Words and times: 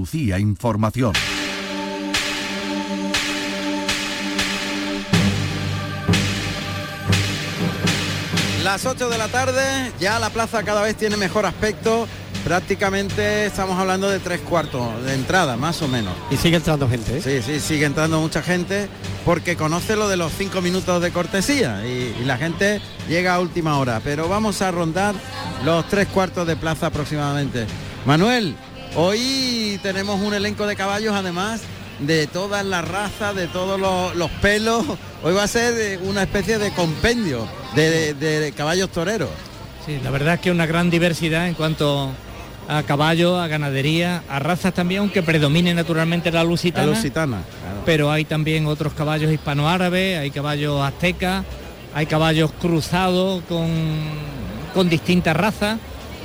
Lucía 0.00 0.38
Información. 0.38 1.12
Las 8.64 8.86
8 8.86 9.10
de 9.10 9.18
la 9.18 9.28
tarde, 9.28 9.92
ya 10.00 10.18
la 10.18 10.30
plaza 10.30 10.62
cada 10.62 10.80
vez 10.80 10.96
tiene 10.96 11.18
mejor 11.18 11.44
aspecto. 11.44 12.08
Prácticamente 12.44 13.44
estamos 13.44 13.78
hablando 13.78 14.08
de 14.08 14.20
tres 14.20 14.40
cuartos 14.40 15.04
de 15.04 15.12
entrada, 15.12 15.58
más 15.58 15.82
o 15.82 15.88
menos. 15.88 16.14
Y 16.30 16.38
sigue 16.38 16.56
entrando 16.56 16.88
gente, 16.88 17.18
¿eh? 17.18 17.20
Sí, 17.20 17.42
sí, 17.42 17.60
sigue 17.60 17.84
entrando 17.84 18.18
mucha 18.22 18.42
gente 18.42 18.88
porque 19.26 19.54
conoce 19.54 19.96
lo 19.96 20.08
de 20.08 20.16
los 20.16 20.32
cinco 20.32 20.62
minutos 20.62 21.02
de 21.02 21.10
cortesía 21.10 21.86
y, 21.86 22.16
y 22.18 22.24
la 22.24 22.38
gente 22.38 22.80
llega 23.06 23.34
a 23.34 23.40
última 23.40 23.76
hora. 23.78 24.00
Pero 24.02 24.30
vamos 24.30 24.62
a 24.62 24.70
rondar 24.70 25.14
los 25.62 25.86
tres 25.88 26.08
cuartos 26.08 26.46
de 26.46 26.56
plaza 26.56 26.86
aproximadamente. 26.86 27.66
Manuel, 28.06 28.56
hoy 28.96 29.78
tenemos 29.82 30.20
un 30.20 30.34
elenco 30.34 30.66
de 30.66 30.76
caballos 30.76 31.14
además 31.14 31.60
de 32.00 32.26
todas 32.26 32.64
las 32.64 32.86
razas, 32.86 33.34
de 33.34 33.46
todos 33.46 33.78
los, 33.78 34.14
los 34.16 34.30
pelos. 34.42 34.84
Hoy 35.22 35.34
va 35.34 35.42
a 35.44 35.48
ser 35.48 35.74
eh, 35.78 35.98
una 36.02 36.22
especie 36.22 36.58
de 36.58 36.70
compendio 36.72 37.46
de, 37.74 38.14
de- 38.14 38.40
de 38.40 38.52
caballos 38.52 38.90
toreros. 38.90 39.28
Sí, 39.86 39.98
la 40.02 40.10
verdad 40.10 40.34
es 40.34 40.40
que 40.40 40.50
una 40.50 40.66
gran 40.66 40.90
diversidad 40.90 41.46
en 41.48 41.54
cuanto 41.54 42.10
a 42.68 42.82
caballos, 42.84 43.38
a 43.40 43.48
ganadería, 43.48 44.22
a 44.28 44.38
razas 44.38 44.72
también, 44.72 45.00
aunque 45.00 45.22
predomine 45.22 45.74
naturalmente 45.74 46.30
la 46.30 46.44
lusitana. 46.44 46.86
La 46.86 46.92
lusitana, 46.94 47.42
claro. 47.62 47.82
Pero 47.84 48.10
hay 48.12 48.24
también 48.24 48.66
otros 48.66 48.92
caballos 48.94 49.32
hispanoárabes, 49.32 50.18
hay 50.18 50.30
caballos 50.30 50.80
aztecas, 50.82 51.44
hay 51.94 52.06
caballos 52.06 52.52
cruzados 52.60 53.42
con, 53.48 53.68
con 54.72 54.88
distintas 54.88 55.36
razas, 55.36 55.78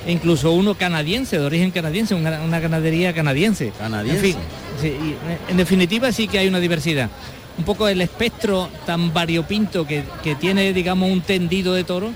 incluso 0.07 0.51
uno 0.51 0.75
canadiense, 0.75 1.37
de 1.37 1.45
origen 1.45 1.71
canadiense, 1.71 2.15
una, 2.15 2.41
una 2.41 2.59
ganadería 2.59 3.13
canadiense. 3.13 3.71
Canadiense. 3.77 4.17
En 4.17 4.33
fin, 4.33 4.37
sí, 4.81 4.87
y, 4.87 5.51
en 5.51 5.57
definitiva 5.57 6.11
sí 6.11 6.27
que 6.27 6.39
hay 6.39 6.47
una 6.47 6.59
diversidad. 6.59 7.09
Un 7.57 7.63
poco 7.63 7.87
el 7.87 8.01
espectro 8.01 8.69
tan 8.85 9.13
variopinto 9.13 9.87
que, 9.87 10.03
que 10.23 10.35
tiene, 10.35 10.73
digamos, 10.73 11.09
un 11.09 11.21
tendido 11.21 11.73
de 11.73 11.83
toro, 11.83 12.11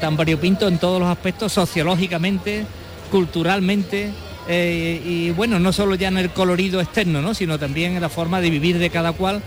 tan 0.00 0.16
variopinto 0.16 0.68
en 0.68 0.78
todos 0.78 1.00
los 1.00 1.08
aspectos, 1.08 1.52
sociológicamente, 1.52 2.64
culturalmente, 3.10 4.12
eh, 4.48 5.02
y 5.04 5.30
bueno, 5.30 5.58
no 5.58 5.72
solo 5.72 5.94
ya 5.96 6.08
en 6.08 6.18
el 6.18 6.30
colorido 6.30 6.80
externo, 6.80 7.20
¿no? 7.20 7.34
sino 7.34 7.58
también 7.58 7.96
en 7.96 8.02
la 8.02 8.08
forma 8.08 8.40
de 8.40 8.50
vivir 8.50 8.78
de 8.78 8.90
cada 8.90 9.12
cual. 9.12 9.42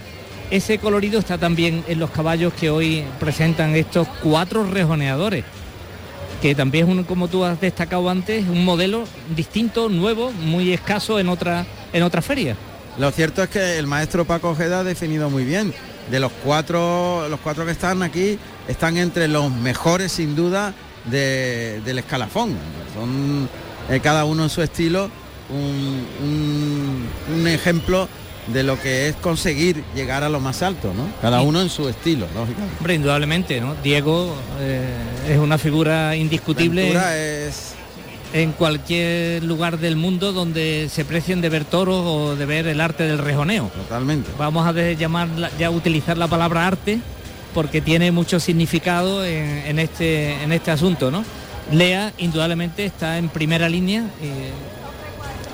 Ese 0.51 0.79
colorido 0.79 1.19
está 1.19 1.37
también 1.37 1.83
en 1.87 1.99
los 1.99 2.09
caballos 2.09 2.53
que 2.53 2.71
hoy 2.71 3.03
presentan 3.19 3.75
estos 3.75 4.07
cuatro 4.23 4.63
rejoneadores, 4.63 5.45
que 6.41 6.55
también 6.55 6.85
es 6.89 6.91
un, 6.97 7.03
como 7.03 7.27
tú 7.27 7.43
has 7.43 7.59
destacado 7.59 8.09
antes, 8.09 8.47
un 8.47 8.63
modelo 8.63 9.03
distinto, 9.35 9.89
nuevo, 9.89 10.31
muy 10.31 10.71
escaso 10.73 11.19
en 11.19 11.29
otra 11.29 11.65
en 11.91 12.03
otras 12.03 12.23
ferias. 12.25 12.57
Lo 12.97 13.11
cierto 13.11 13.43
es 13.43 13.49
que 13.49 13.77
el 13.77 13.87
maestro 13.87 14.25
Paco 14.25 14.49
Ojeda 14.51 14.79
ha 14.79 14.83
definido 14.83 15.29
muy 15.29 15.43
bien. 15.43 15.73
De 16.11 16.19
los 16.19 16.31
cuatro, 16.43 17.27
los 17.29 17.39
cuatro 17.39 17.65
que 17.65 17.71
están 17.71 18.01
aquí, 18.03 18.37
están 18.67 18.97
entre 18.97 19.27
los 19.27 19.51
mejores 19.51 20.11
sin 20.11 20.35
duda 20.35 20.73
de- 21.05 21.81
del 21.85 21.99
escalafón. 21.99 22.55
Son 22.93 23.47
eh, 23.89 23.99
cada 24.01 24.25
uno 24.25 24.43
en 24.43 24.49
su 24.49 24.61
estilo 24.61 25.09
un- 25.49 27.07
un 27.33 27.47
ejemplo 27.47 28.07
de 28.47 28.63
lo 28.63 28.79
que 28.81 29.09
es 29.09 29.15
conseguir 29.17 29.83
llegar 29.95 30.23
a 30.23 30.29
lo 30.29 30.39
más 30.39 30.61
alto, 30.63 30.93
¿no? 30.95 31.07
Cada 31.21 31.41
uno 31.41 31.61
en 31.61 31.69
su 31.69 31.87
estilo, 31.87 32.25
lógicamente. 32.33 32.75
Hombre, 32.79 32.93
indudablemente, 32.95 33.61
¿no? 33.61 33.75
Diego 33.83 34.35
eh, 34.59 34.87
es 35.29 35.37
una 35.37 35.57
figura 35.57 36.15
indiscutible 36.15 36.81
Ventura 36.83 37.17
es 37.17 37.73
en 38.33 38.51
cualquier 38.51 39.43
lugar 39.43 39.79
del 39.79 39.95
mundo 39.95 40.31
donde 40.33 40.87
se 40.91 41.03
precien 41.03 41.41
de 41.41 41.49
ver 41.49 41.65
toros 41.65 42.03
o 42.05 42.35
de 42.35 42.45
ver 42.45 42.67
el 42.67 42.79
arte 42.81 43.03
del 43.03 43.17
rejoneo. 43.17 43.71
totalmente. 43.75 44.29
Vamos 44.37 44.67
a 44.67 44.71
llamar 44.73 45.27
la- 45.29 45.49
ya 45.57 45.69
utilizar 45.71 46.17
la 46.17 46.27
palabra 46.27 46.67
arte 46.67 46.99
porque 47.53 47.81
tiene 47.81 48.11
mucho 48.11 48.39
significado 48.39 49.25
en, 49.25 49.64
en 49.65 49.80
este 49.80 50.43
en 50.43 50.52
este 50.52 50.69
asunto, 50.71 51.09
¿no? 51.09 51.23
Lea 51.71 52.14
indudablemente 52.19 52.85
está 52.85 53.17
en 53.17 53.30
primera 53.30 53.67
línea. 53.69 54.02
eh, 54.21 54.52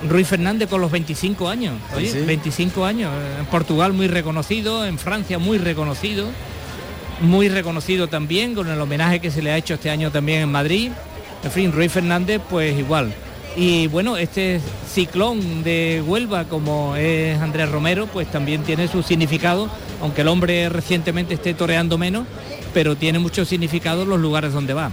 Ruiz 0.09 0.27
Fernández 0.27 0.69
con 0.69 0.81
los 0.81 0.91
25 0.91 1.49
años, 1.49 1.73
oye, 1.95 2.07
Sí, 2.11 2.19
sí. 2.19 2.25
25 2.25 2.85
años, 2.85 3.11
eh, 3.13 3.39
en 3.39 3.45
Portugal 3.47 3.93
muy 3.93 4.07
reconocido, 4.07 4.85
en 4.85 4.97
Francia 4.99 5.39
muy 5.39 5.57
reconocido, 5.57 6.27
muy 7.21 7.49
reconocido 7.49 8.07
también 8.07 8.55
con 8.55 8.69
el 8.69 8.79
homenaje 8.79 9.19
que 9.19 9.31
se 9.31 9.41
le 9.41 9.51
ha 9.51 9.57
hecho 9.57 9.75
este 9.75 9.89
año 9.89 10.11
también 10.11 10.41
en 10.41 10.51
Madrid. 10.51 10.91
En 11.43 11.51
fin, 11.51 11.71
Ruiz 11.71 11.91
Fernández 11.91 12.41
pues 12.49 12.77
igual. 12.77 13.13
Y 13.57 13.87
bueno, 13.87 14.17
este 14.17 14.59
ciclón 14.91 15.63
de 15.63 16.03
Huelva 16.05 16.43
como 16.43 16.95
es 16.97 17.39
Andrés 17.39 17.69
Romero 17.69 18.07
pues 18.07 18.29
también 18.29 18.63
tiene 18.63 18.87
su 18.87 19.01
significado, 19.01 19.69
aunque 20.01 20.21
el 20.21 20.27
hombre 20.27 20.67
recientemente 20.69 21.35
esté 21.35 21.53
toreando 21.53 21.97
menos, 21.97 22.25
pero 22.73 22.97
tiene 22.97 23.19
mucho 23.19 23.45
significado 23.45 24.05
los 24.05 24.19
lugares 24.19 24.51
donde 24.51 24.73
va. 24.73 24.91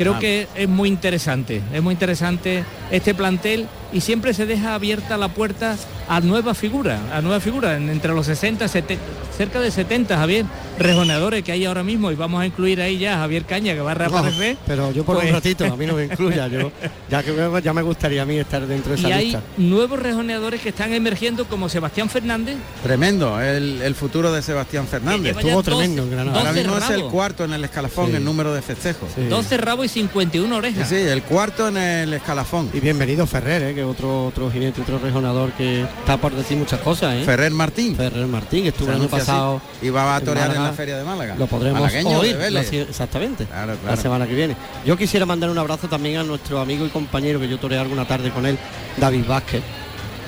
Creo 0.00 0.14
Ah. 0.14 0.18
que 0.18 0.48
es 0.54 0.66
muy 0.66 0.88
interesante, 0.88 1.60
es 1.74 1.82
muy 1.82 1.92
interesante 1.92 2.64
este 2.90 3.12
plantel 3.14 3.66
y 3.92 4.00
siempre 4.00 4.32
se 4.32 4.46
deja 4.46 4.74
abierta 4.74 5.18
la 5.18 5.28
puerta 5.28 5.76
a 6.08 6.20
nuevas 6.20 6.56
figuras, 6.56 6.98
a 7.12 7.20
nuevas 7.20 7.42
figuras, 7.42 7.76
en- 7.76 7.90
entre 7.90 8.14
los 8.14 8.24
60, 8.24 8.66
70, 8.66 9.02
cerca 9.36 9.60
de 9.60 9.70
70, 9.70 10.16
Javier, 10.16 10.46
rejoneadores 10.78 11.44
que 11.44 11.52
hay 11.52 11.64
ahora 11.66 11.82
mismo 11.82 12.10
y 12.10 12.14
vamos 12.14 12.40
a 12.40 12.46
incluir 12.46 12.80
ahí 12.80 12.98
ya 12.98 13.14
a 13.14 13.18
Javier 13.18 13.44
Caña 13.44 13.74
que 13.74 13.80
va 13.80 13.90
a 13.90 13.94
reaparecer. 13.94 14.56
Pero 14.66 14.90
yo 14.92 15.04
por 15.04 15.16
Pues- 15.16 15.28
un 15.28 15.34
ratito, 15.34 15.64
a 15.66 15.76
mí 15.76 15.84
no 15.86 15.94
me 15.94 16.04
incluya, 16.04 16.46
yo 16.48 16.72
ya 17.10 17.22
que 17.22 17.32
me- 17.32 17.60
ya 17.62 17.72
me 17.74 17.82
gustaría 17.82 18.22
a 18.22 18.24
mí 18.24 18.38
estar 18.38 18.66
dentro 18.66 18.94
de 18.94 19.00
Y 19.00 19.04
esa 19.04 19.14
hay 19.16 19.24
lista. 19.26 19.42
nuevos 19.58 19.98
rejoneadores 19.98 20.60
que 20.62 20.70
están 20.70 20.92
emergiendo 20.94 21.44
como 21.46 21.68
Sebastián 21.68 22.08
Fernández. 22.08 22.56
tremendo 22.82 23.40
el, 23.40 23.82
el 23.82 23.94
futuro 23.94 24.32
de 24.32 24.40
Sebastián 24.42 24.86
Fernández. 24.86 25.36
Estuvo 25.36 25.62
tremendo 25.62 26.02
en 26.04 26.10
Granada. 26.10 26.38
Ahora 26.38 26.50
12 26.52 26.62
mismo 26.64 26.78
es 26.78 26.90
el 26.90 27.02
cuarto 27.04 27.44
en 27.44 27.52
el 27.52 27.64
escalafón 27.64 28.10
Sí. 28.10 28.16
en 28.16 28.24
número 28.24 28.54
de 28.54 28.62
festejos. 28.62 29.10
Sí. 29.14 29.22
12 29.28 29.56
rabos 29.58 29.86
y 29.86 29.88
51 29.90 30.46
Sí, 30.48 30.58
orejas. 30.58 30.88
sí, 30.88 30.94
el 30.96 31.22
cuarto 31.22 31.68
en 31.68 31.76
el 31.76 32.14
escalafón. 32.14 32.70
Y 32.72 32.80
bienvenido 32.80 33.26
Ferrer, 33.26 33.62
¿eh? 33.62 33.74
que 33.74 33.82
otro 33.84 34.26
otro 34.26 34.50
jinete, 34.50 34.80
otro 34.82 34.98
rejonador 34.98 35.52
que 35.52 35.82
está 35.82 36.16
por 36.16 36.32
decir 36.34 36.56
muchas 36.56 36.80
cosas, 36.80 37.14
¿eh? 37.16 37.24
Ferrer 37.24 37.50
Martín. 37.52 37.96
Ferrer 37.96 38.26
Martín, 38.26 38.62
que 38.62 38.68
estuvo 38.68 38.88
el 38.88 38.94
año 38.96 39.04
así, 39.04 39.10
pasado. 39.10 39.60
y 39.82 39.90
va 39.90 40.16
a 40.16 40.20
torear 40.20 40.46
en 40.46 40.52
Málaga. 40.52 40.70
la 40.70 40.76
feria 40.76 40.96
de 40.96 41.04
Málaga. 41.04 41.34
Lo 41.36 41.46
podremos 41.46 41.80
Malagueño 41.80 42.18
oír, 42.18 42.36
la- 42.50 42.60
exactamente, 42.60 43.46
Claro, 43.46 43.74
la 43.84 43.96
semana 43.96 44.26
que 44.26 44.34
viene. 44.34 44.56
Yo 44.86 44.96
quisiera 44.96 45.26
mandar 45.26 45.50
un 45.50 45.58
abrazo 45.58 45.88
también 45.88 46.18
a 46.18 46.22
nuestro 46.24 46.60
amigo 46.60 46.86
y 46.86 46.88
compañero 46.90 47.40
que 47.40 47.48
yo 47.48 47.58
toreé 47.58 47.78
alguna 47.78 48.06
tarde 48.06 48.30
con 48.30 48.46
él, 48.46 48.58
David 48.96 49.24
Vázquez, 49.26 49.62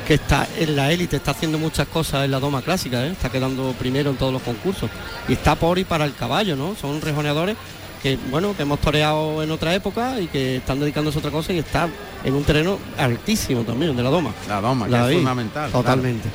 que 0.06 0.14
está 0.14 0.46
en 0.58 0.74
la 0.74 0.90
élite, 0.90 1.16
está 1.16 1.30
haciendo 1.30 1.58
muchas 1.58 1.86
cosas 1.86 2.24
en 2.24 2.32
la 2.32 2.40
doma 2.40 2.60
clásica, 2.62 3.06
¿eh? 3.06 3.12
está 3.12 3.30
quedando 3.30 3.72
primero 3.78 4.10
en 4.10 4.16
todos 4.16 4.32
los 4.32 4.42
concursos. 4.42 4.90
Y 5.28 5.34
está 5.34 5.54
por 5.54 5.78
y 5.78 5.84
para 5.84 6.04
el 6.04 6.14
caballo, 6.14 6.56
¿no? 6.56 6.74
Son 6.74 7.00
rejoneadores 7.00 7.56
que, 8.02 8.18
bueno, 8.30 8.56
que 8.56 8.62
hemos 8.62 8.80
toreado 8.80 9.42
en 9.42 9.50
otra 9.50 9.74
época 9.74 10.18
y 10.20 10.26
que 10.26 10.56
están 10.56 10.80
dedicándose 10.80 11.18
a 11.18 11.20
otra 11.20 11.30
cosa 11.30 11.52
y 11.52 11.58
está 11.58 11.88
en 12.24 12.34
un 12.34 12.42
terreno 12.44 12.78
altísimo 12.98 13.62
también, 13.62 13.94
de 13.96 14.02
la 14.02 14.10
doma. 14.10 14.32
La 14.48 14.60
doma, 14.60 14.86
que 14.86 14.92
La 14.92 15.08
es 15.08 15.16
fundamental. 15.16 15.70
claro. 15.70 15.84
Totalmente. 15.84 16.28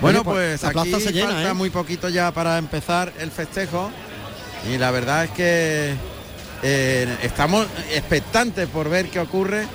Bueno, 0.00 0.20
Oye, 0.20 0.30
pues 0.30 0.62
la 0.62 0.68
aquí 0.82 0.92
se 1.00 1.12
llena, 1.12 1.32
falta 1.32 1.50
¿eh? 1.50 1.54
muy 1.54 1.70
poquito 1.70 2.08
ya 2.08 2.30
para 2.32 2.58
empezar 2.58 3.12
el 3.18 3.30
festejo. 3.30 3.90
Y 4.70 4.76
la 4.76 4.90
verdad 4.90 5.24
es 5.24 5.30
que 5.30 5.94
eh, 6.62 7.16
estamos 7.22 7.66
expectantes 7.92 8.68
por 8.68 8.88
ver 8.90 9.08
qué 9.08 9.20
ocurre 9.20 9.66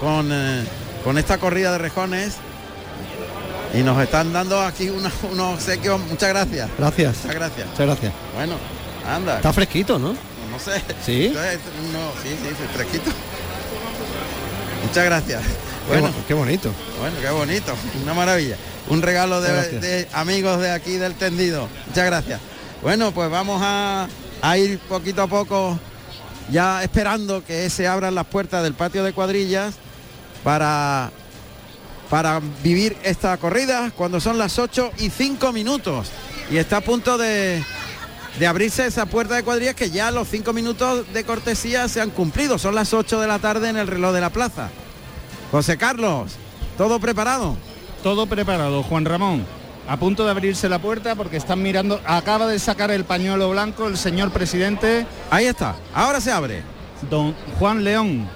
con, 0.00 0.28
eh, 0.30 0.64
con 1.04 1.16
esta 1.18 1.38
corrida 1.38 1.72
de 1.72 1.78
rejones. 1.78 2.36
Y 3.72 3.78
nos 3.82 4.02
están 4.02 4.32
dando 4.32 4.60
aquí 4.60 4.90
unos, 4.90 5.12
unos 5.30 5.54
obsequios. 5.54 6.00
Muchas 6.08 6.28
gracias. 6.30 6.68
Gracias. 6.76 7.16
Muchas 7.18 7.34
gracias. 7.34 7.66
Muchas 7.68 7.86
gracias. 7.86 8.12
Bueno, 8.34 8.54
anda. 9.08 9.36
Está 9.36 9.52
fresquito, 9.52 9.98
¿no? 9.98 10.14
Sé. 10.64 10.82
¿Sí? 11.04 11.26
Entonces, 11.26 11.58
no, 11.92 12.12
sí, 12.22 12.28
sí, 12.28 12.64
fresquito. 12.74 13.10
Muchas 14.86 15.04
gracias. 15.04 15.42
Bueno, 15.88 16.12
qué 16.28 16.34
bonito. 16.34 16.72
bueno, 17.00 17.16
qué 17.20 17.30
bonito, 17.30 17.74
una 18.02 18.14
maravilla. 18.14 18.56
Un 18.88 19.02
regalo 19.02 19.40
de 19.40 20.08
amigos 20.12 20.60
de 20.60 20.70
aquí 20.70 20.96
del 20.96 21.14
tendido. 21.14 21.68
Muchas 21.86 22.06
gracias. 22.06 22.40
Bueno, 22.82 23.12
pues 23.12 23.30
vamos 23.30 23.60
a, 23.62 24.08
a 24.42 24.58
ir 24.58 24.78
poquito 24.80 25.22
a 25.22 25.26
poco 25.26 25.78
ya 26.50 26.82
esperando 26.82 27.44
que 27.44 27.70
se 27.70 27.86
abran 27.86 28.14
las 28.14 28.26
puertas 28.26 28.62
del 28.62 28.74
patio 28.74 29.04
de 29.04 29.12
cuadrillas 29.12 29.74
para, 30.42 31.10
para 32.08 32.40
vivir 32.62 32.96
esta 33.02 33.36
corrida 33.36 33.92
cuando 33.96 34.20
son 34.20 34.38
las 34.38 34.58
8 34.58 34.92
y 34.98 35.10
5 35.10 35.52
minutos. 35.52 36.08
Y 36.50 36.56
está 36.56 36.78
a 36.78 36.80
punto 36.80 37.16
de, 37.16 37.62
de 38.38 38.46
abrirse 38.46 38.86
esa 38.86 39.06
puerta 39.06 39.34
de 39.34 39.42
cuadrillas 39.42 39.74
que 39.74 39.90
ya 39.90 40.10
los 40.10 40.28
5 40.28 40.52
minutos 40.52 41.12
de 41.12 41.24
cortesía 41.24 41.88
se 41.88 42.00
han 42.00 42.10
cumplido. 42.10 42.58
Son 42.58 42.74
las 42.74 42.94
8 42.94 43.20
de 43.20 43.26
la 43.26 43.38
tarde 43.38 43.68
en 43.68 43.76
el 43.76 43.86
reloj 43.86 44.12
de 44.14 44.20
la 44.20 44.30
plaza. 44.30 44.70
José 45.50 45.76
Carlos, 45.76 46.32
¿todo 46.78 47.00
preparado? 47.00 47.56
Todo 48.02 48.26
preparado, 48.26 48.82
Juan 48.82 49.04
Ramón. 49.04 49.44
A 49.88 49.96
punto 49.96 50.24
de 50.24 50.30
abrirse 50.30 50.68
la 50.68 50.78
puerta 50.78 51.16
porque 51.16 51.36
están 51.36 51.62
mirando. 51.62 52.00
Acaba 52.06 52.46
de 52.46 52.58
sacar 52.58 52.90
el 52.90 53.04
pañuelo 53.04 53.50
blanco 53.50 53.88
el 53.88 53.96
señor 53.96 54.30
presidente, 54.30 55.06
Ahí 55.30 55.46
está, 55.46 55.74
ahora 55.94 56.20
se 56.20 56.30
abre. 56.30 56.62
don 57.10 57.34
Juan 57.58 57.82
León. 57.82 58.28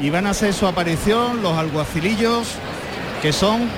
Y 0.00 0.10
van 0.10 0.26
a 0.26 0.30
hacer 0.30 0.54
su 0.54 0.66
aparición 0.66 1.42
los 1.42 1.58
alguacilillos, 1.58 2.48
que 3.20 3.32
son 3.32 3.68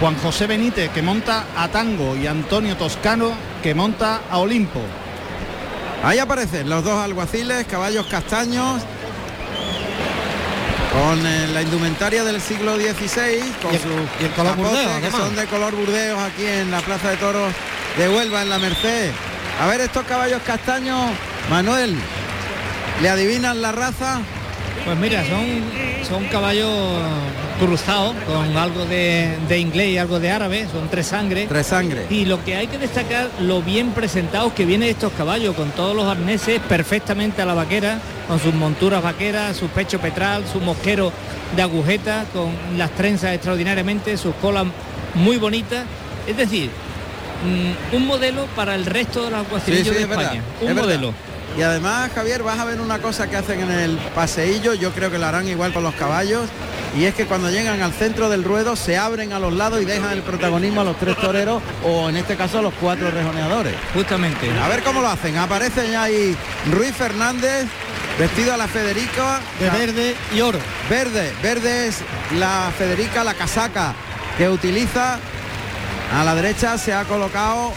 Juan 0.00 0.16
José 0.16 0.46
Benítez 0.46 0.90
que 0.90 1.02
monta 1.02 1.44
a 1.56 1.68
Tango 1.68 2.16
y 2.16 2.26
Antonio 2.26 2.76
Toscano 2.76 3.32
que 3.62 3.74
monta 3.74 4.20
a 4.30 4.38
Olimpo. 4.38 4.80
Ahí 6.04 6.18
aparecen 6.18 6.68
los 6.68 6.84
dos 6.84 6.98
alguaciles, 7.02 7.66
caballos 7.66 8.06
castaños, 8.06 8.80
con 10.92 11.26
eh, 11.26 11.48
la 11.52 11.62
indumentaria 11.62 12.24
del 12.24 12.40
siglo 12.40 12.76
XVI, 12.76 13.40
con 13.62 13.74
el- 13.74 13.80
sus 13.80 13.90
y 14.20 14.24
el 14.24 14.30
color 14.32 14.56
capotes, 14.56 14.72
Burdeos, 14.84 15.00
que 15.00 15.10
son 15.10 15.36
de 15.36 15.46
color 15.46 15.74
burdeos 15.74 16.20
aquí 16.20 16.46
en 16.46 16.70
la 16.70 16.80
Plaza 16.80 17.10
de 17.10 17.16
Toros 17.16 17.52
de 17.98 18.08
Huelva, 18.08 18.42
en 18.42 18.48
la 18.50 18.58
Merced. 18.58 19.10
A 19.60 19.66
ver 19.66 19.80
estos 19.80 20.04
caballos 20.06 20.40
castaños, 20.46 21.10
Manuel, 21.50 21.96
¿le 23.02 23.08
adivinan 23.08 23.60
la 23.60 23.72
raza? 23.72 24.20
Pues 24.88 25.00
mira, 25.00 25.22
son, 25.26 25.44
son 26.08 26.24
caballos 26.28 26.72
cruzados 27.60 28.14
con 28.26 28.56
algo 28.56 28.86
de, 28.86 29.36
de 29.46 29.58
inglés 29.58 29.88
y 29.88 29.98
algo 29.98 30.18
de 30.18 30.30
árabe, 30.30 30.66
son 30.72 30.88
tres 30.88 31.08
sangres. 31.08 31.46
Tres 31.46 31.66
sangre. 31.66 32.06
Y 32.08 32.24
lo 32.24 32.42
que 32.42 32.56
hay 32.56 32.68
que 32.68 32.78
destacar, 32.78 33.28
lo 33.42 33.60
bien 33.60 33.90
presentados 33.90 34.54
que 34.54 34.64
vienen 34.64 34.88
estos 34.88 35.12
caballos, 35.12 35.54
con 35.56 35.72
todos 35.72 35.94
los 35.94 36.06
arneses 36.06 36.58
perfectamente 36.70 37.42
a 37.42 37.44
la 37.44 37.52
vaquera, 37.52 37.98
con 38.26 38.40
sus 38.40 38.54
monturas 38.54 39.02
vaqueras, 39.02 39.58
su 39.58 39.66
pecho 39.68 39.98
petral, 40.00 40.44
su 40.50 40.58
mosquero 40.58 41.12
de 41.54 41.60
agujeta, 41.60 42.24
con 42.32 42.50
las 42.78 42.90
trenzas 42.92 43.34
extraordinariamente, 43.34 44.16
sus 44.16 44.34
colas 44.36 44.64
muy 45.12 45.36
bonitas. 45.36 45.84
Es 46.26 46.38
decir, 46.38 46.70
mm, 47.44 47.94
un 47.94 48.06
modelo 48.06 48.46
para 48.56 48.74
el 48.74 48.86
resto 48.86 49.24
de 49.24 49.32
los 49.32 49.40
alguacilillos 49.40 49.94
de 49.94 50.06
verdad, 50.06 50.22
España. 50.24 50.42
es 50.62 50.70
Un 50.70 50.74
verdad. 50.76 51.12
Y 51.58 51.62
además, 51.62 52.12
Javier, 52.14 52.44
vas 52.44 52.60
a 52.60 52.64
ver 52.64 52.80
una 52.80 53.00
cosa 53.00 53.28
que 53.28 53.34
hacen 53.34 53.60
en 53.60 53.70
el 53.72 53.96
paseillo, 54.14 54.74
yo 54.74 54.92
creo 54.92 55.10
que 55.10 55.18
lo 55.18 55.26
harán 55.26 55.48
igual 55.48 55.72
con 55.72 55.82
los 55.82 55.92
caballos, 55.96 56.48
y 56.96 57.04
es 57.04 57.14
que 57.16 57.26
cuando 57.26 57.50
llegan 57.50 57.82
al 57.82 57.92
centro 57.92 58.28
del 58.28 58.44
ruedo 58.44 58.76
se 58.76 58.96
abren 58.96 59.32
a 59.32 59.40
los 59.40 59.52
lados 59.52 59.82
y 59.82 59.84
dejan 59.84 60.12
el 60.12 60.22
protagonismo 60.22 60.82
a 60.82 60.84
los 60.84 60.96
tres 60.98 61.16
toreros, 61.16 61.60
o 61.84 62.08
en 62.08 62.16
este 62.16 62.36
caso 62.36 62.60
a 62.60 62.62
los 62.62 62.72
cuatro 62.74 63.10
rejoneadores. 63.10 63.74
Justamente. 63.92 64.48
A 64.62 64.68
ver 64.68 64.84
cómo 64.84 65.00
lo 65.00 65.08
hacen. 65.08 65.36
Aparece 65.36 65.90
ya 65.90 66.04
ahí 66.04 66.36
Ruiz 66.70 66.94
Fernández, 66.94 67.66
vestido 68.20 68.54
a 68.54 68.56
la 68.56 68.68
Federica, 68.68 69.40
De 69.58 69.68
verde 69.70 70.14
y 70.32 70.40
oro. 70.40 70.60
verde. 70.88 71.32
Verde 71.42 71.88
es 71.88 71.98
la 72.38 72.70
Federica, 72.78 73.24
la 73.24 73.34
casaca 73.34 73.94
que 74.36 74.48
utiliza. 74.48 75.18
A 76.16 76.22
la 76.22 76.36
derecha 76.36 76.78
se 76.78 76.94
ha 76.94 77.02
colocado 77.02 77.72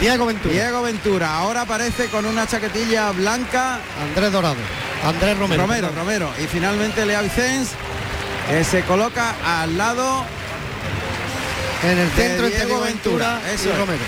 Diego 0.00 0.26
Ventura. 0.26 0.52
Diego 0.54 0.82
Ventura. 0.82 1.36
Ahora 1.36 1.62
aparece 1.62 2.06
con 2.06 2.26
una 2.26 2.46
chaquetilla 2.46 3.10
blanca. 3.12 3.78
Andrés 4.02 4.32
Dorado. 4.32 4.56
Andrés 5.04 5.38
Romero. 5.38 5.62
Romero. 5.62 5.90
Romero. 5.94 6.30
Y 6.42 6.46
finalmente 6.46 7.04
Lea 7.06 7.22
Vicens, 7.22 7.70
que 8.48 8.64
se 8.64 8.82
coloca 8.82 9.34
al 9.44 9.76
lado. 9.76 10.24
En 11.82 11.98
el 11.98 12.08
de 12.08 12.22
centro 12.22 12.46
entre 12.46 12.48
Diego 12.48 12.66
Diego 12.66 12.80
Ventura, 12.80 13.34
Ventura, 13.34 13.52
eso 13.52 13.68
y 13.68 13.72
es. 13.72 13.78
Romero. 13.78 14.04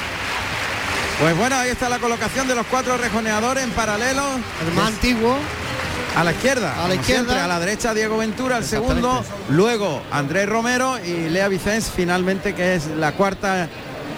Pues 1.20 1.36
bueno, 1.36 1.56
ahí 1.56 1.70
está 1.70 1.88
la 1.88 1.98
colocación 1.98 2.46
de 2.48 2.54
los 2.54 2.66
cuatro 2.66 2.96
rejoneadores 2.96 3.64
en 3.64 3.70
paralelo. 3.70 4.22
El 4.66 4.74
más 4.74 4.88
antiguo. 4.88 5.36
A 6.14 6.24
la 6.24 6.32
izquierda, 6.32 6.82
A 6.82 6.88
la 6.88 6.94
izquierda. 6.94 7.24
siempre, 7.24 7.40
a 7.40 7.46
la 7.46 7.60
derecha 7.60 7.92
Diego 7.92 8.16
Ventura, 8.16 8.56
el 8.56 8.64
segundo, 8.64 9.22
luego 9.50 10.00
Andrés 10.10 10.48
Romero 10.48 10.98
y 11.04 11.28
Lea 11.28 11.46
Vicens 11.48 11.92
finalmente 11.94 12.54
que 12.54 12.74
es 12.74 12.86
la 12.86 13.12
cuarta 13.12 13.68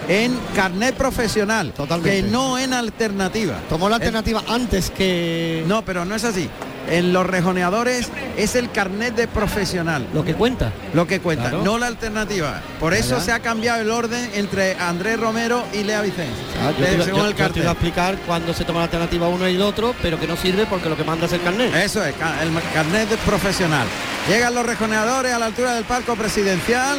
en 0.09 0.37
carnet 0.55 0.95
profesional, 0.95 1.71
Totalmente. 1.71 2.23
que 2.23 2.27
no 2.29 2.57
en 2.59 2.73
alternativa. 2.73 3.55
Tomó 3.69 3.87
la 3.89 3.95
alternativa 3.97 4.43
antes 4.49 4.89
que 4.89 5.63
No, 5.67 5.83
pero 5.85 6.03
no 6.03 6.15
es 6.15 6.23
así. 6.25 6.49
En 6.89 7.13
los 7.13 7.23
rejoneadores 7.27 8.09
es 8.35 8.55
el 8.55 8.71
carnet 8.71 9.13
de 9.15 9.27
profesional 9.27 10.07
lo 10.11 10.23
que 10.25 10.33
cuenta. 10.33 10.71
lo 10.95 11.05
que 11.05 11.19
cuenta, 11.19 11.49
Claro. 11.49 11.63
no 11.63 11.77
la 11.77 11.85
alternativa. 11.85 12.61
Por 12.79 12.95
eso 12.95 13.21
se 13.21 13.31
ha 13.31 13.39
cambiado 13.41 13.79
el 13.81 13.91
orden 13.91 14.27
entre 14.33 14.73
Andrés 14.79 15.19
Romero 15.19 15.63
y 15.71 15.83
Lea 15.83 16.01
Vicens, 16.01 16.31
Ah, 16.59 16.71
yo, 16.71 16.79
de- 16.83 16.87
te, 16.87 16.95
iba- 16.95 17.05
según 17.05 17.19
yo- 17.21 17.27
el 17.27 17.35
yo 17.35 17.49
te 17.51 17.59
iba 17.59 17.69
a 17.69 17.73
explicar 17.73 18.17
cuándo 18.25 18.51
se 18.55 18.65
toma 18.65 18.79
la 18.79 18.85
alternativa 18.85 19.27
uno 19.27 19.47
y 19.47 19.53
el 19.55 19.61
otro, 19.61 19.93
pero 20.01 20.19
que 20.19 20.25
no 20.25 20.35
sirve 20.35 20.65
porque 20.65 20.89
lo 20.89 20.97
que 20.97 21.03
manda 21.03 21.27
es 21.27 21.33
el 21.33 21.43
carnet. 21.43 21.75
Eso 21.75 22.03
es, 22.03 22.15
el 22.41 22.53
carnet 22.73 23.07
de 23.09 23.17
profesional. 23.17 23.85
Llegan 24.27 24.55
los 24.55 24.65
rejoneadores 24.65 25.31
a 25.31 25.37
la 25.37 25.45
altura 25.45 25.75
del 25.75 25.83
palco 25.83 26.15
presidencial, 26.15 26.97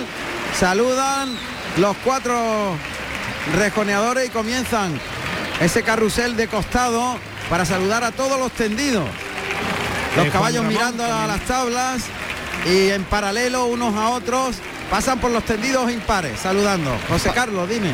saludan 0.60 1.30
los 1.78 1.96
cuatro 2.04 2.76
rejoneadores 3.56 4.26
y 4.26 4.30
comienzan 4.30 4.98
ese 5.60 5.82
carrusel 5.82 6.36
de 6.36 6.48
costado 6.48 7.18
para 7.48 7.64
saludar 7.64 8.04
a 8.04 8.12
todos 8.12 8.38
los 8.38 8.52
tendidos. 8.52 9.08
Los 10.16 10.26
Eh, 10.26 10.30
caballos 10.30 10.64
Ramón 10.64 10.72
mirando 10.72 11.04
a 11.04 11.26
las 11.26 11.40
tablas 11.42 12.02
y 12.66 12.90
en 12.90 13.04
paralelo 13.04 13.66
unos 13.66 13.94
a 13.96 14.10
otros 14.10 14.56
pasan 14.90 15.18
por 15.18 15.30
los 15.30 15.44
tendidos 15.44 15.90
impares 15.90 16.40
saludando. 16.40 16.96
José 17.08 17.30
Carlos, 17.34 17.68
dime. 17.68 17.92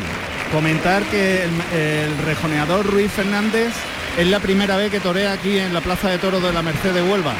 Comentar 0.51 1.03
que 1.03 1.43
el, 1.43 1.77
el 1.77 2.17
rejoneador 2.25 2.85
Ruiz 2.85 3.11
Fernández 3.11 3.73
es 4.17 4.27
la 4.27 4.39
primera 4.39 4.77
vez 4.77 4.89
que 4.91 4.99
torea 4.99 5.33
aquí 5.33 5.59
en 5.59 5.73
la 5.73 5.81
Plaza 5.81 6.09
de 6.09 6.17
Toros 6.17 6.41
de 6.41 6.53
la 6.53 6.61
Merced 6.61 6.93
de 6.93 7.03
Huelva. 7.03 7.33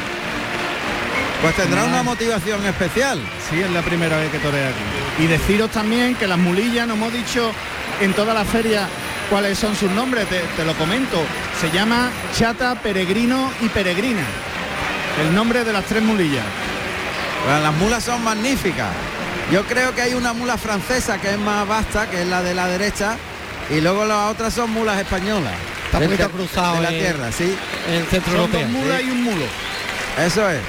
Pues 1.40 1.54
tendrá 1.54 1.84
una 1.84 2.02
motivación 2.02 2.64
especial. 2.66 3.20
Sí, 3.48 3.60
es 3.60 3.70
la 3.70 3.82
primera 3.82 4.16
vez 4.18 4.30
que 4.30 4.38
torea 4.38 4.68
aquí. 4.68 5.24
Y 5.24 5.26
deciros 5.26 5.70
también 5.70 6.16
que 6.16 6.26
las 6.26 6.38
mulillas, 6.38 6.86
no 6.86 6.94
hemos 6.94 7.12
dicho 7.12 7.52
en 8.00 8.12
toda 8.14 8.34
la 8.34 8.44
feria 8.44 8.88
cuáles 9.30 9.58
son 9.58 9.74
sus 9.76 9.90
nombres, 9.90 10.26
te, 10.28 10.40
te 10.56 10.64
lo 10.64 10.74
comento. 10.74 11.20
Se 11.60 11.70
llama 11.70 12.10
Chata, 12.36 12.74
Peregrino 12.76 13.50
y 13.60 13.68
Peregrina. 13.68 14.22
El 15.22 15.34
nombre 15.34 15.64
de 15.64 15.72
las 15.72 15.84
tres 15.84 16.02
mulillas. 16.02 16.44
Bueno, 17.44 17.60
las 17.60 17.74
mulas 17.74 18.04
son 18.04 18.22
magníficas. 18.22 18.88
Yo 19.52 19.64
creo 19.64 19.94
que 19.94 20.02
hay 20.02 20.14
una 20.14 20.32
mula 20.32 20.56
francesa 20.58 21.18
que 21.20 21.30
es 21.30 21.38
más 21.38 21.66
vasta, 21.66 22.08
que 22.08 22.22
es 22.22 22.26
la 22.28 22.42
de 22.42 22.54
la 22.54 22.66
derecha, 22.68 23.16
y 23.70 23.80
luego 23.80 24.04
las 24.04 24.30
otras 24.30 24.52
son 24.54 24.70
mulas 24.70 24.98
españolas. 25.00 25.52
Está 25.86 25.98
ter- 26.00 26.28
cruzado 26.30 26.76
de 26.76 26.82
la 26.82 26.88
tierra, 26.90 27.32
sí. 27.32 27.56
En 27.88 27.94
el 27.94 28.06
centro 28.06 28.32
Son 28.32 28.52
dos 28.52 28.60
europeo. 28.60 28.68
mulas 28.82 29.02
y 29.02 29.10
un 29.10 29.22
mulo. 29.24 29.44
Eso 30.18 30.48
es. 30.50 30.60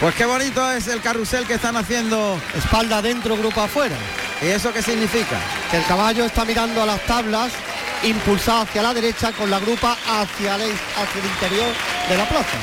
Pues 0.00 0.14
qué 0.14 0.24
bonito 0.24 0.72
es 0.72 0.88
el 0.88 1.00
carrusel 1.00 1.44
que 1.46 1.54
están 1.54 1.76
haciendo. 1.76 2.38
Espalda 2.56 2.98
adentro, 2.98 3.36
grupo 3.36 3.60
afuera. 3.60 3.94
¿Y 4.42 4.46
eso 4.46 4.72
qué 4.72 4.82
significa? 4.82 5.36
Que 5.74 5.80
el 5.80 5.86
caballo 5.86 6.24
está 6.24 6.44
mirando 6.44 6.82
a 6.82 6.86
las 6.86 7.04
tablas, 7.04 7.50
impulsado 8.04 8.60
hacia 8.60 8.80
la 8.80 8.94
derecha 8.94 9.32
con 9.32 9.50
la 9.50 9.58
grupa 9.58 9.96
hacia 10.06 10.54
el, 10.54 10.70
hacia 10.70 11.20
el 11.20 11.26
interior 11.26 11.66
de 12.08 12.16
la 12.16 12.28
plaza. 12.28 12.58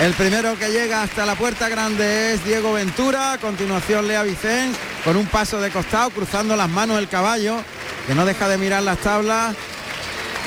El 0.00 0.12
primero 0.12 0.58
que 0.58 0.68
llega 0.68 1.00
hasta 1.00 1.24
la 1.24 1.34
puerta 1.34 1.70
grande 1.70 2.34
es 2.34 2.44
Diego 2.44 2.74
Ventura, 2.74 3.32
a 3.32 3.38
continuación 3.38 4.06
Lea 4.06 4.22
Vicens, 4.22 4.76
con 5.02 5.16
un 5.16 5.24
paso 5.28 5.62
de 5.62 5.70
costado, 5.70 6.10
cruzando 6.10 6.54
las 6.56 6.68
manos 6.68 6.98
el 6.98 7.08
caballo, 7.08 7.56
que 8.06 8.14
no 8.14 8.26
deja 8.26 8.50
de 8.50 8.58
mirar 8.58 8.82
las 8.82 8.98
tablas. 8.98 9.56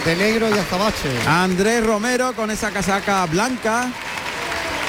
De 0.05 0.15
negro 0.15 0.49
y 0.49 0.53
azabache. 0.53 1.09
Andrés 1.27 1.83
Romero 1.83 2.33
con 2.33 2.51
esa 2.51 2.69
casaca 2.69 3.25
blanca. 3.25 3.87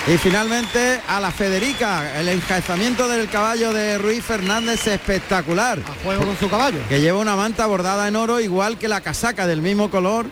Y 0.07 0.19
finalmente 0.19 1.01
a 1.09 1.19
la 1.19 1.31
Federica, 1.31 2.21
el 2.21 2.29
enjaezamiento 2.29 3.09
del 3.09 3.27
caballo 3.31 3.73
de 3.73 3.97
Ruiz 3.97 4.23
Fernández 4.23 4.87
espectacular, 4.87 5.79
A 5.79 6.05
juego 6.05 6.27
con 6.27 6.37
su 6.37 6.51
caballo. 6.51 6.79
que 6.91 7.01
lleva 7.01 7.19
una 7.19 7.37
manta 7.37 7.65
bordada 7.65 8.07
en 8.07 8.17
oro 8.17 8.39
igual 8.39 8.77
que 8.77 8.87
la 8.87 9.01
casaca 9.01 9.47
del 9.47 9.63
mismo 9.63 9.91
color. 9.91 10.27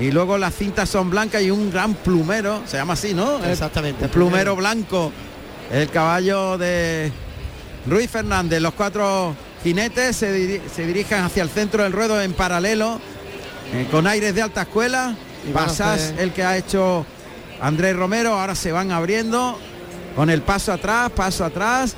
Y 0.00 0.10
luego 0.10 0.38
las 0.38 0.54
cintas 0.54 0.88
son 0.88 1.10
blancas 1.10 1.42
y 1.42 1.50
un 1.50 1.70
gran 1.70 1.94
plumero, 1.94 2.62
se 2.66 2.78
llama 2.78 2.94
así, 2.94 3.12
¿no? 3.14 3.44
Exactamente. 3.44 4.04
el 4.06 4.10
plumero 4.10 4.56
blanco, 4.56 5.12
el 5.70 5.88
caballo 5.90 6.56
de 6.58 7.12
Ruiz 7.86 8.10
Fernández. 8.10 8.60
Los 8.60 8.72
cuatro 8.74 9.36
jinetes 9.62 10.16
se, 10.16 10.34
diri- 10.34 10.60
se 10.74 10.84
dirigen 10.86 11.20
hacia 11.22 11.42
el 11.44 11.50
centro 11.50 11.82
del 11.84 11.92
ruedo 11.92 12.20
en 12.20 12.32
paralelo, 12.32 12.98
eh, 13.74 13.86
con 13.90 14.06
aires 14.08 14.34
de 14.34 14.42
alta 14.42 14.62
escuela. 14.62 15.14
Y 15.48 15.52
Pasás 15.52 16.00
hacer- 16.00 16.20
el 16.20 16.32
que 16.32 16.42
ha 16.42 16.56
hecho 16.56 17.04
Andrés 17.62 17.94
Romero, 17.96 18.38
ahora 18.38 18.56
se 18.56 18.72
van 18.72 18.90
abriendo 18.90 19.56
con 20.16 20.30
el 20.30 20.42
paso 20.42 20.72
atrás, 20.72 21.10
paso 21.12 21.44
atrás. 21.44 21.94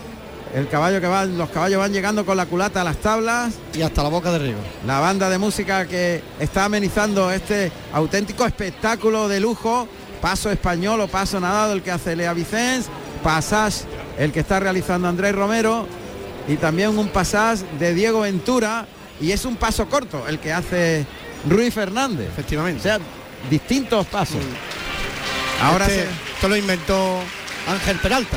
El 0.54 0.68
caballo 0.68 1.00
que 1.00 1.06
va, 1.06 1.24
los 1.24 1.48
caballos 1.48 1.80
van 1.80 1.92
llegando 1.92 2.24
con 2.26 2.36
la 2.36 2.44
culata 2.44 2.82
a 2.82 2.84
las 2.84 2.98
tablas. 2.98 3.54
Y 3.72 3.80
hasta 3.80 4.02
la 4.02 4.10
boca 4.10 4.30
de 4.30 4.36
arriba. 4.36 4.58
La 4.86 5.00
banda 5.00 5.30
de 5.30 5.38
música 5.38 5.86
que 5.86 6.22
está 6.38 6.66
amenizando 6.66 7.30
este 7.30 7.72
auténtico 7.92 8.44
espectáculo 8.44 9.26
de 9.26 9.40
lujo. 9.40 9.88
Paso 10.20 10.50
español 10.50 11.00
o 11.00 11.08
paso 11.08 11.40
nadado 11.40 11.72
el 11.72 11.82
que 11.82 11.90
hace 11.90 12.14
Lea 12.14 12.34
Vicens. 12.34 12.86
Pasás 13.22 13.86
el 14.18 14.32
que 14.32 14.40
está 14.40 14.60
realizando 14.60 15.08
Andrés 15.08 15.34
Romero. 15.34 15.88
Y 16.46 16.56
también 16.56 16.96
un 16.96 17.08
pasás 17.08 17.64
de 17.80 17.94
Diego 17.94 18.20
Ventura. 18.20 18.86
Y 19.18 19.32
es 19.32 19.46
un 19.46 19.56
paso 19.56 19.88
corto 19.88 20.28
el 20.28 20.38
que 20.38 20.52
hace 20.52 21.06
Ruiz 21.48 21.72
Fernández. 21.72 22.28
O 22.28 22.32
Efectivamente. 22.32 22.82
sea, 22.82 22.98
distintos 23.50 24.06
pasos. 24.06 24.42
Ahora 25.64 25.86
Este- 25.86 26.04
se- 26.04 26.32
Esto 26.34 26.48
lo 26.48 26.56
inventó 26.56 27.20
Ángel 27.68 27.98
Peralta. 27.98 28.36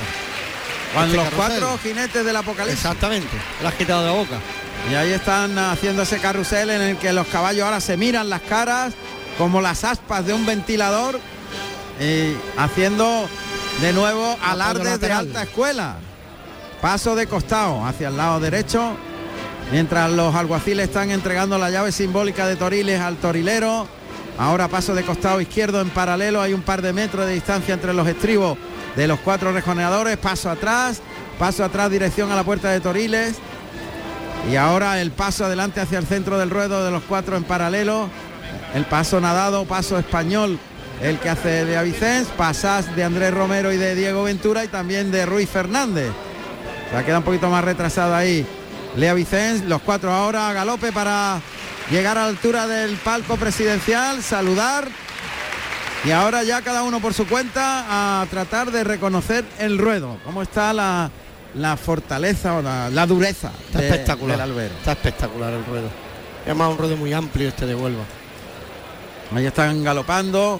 con 0.93 1.03
este 1.05 1.17
los 1.17 1.25
carrusel. 1.25 1.59
cuatro 1.59 1.79
jinetes 1.83 2.25
del 2.25 2.35
apocalipsis. 2.35 2.83
Exactamente. 2.85 3.37
Lo 3.61 3.67
has 3.67 3.73
quitado 3.75 4.01
de 4.01 4.07
la 4.07 4.13
boca. 4.13 4.37
Y 4.91 4.95
ahí 4.95 5.11
están 5.11 5.57
haciendo 5.57 6.03
ese 6.03 6.19
carrusel 6.19 6.69
en 6.69 6.81
el 6.81 6.97
que 6.97 7.11
los 7.11 7.27
caballos 7.27 7.65
ahora 7.65 7.81
se 7.81 7.97
miran 7.97 8.29
las 8.29 8.41
caras 8.41 8.93
como 9.37 9.59
las 9.61 9.83
aspas 9.83 10.25
de 10.25 10.33
un 10.33 10.45
ventilador 10.45 11.19
y 11.99 12.35
haciendo 12.57 13.27
de 13.81 13.91
nuevo 13.93 14.37
alardes 14.43 14.99
de 14.99 15.11
alta 15.11 15.43
escuela. 15.43 15.97
Paso 16.81 17.15
de 17.15 17.27
costado 17.27 17.83
hacia 17.85 18.07
el 18.09 18.17
lado 18.17 18.39
derecho 18.39 18.95
Mientras 19.71 20.09
los 20.11 20.33
alguaciles 20.33 20.87
están 20.87 21.11
entregando 21.11 21.57
la 21.57 21.69
llave 21.69 21.91
simbólica 21.91 22.47
de 22.47 22.55
Toriles 22.55 23.01
al 23.01 23.17
torilero. 23.17 23.85
Ahora 24.37 24.67
paso 24.67 24.93
de 24.93 25.03
costado 25.03 25.41
izquierdo 25.41 25.81
en 25.81 25.89
paralelo. 25.89 26.41
Hay 26.41 26.53
un 26.53 26.61
par 26.61 26.81
de 26.81 26.93
metros 26.93 27.25
de 27.25 27.33
distancia 27.33 27.73
entre 27.73 27.93
los 27.93 28.07
estribos 28.07 28.57
de 28.95 29.07
los 29.07 29.19
cuatro 29.19 29.51
rejoneadores. 29.51 30.17
Paso 30.17 30.49
atrás. 30.49 31.01
Paso 31.39 31.63
atrás 31.63 31.89
dirección 31.89 32.31
a 32.31 32.35
la 32.35 32.43
puerta 32.43 32.69
de 32.69 32.79
Toriles. 32.79 33.35
Y 34.51 34.55
ahora 34.55 35.01
el 35.01 35.11
paso 35.11 35.45
adelante 35.45 35.81
hacia 35.81 35.99
el 35.99 36.05
centro 36.05 36.37
del 36.37 36.49
ruedo 36.49 36.85
de 36.85 36.91
los 36.91 37.03
cuatro 37.03 37.35
en 37.35 37.43
paralelo. 37.43 38.09
El 38.73 38.85
paso 38.85 39.19
nadado, 39.19 39.65
paso 39.65 39.97
español, 39.97 40.59
el 41.01 41.19
que 41.19 41.29
hace 41.29 41.65
de 41.65 41.77
Avicens, 41.77 42.27
pasas 42.29 42.95
de 42.95 43.03
Andrés 43.03 43.33
Romero 43.33 43.71
y 43.71 43.77
de 43.77 43.95
Diego 43.95 44.23
Ventura 44.23 44.63
y 44.63 44.67
también 44.67 45.11
de 45.11 45.25
Ruiz 45.25 45.49
Fernández. 45.49 46.09
O 46.87 46.91
sea, 46.91 47.05
queda 47.05 47.19
un 47.19 47.23
poquito 47.23 47.49
más 47.49 47.63
retrasado 47.63 48.15
ahí 48.15 48.45
Lea 48.97 49.13
Vicens, 49.13 49.63
los 49.65 49.81
cuatro 49.83 50.11
ahora 50.11 50.49
a 50.49 50.53
galope 50.53 50.91
para 50.91 51.39
llegar 51.91 52.17
a 52.17 52.23
la 52.23 52.27
altura 52.29 52.65
del 52.65 52.95
palco 52.97 53.37
presidencial, 53.37 54.23
saludar 54.23 54.87
y 56.03 56.09
ahora 56.09 56.43
ya 56.43 56.63
cada 56.63 56.81
uno 56.81 56.99
por 56.99 57.13
su 57.13 57.27
cuenta 57.27 58.21
a 58.21 58.25
tratar 58.25 58.71
de 58.71 58.83
reconocer 58.83 59.45
el 59.59 59.77
ruedo. 59.77 60.17
¿Cómo 60.25 60.41
está 60.41 60.73
la, 60.73 61.11
la 61.53 61.77
fortaleza 61.77 62.55
o 62.55 62.61
la, 62.63 63.05
dureza? 63.05 63.51
Está 63.67 63.83
espectacular. 63.83 64.49
Está 64.79 64.93
espectacular 64.93 65.53
el 65.53 65.65
ruedo. 65.65 65.89
Es 66.45 66.55
más 66.55 66.71
un 66.71 66.79
ruedo 66.79 66.97
muy 66.97 67.13
amplio 67.13 67.49
este 67.49 67.67
de 67.67 67.75
Huelva. 67.75 68.03
Ahí 69.35 69.45
están 69.45 69.83
galopando 69.83 70.59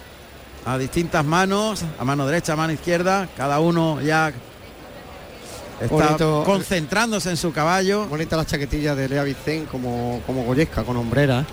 a 0.64 0.78
distintas 0.78 1.26
manos, 1.26 1.84
a 1.98 2.04
mano 2.06 2.28
derecha, 2.28 2.54
a 2.54 2.56
mano 2.56 2.74
izquierda, 2.74 3.28
cada 3.36 3.60
uno 3.60 4.00
ya 4.02 4.32
está 5.82 6.18
concentrándose 6.46 7.30
en 7.30 7.38
su 7.38 7.52
caballo. 7.52 8.06
Bonita 8.08 8.36
la 8.38 8.46
chaquetilla 8.46 8.96
de 8.96 9.10
Lea 9.10 9.24
Vicen 9.24 9.66
como, 9.66 10.22
como 10.26 10.44
Goyesca, 10.44 10.84
con 10.84 10.98
hombrera, 10.98 11.46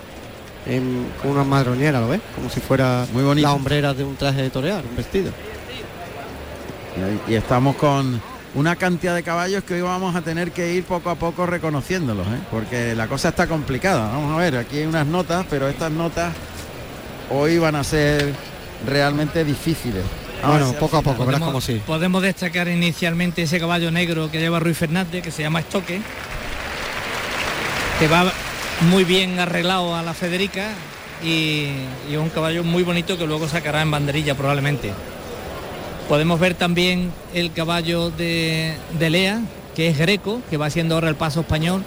con 1.23 1.31
una 1.31 1.45
madroñera, 1.45 2.00
¿lo 2.00 2.09
ves? 2.09 2.21
Como 2.35 2.49
si 2.49 2.61
fuera 2.61 3.07
Muy 3.12 3.23
bonita. 3.23 3.49
la 3.49 3.54
hombrera 3.54 3.95
de 3.95 4.04
un 4.04 4.16
traje 4.16 4.43
de 4.43 4.50
torear, 4.50 4.85
un 4.88 4.97
vestido. 4.97 5.31
Y, 7.28 7.35
estamos 7.35 7.76
con 7.76 8.21
una 8.54 8.76
cantidad 8.76 9.14
de 9.14 9.23
caballos 9.23 9.64
que 9.64 9.75
hoy 9.75 9.81
vamos 9.81 10.14
a 10.14 10.23
tener 10.23 10.52
que 10.52 10.75
ir 10.75 10.85
poco 10.85 11.11
a 11.11 11.16
poco 11.16 11.45
reconociéndolos, 11.45 12.26
¿eh? 12.28 12.38
porque 12.50 12.95
la 12.95 13.09
cosa 13.09 13.31
está 13.31 13.47
complicada. 13.47 14.12
Vamos 14.12 14.33
a 14.33 14.38
ver, 14.38 14.57
aquí 14.57 14.78
hay 14.78 14.87
unas 14.87 15.07
notas, 15.07 15.45
pero 15.50 15.69
estas 15.69 15.90
notas 15.90 16.33
hoy 17.31 17.59
van 17.59 17.75
a 17.75 17.85
ser 17.85 18.33
realmente 18.87 19.45
difíciles. 19.45 20.04
Bueno, 20.47 20.73
poco 20.75 20.97
a 20.99 21.03
poco, 21.03 21.27
verás 21.27 21.41
como 21.41 21.61
sí. 21.61 21.81
Podemos 21.87 22.23
destacar 22.23 22.69
inicialmente 22.69 23.43
ese 23.43 23.59
caballo 23.59 23.91
negro 23.91 24.31
que 24.31 24.39
lleva 24.39 24.61
Ruiz 24.61 24.77
Fernández, 24.77 25.23
que 25.23 25.31
se 25.31 25.43
llama 25.43 25.61
Estoque, 25.61 26.01
que 27.99 28.09
va 28.09 28.33
muy 28.91 29.05
bien 29.05 29.39
arreglado 29.39 29.95
a 29.95 30.03
la 30.03 30.15
Federica 30.15 30.71
y, 31.23 31.69
es 32.11 32.17
un 32.19 32.29
caballo 32.31 32.65
muy 32.65 32.83
bonito 32.83 33.17
que 33.17 33.27
luego 33.27 33.49
sacará 33.49 33.83
en 33.83 33.91
banderilla 33.91 34.35
probablemente. 34.35 34.93
Podemos 36.09 36.39
ver 36.39 36.55
también 36.55 37.13
el 37.33 37.53
caballo 37.53 38.11
de, 38.11 38.77
Lea, 38.99 39.41
que 39.75 39.89
es 39.89 39.99
Greco, 39.99 40.43
que 40.51 40.57
va 40.57 40.67
haciendo 40.67 40.97
ahora 40.97 41.09
el 41.09 41.17
paso 41.17 41.41
español. 41.41 41.83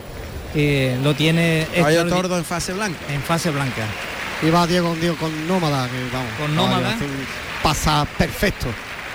que 0.54 0.98
lo 1.04 1.14
tiene... 1.14 1.68
Caballo 1.76 2.08
tordo 2.08 2.38
en 2.38 2.46
fase 2.46 2.74
blanca. 2.74 2.98
En 3.14 3.22
fase 3.22 3.52
blanca. 3.52 3.84
Y 4.42 4.50
va 4.50 4.68
Diego, 4.68 4.96
Diego 4.96 5.16
con 5.18 5.48
Nómada, 5.48 5.88
que 5.90 5.98
vamos. 6.14 6.32
Con 6.38 6.56
Nómada. 6.56 6.96
Pasa 7.64 8.06
perfecto. 8.18 8.68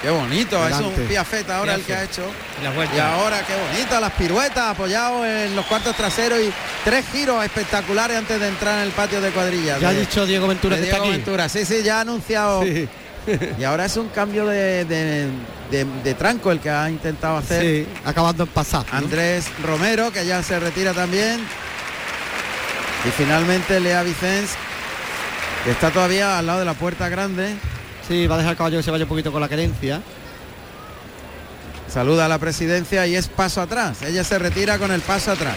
Qué 0.02 0.10
bonito, 0.10 0.66
es 0.66 0.74
un 0.80 0.92
piafeta 1.06 1.58
ahora 1.58 1.76
el 1.76 1.82
que 1.82 1.94
ha 1.94 2.02
hecho. 2.02 2.24
y 2.60 2.98
ahora 2.98 3.46
qué 3.46 3.54
bonito, 3.54 4.00
las 4.00 4.12
piruetas 4.14 4.70
apoyado 4.70 5.24
en 5.24 5.54
los 5.54 5.64
cuartos 5.66 5.94
traseros 5.94 6.40
y 6.40 6.52
tres 6.84 7.06
giros 7.12 7.44
espectaculares 7.44 8.16
antes 8.16 8.40
de 8.40 8.48
entrar 8.48 8.78
en 8.78 8.86
el 8.86 8.90
patio 8.90 9.20
de 9.20 9.30
cuadrillas. 9.30 9.80
Ya 9.80 9.90
ha 9.90 9.92
dicho 9.92 10.26
Diego 10.26 10.48
Ventura 10.48 10.74
que 10.74 10.82
Diego 10.82 10.96
está 10.96 11.06
aquí. 11.08 11.16
Ventura, 11.16 11.48
sí, 11.48 11.64
sí, 11.64 11.84
ya 11.84 11.98
ha 11.98 12.00
anunciado. 12.00 12.64
y 13.58 13.64
ahora 13.64 13.84
es 13.84 13.96
un 13.96 14.08
cambio 14.08 14.44
de, 14.46 14.84
de, 14.84 16.14
tranco 16.14 16.50
el 16.50 16.58
que 16.58 16.70
ha 16.70 16.90
intentado 16.90 17.36
hacer. 17.36 17.62
Sí, 17.62 17.86
acabando 18.04 18.42
en 18.42 18.48
pasar. 18.48 18.84
Andrés 18.90 19.46
Romero, 19.62 20.10
que 20.10 20.26
ya 20.26 20.42
se 20.42 20.58
retira 20.58 20.92
también. 20.94 21.38
Y 23.06 23.10
finalmente 23.10 23.78
Lea 23.78 24.02
Vicens 24.02 24.50
está 25.66 25.90
todavía 25.90 26.38
al 26.38 26.46
lado 26.46 26.58
de 26.60 26.64
la 26.64 26.74
puerta 26.74 27.08
grande. 27.08 27.56
Sí, 28.06 28.26
va 28.26 28.34
a 28.34 28.38
dejar 28.38 28.52
el 28.52 28.56
caballo 28.56 28.76
que 28.78 28.82
se 28.82 28.90
vaya 28.90 29.04
un 29.04 29.08
poquito 29.08 29.32
con 29.32 29.40
la 29.40 29.48
querencia. 29.48 30.02
Saluda 31.92 32.24
a 32.24 32.28
la 32.28 32.38
presidencia 32.38 33.06
y 33.06 33.16
es 33.16 33.28
paso 33.28 33.60
atrás. 33.60 34.02
Ella 34.02 34.24
se 34.24 34.38
retira 34.38 34.78
con 34.78 34.90
el 34.90 35.02
paso 35.02 35.32
atrás. 35.32 35.56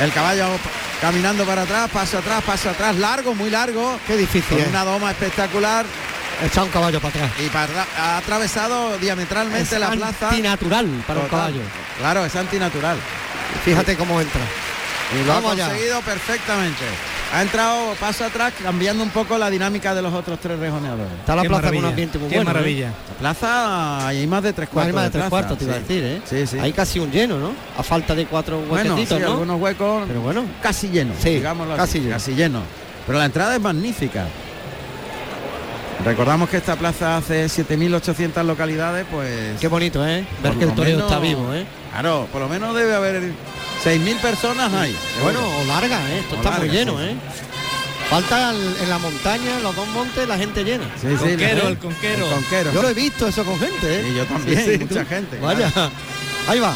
El 0.00 0.12
caballo 0.12 0.46
caminando 1.00 1.44
para 1.44 1.62
atrás, 1.62 1.90
paso 1.90 2.18
atrás, 2.18 2.42
paso 2.44 2.70
atrás, 2.70 2.96
largo, 2.96 3.34
muy 3.34 3.50
largo. 3.50 3.98
Qué 4.06 4.16
difícil. 4.16 4.58
Con 4.58 4.68
una 4.68 4.84
doma 4.84 5.10
espectacular. 5.10 5.84
Echa 6.44 6.64
un 6.64 6.70
caballo 6.70 7.00
para 7.00 7.26
atrás. 7.26 7.32
Y 7.38 7.48
para, 7.50 7.86
ha 7.98 8.16
atravesado 8.16 8.96
diametralmente 8.96 9.78
la 9.78 9.90
plaza. 9.90 10.30
Antinatural 10.30 10.86
para 11.06 11.20
un 11.20 11.28
caballo. 11.28 11.60
Claro, 11.98 12.24
es 12.24 12.34
antinatural. 12.34 12.96
Fíjate 13.64 13.96
cómo 13.96 14.20
entra. 14.20 14.40
Y 15.20 15.26
lo 15.26 15.34
ha 15.34 15.42
conseguido 15.42 16.00
perfectamente. 16.00 16.84
Ha 17.32 17.42
entrado 17.42 17.94
paso 18.00 18.24
atrás 18.24 18.52
cambiando 18.60 19.04
un 19.04 19.10
poco 19.10 19.38
la 19.38 19.48
dinámica 19.50 19.94
de 19.94 20.02
los 20.02 20.12
otros 20.12 20.40
tres 20.40 20.58
rejoneadores. 20.58 21.12
Está 21.20 21.36
la 21.36 21.42
plaza 21.42 21.68
con 21.68 21.76
un 21.76 21.84
ambiente 21.84 22.18
muy 22.18 22.28
Qué 22.28 22.36
bueno. 22.36 22.50
¿eh? 22.50 22.54
maravilla. 22.54 22.86
La 23.08 23.18
plaza 23.18 24.08
hay 24.08 24.26
más 24.26 24.42
de 24.42 24.52
tres 24.52 24.68
cuartos. 24.68 24.88
Hay 24.88 24.94
más 24.94 25.04
de, 25.04 25.10
tres 25.10 25.28
cuartos, 25.28 25.58
te 25.58 25.64
iba 25.64 25.74
a 25.74 25.78
decir, 25.78 26.02
¿eh? 26.02 26.22
Sí, 26.24 26.46
sí. 26.46 26.58
Hay 26.58 26.72
casi 26.72 26.98
un 26.98 27.10
lleno, 27.12 27.38
¿no? 27.38 27.52
A 27.78 27.82
falta 27.84 28.16
de 28.16 28.26
cuatro 28.26 28.60
bueno, 28.62 28.96
sí, 28.96 29.06
¿no? 29.10 29.26
algunos 29.26 29.60
huecos. 29.60 30.04
Pero 30.08 30.20
bueno. 30.22 30.44
Casi 30.60 30.88
lleno, 30.88 31.14
sí, 31.20 31.30
digámoslo 31.34 31.76
casi 31.76 32.00
lleno. 32.00 32.12
Casi 32.12 32.34
lleno. 32.34 32.62
Pero 33.06 33.18
la 33.18 33.26
entrada 33.26 33.54
es 33.54 33.60
magnífica. 33.60 34.26
Recordamos 36.04 36.48
que 36.48 36.56
esta 36.56 36.76
plaza 36.76 37.18
hace 37.18 37.44
7.800 37.44 38.42
localidades, 38.44 39.04
pues... 39.10 39.60
Qué 39.60 39.68
bonito, 39.68 40.06
¿eh? 40.06 40.24
Ver 40.42 40.54
que 40.54 40.64
el 40.64 40.74
toreo 40.74 41.00
está 41.00 41.18
vivo, 41.18 41.52
¿eh? 41.52 41.66
Claro, 41.92 42.28
por 42.32 42.40
lo 42.40 42.48
menos 42.48 42.74
debe 42.74 42.94
haber 42.94 43.22
6.000 43.84 44.16
personas 44.20 44.72
hay. 44.72 44.96
Bueno, 45.22 45.40
o 45.58 45.64
larga, 45.64 45.98
¿eh? 46.10 46.20
Esto 46.20 46.36
está 46.36 46.52
muy 46.52 46.68
lleno, 46.68 47.02
¿eh? 47.02 47.16
Falta 48.08 48.52
en 48.52 48.90
la 48.90 48.98
montaña, 48.98 49.60
los 49.62 49.74
dos 49.76 49.86
montes, 49.88 50.26
la 50.26 50.36
gente 50.36 50.64
llena. 50.64 50.84
Sí, 51.00 51.08
sí, 51.10 51.16
conquero, 51.16 51.68
el 51.68 51.78
conquero. 51.78 52.72
Yo 52.72 52.82
lo 52.82 52.88
he 52.88 52.94
visto 52.94 53.28
eso 53.28 53.44
con 53.44 53.58
gente, 53.58 54.00
¿eh? 54.00 54.08
Y 54.10 54.16
yo 54.16 54.24
también, 54.26 54.80
mucha 54.80 55.04
gente. 55.04 55.38
Vaya, 55.38 55.70
ahí 56.48 56.58
va. 56.58 56.74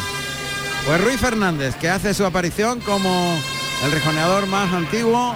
Pues 0.87 1.01
Ruiz 1.01 1.19
Fernández, 1.19 1.75
que 1.77 1.89
hace 1.89 2.15
su 2.15 2.25
aparición 2.25 2.81
como 2.81 3.37
el 3.85 3.91
rejoneador 3.91 4.47
más 4.47 4.73
antiguo. 4.73 5.35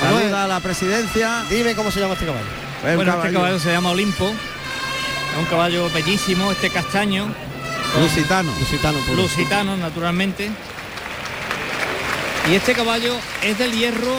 Saluda 0.00 0.44
a 0.44 0.48
la 0.48 0.60
presidencia. 0.60 1.44
Dime 1.50 1.74
cómo 1.74 1.90
se 1.90 2.00
llama 2.00 2.14
este 2.14 2.26
caballo. 2.26 2.46
Pues 2.80 2.96
bueno, 2.96 3.14
este 3.16 3.32
caballo 3.32 3.58
se 3.58 3.70
llama 3.70 3.90
Olimpo. 3.90 4.26
Es 4.26 5.38
un 5.38 5.44
caballo 5.44 5.90
bellísimo, 5.90 6.50
este 6.50 6.70
castaño. 6.70 7.32
Lusitano. 7.96 8.52
Lusitano, 8.58 8.98
Lusitano, 9.14 9.76
naturalmente. 9.76 10.50
Y 12.50 12.54
este 12.54 12.74
caballo 12.74 13.14
es 13.42 13.58
del 13.58 13.72
hierro 13.72 14.12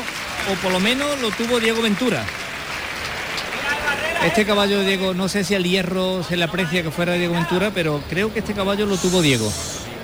o 0.52 0.54
por 0.62 0.72
lo 0.72 0.80
menos 0.80 1.20
lo 1.22 1.32
tuvo 1.32 1.60
Diego 1.60 1.82
Ventura. 1.82 2.24
Este 4.26 4.46
caballo 4.46 4.82
Diego, 4.82 5.14
no 5.14 5.30
sé 5.30 5.44
si 5.44 5.56
al 5.56 5.64
hierro 5.64 6.24
se 6.24 6.36
le 6.36 6.44
aprecia 6.44 6.84
que 6.84 6.92
fuera 6.92 7.14
Diego 7.14 7.34
Ventura, 7.34 7.72
pero 7.74 8.02
creo 8.10 8.34
que 8.34 8.40
este 8.40 8.54
caballo 8.54 8.86
lo 8.86 8.98
tuvo 8.98 9.22
Diego. 9.22 9.50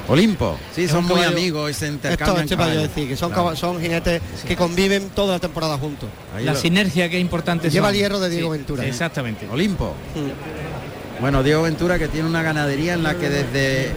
Olimpo, 0.07 0.57
sí, 0.73 0.87
son 0.87 1.05
muy 1.05 1.23
amigos 1.23 1.71
y 1.71 1.73
se 1.73 1.87
intercambian. 1.87 2.47
Esto, 2.47 2.63
este 2.63 2.77
decir, 2.77 3.07
que 3.07 3.17
son, 3.17 3.57
son 3.57 3.81
jinetes 3.81 4.21
que 4.47 4.55
conviven 4.55 5.09
toda 5.09 5.33
la 5.33 5.39
temporada 5.39 5.77
juntos. 5.77 6.09
la 6.39 6.55
sinergia 6.55 7.09
que 7.09 7.17
es 7.17 7.21
importante. 7.21 7.69
Lleva 7.69 7.89
el 7.89 7.95
hierro 7.95 8.19
de 8.19 8.29
Diego 8.29 8.51
Ventura. 8.51 8.85
¿eh? 8.85 8.89
Exactamente. 8.89 9.47
Olimpo. 9.49 9.95
Mm. 10.15 10.74
Bueno, 11.19 11.43
Diego 11.43 11.63
Ventura 11.63 11.97
que 11.97 12.07
tiene 12.07 12.27
una 12.27 12.41
ganadería 12.41 12.93
en 12.93 13.03
la 13.03 13.15
que 13.15 13.29
desde 13.29 13.91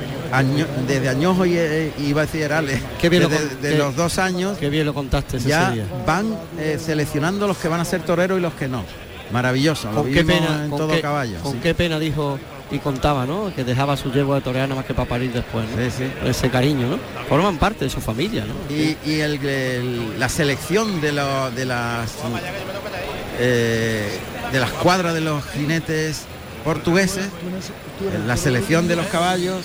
desde 0.87 1.09
Añojo 1.09 1.47
y, 1.47 1.59
iba 1.99 2.23
a 2.23 2.27
decir 2.27 2.49
desde, 2.51 3.79
los 3.79 3.97
dos 3.97 4.19
años 4.19 4.59
que 4.59 4.69
bien 4.69 4.85
lo 4.85 4.93
contaste 4.93 5.39
ya 5.39 5.75
van 6.07 6.37
eh, 6.59 6.79
seleccionando 6.79 7.47
los 7.47 7.57
que 7.57 7.69
van 7.69 7.81
a 7.81 7.85
ser 7.85 8.03
toreros 8.03 8.39
y 8.39 8.43
los 8.43 8.53
que 8.53 8.69
no 8.69 8.85
maravilloso 9.33 9.91
con 9.91 10.13
qué 10.13 10.25
pena 10.25 10.65
en 10.65 10.71
todo 10.71 11.01
caballo 11.01 11.39
con 11.43 11.59
qué 11.61 11.75
pena 11.75 11.99
dijo 11.99 12.39
y 12.71 12.79
contaba 12.79 13.25
¿no? 13.25 13.51
que 13.55 13.65
dejaba 13.65 13.97
su 13.97 14.13
yegua 14.13 14.37
de 14.37 14.43
torear 14.43 14.69
nada 14.69 14.81
más 14.81 14.87
que 14.87 14.93
para 14.93 15.09
parir 15.09 15.33
después 15.33 15.67
ese 16.27 16.51
cariño 16.51 16.89
¿no? 16.89 16.99
forman 17.29 17.57
parte 17.57 17.87
de 17.87 17.91
su 17.91 18.01
familia 18.01 18.45
¿no? 18.45 18.55
y, 18.75 18.97
la 20.19 20.29
selección 20.29 21.01
de, 21.01 21.13
de 21.13 21.65
las 21.65 22.11
eh, 23.41 24.19
de 24.53 24.61
las 24.61 24.71
cuadras 24.73 25.15
de 25.15 25.21
los 25.21 25.45
jinetes 25.47 26.27
portugueses 26.65 27.29
la 28.27 28.37
selección 28.37 28.88
de 28.88 28.97
los 28.97 29.07
caballos 29.07 29.65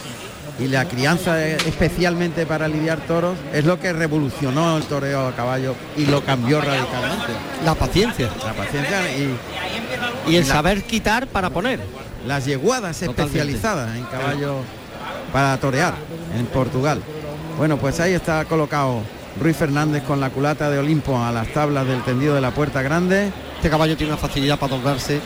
y 0.59 0.67
la 0.67 0.85
crianza 0.85 1.43
especialmente 1.47 2.45
para 2.45 2.67
lidiar 2.67 2.99
toros 2.99 3.37
es 3.53 3.65
lo 3.65 3.79
que 3.79 3.91
revolucionó 3.91 4.77
el 4.77 4.83
toreo 4.83 5.27
a 5.27 5.35
caballo 5.35 5.75
y 5.97 6.05
lo 6.05 6.23
cambió 6.23 6.61
radicalmente. 6.61 7.33
La 7.65 7.75
paciencia. 7.75 8.29
La 8.45 8.53
paciencia 8.53 9.01
y, 9.17 10.31
y 10.31 10.35
el 10.35 10.45
saber 10.45 10.83
quitar 10.83 11.27
para 11.27 11.49
poner. 11.49 11.79
Las 12.27 12.45
yeguadas 12.45 13.01
especializadas 13.01 13.95
en 13.97 14.03
caballo 14.05 14.57
para 15.31 15.57
torear 15.57 15.95
en 16.37 16.45
Portugal. 16.45 17.01
Bueno, 17.57 17.77
pues 17.77 17.99
ahí 17.99 18.13
está 18.13 18.45
colocado 18.45 19.01
Ruiz 19.41 19.57
Fernández 19.57 20.03
con 20.03 20.19
la 20.19 20.29
culata 20.29 20.69
de 20.69 20.77
Olimpo 20.77 21.17
a 21.17 21.31
las 21.31 21.47
tablas 21.49 21.87
del 21.87 22.03
tendido 22.03 22.35
de 22.35 22.41
la 22.41 22.51
puerta 22.51 22.81
grande. 22.81 23.31
Este 23.55 23.69
caballo 23.69 23.97
tiene 23.97 24.13
una 24.13 24.21
facilidad 24.21 24.59
para 24.59 24.75
doblarse 24.75 25.19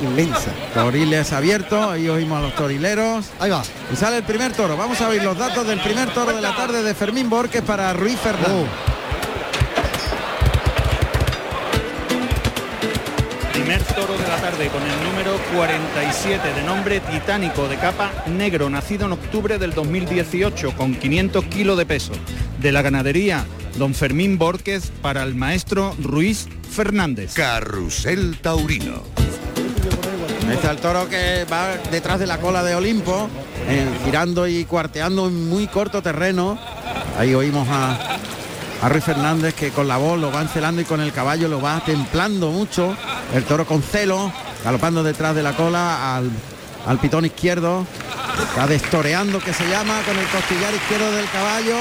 inmensa. 0.00 0.52
Toriles 0.74 1.32
abierto, 1.32 1.90
ahí 1.90 2.08
oímos 2.08 2.38
a 2.38 2.42
los 2.42 2.54
torileros. 2.54 3.26
Ahí 3.38 3.50
va. 3.50 3.62
Y 3.92 3.96
sale 3.96 4.18
el 4.18 4.22
primer 4.24 4.52
toro. 4.52 4.76
Vamos 4.76 5.00
a 5.00 5.08
ver 5.08 5.22
los 5.22 5.36
datos 5.36 5.66
del 5.66 5.80
primer 5.80 6.10
toro 6.10 6.32
de 6.32 6.40
la 6.40 6.54
tarde 6.56 6.82
de 6.82 6.94
Fermín 6.94 7.28
Borges 7.28 7.62
para 7.62 7.92
Ruiz 7.92 8.18
Fernández. 8.18 8.68
Primer 13.52 13.82
toro 13.82 14.14
de 14.14 14.26
la 14.26 14.36
tarde 14.38 14.68
con 14.68 14.82
el 14.82 15.04
número 15.04 15.38
47 15.54 16.54
de 16.54 16.62
nombre 16.64 17.00
titánico 17.00 17.68
de 17.68 17.76
capa 17.76 18.10
negro, 18.26 18.68
nacido 18.70 19.06
en 19.06 19.12
octubre 19.12 19.58
del 19.58 19.72
2018 19.72 20.74
con 20.76 20.94
500 20.94 21.44
kilos 21.44 21.78
de 21.78 21.86
peso. 21.86 22.12
De 22.60 22.72
la 22.72 22.82
ganadería 22.82 23.44
Don 23.78 23.94
Fermín 23.94 24.38
Borges 24.38 24.92
para 25.00 25.22
el 25.22 25.34
maestro 25.34 25.94
Ruiz 25.98 26.48
Fernández. 26.70 27.34
Carrusel 27.34 28.38
Taurino. 28.40 29.21
Está 30.52 30.70
el 30.70 30.76
toro 30.78 31.08
que 31.08 31.46
va 31.50 31.78
detrás 31.90 32.20
de 32.20 32.26
la 32.26 32.38
cola 32.38 32.62
de 32.62 32.74
Olimpo, 32.74 33.26
eh, 33.68 33.88
girando 34.04 34.46
y 34.46 34.66
cuarteando 34.66 35.26
en 35.28 35.48
muy 35.48 35.66
corto 35.66 36.02
terreno. 36.02 36.58
Ahí 37.18 37.34
oímos 37.34 37.66
a, 37.70 38.18
a 38.82 38.88
Ruiz 38.90 39.02
Fernández 39.02 39.54
que 39.54 39.70
con 39.70 39.88
la 39.88 39.96
voz 39.96 40.20
lo 40.20 40.30
va 40.30 40.42
encelando 40.42 40.82
y 40.82 40.84
con 40.84 41.00
el 41.00 41.10
caballo 41.10 41.48
lo 41.48 41.62
va 41.62 41.80
templando 41.86 42.50
mucho. 42.50 42.94
El 43.34 43.44
toro 43.44 43.64
con 43.64 43.82
celo, 43.82 44.30
galopando 44.62 45.02
detrás 45.02 45.34
de 45.34 45.42
la 45.42 45.54
cola 45.54 46.16
al, 46.16 46.30
al 46.86 46.98
pitón 46.98 47.24
izquierdo. 47.24 47.86
Está 48.50 48.66
destoreando 48.66 49.40
que 49.40 49.54
se 49.54 49.66
llama 49.70 50.02
con 50.06 50.18
el 50.18 50.26
costillar 50.26 50.74
izquierdo 50.74 51.12
del 51.12 51.30
caballo 51.30 51.76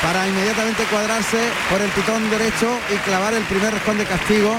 para 0.00 0.28
inmediatamente 0.28 0.84
cuadrarse 0.84 1.38
por 1.68 1.80
el 1.80 1.90
pitón 1.90 2.30
derecho 2.30 2.68
y 2.94 2.96
clavar 2.98 3.34
el 3.34 3.42
primer 3.42 3.74
rescón 3.74 3.98
de 3.98 4.04
castigo 4.04 4.54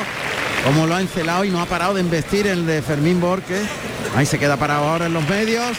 como 0.66 0.88
lo 0.88 0.96
ha 0.96 1.02
encelado 1.02 1.46
y 1.46 1.52
no 1.52 1.62
ha 1.62 1.66
parado 1.68 1.94
de 1.94 2.02
embestir 2.02 2.48
el 2.48 2.66
de 2.66 2.82
Fermín 2.82 3.22
Borges. 3.22 3.68
Ahí 4.16 4.26
se 4.26 4.40
queda 4.40 4.58
parado 4.58 4.86
ahora 4.90 5.06
en 5.06 5.14
los 5.14 5.28
medios. 5.30 5.78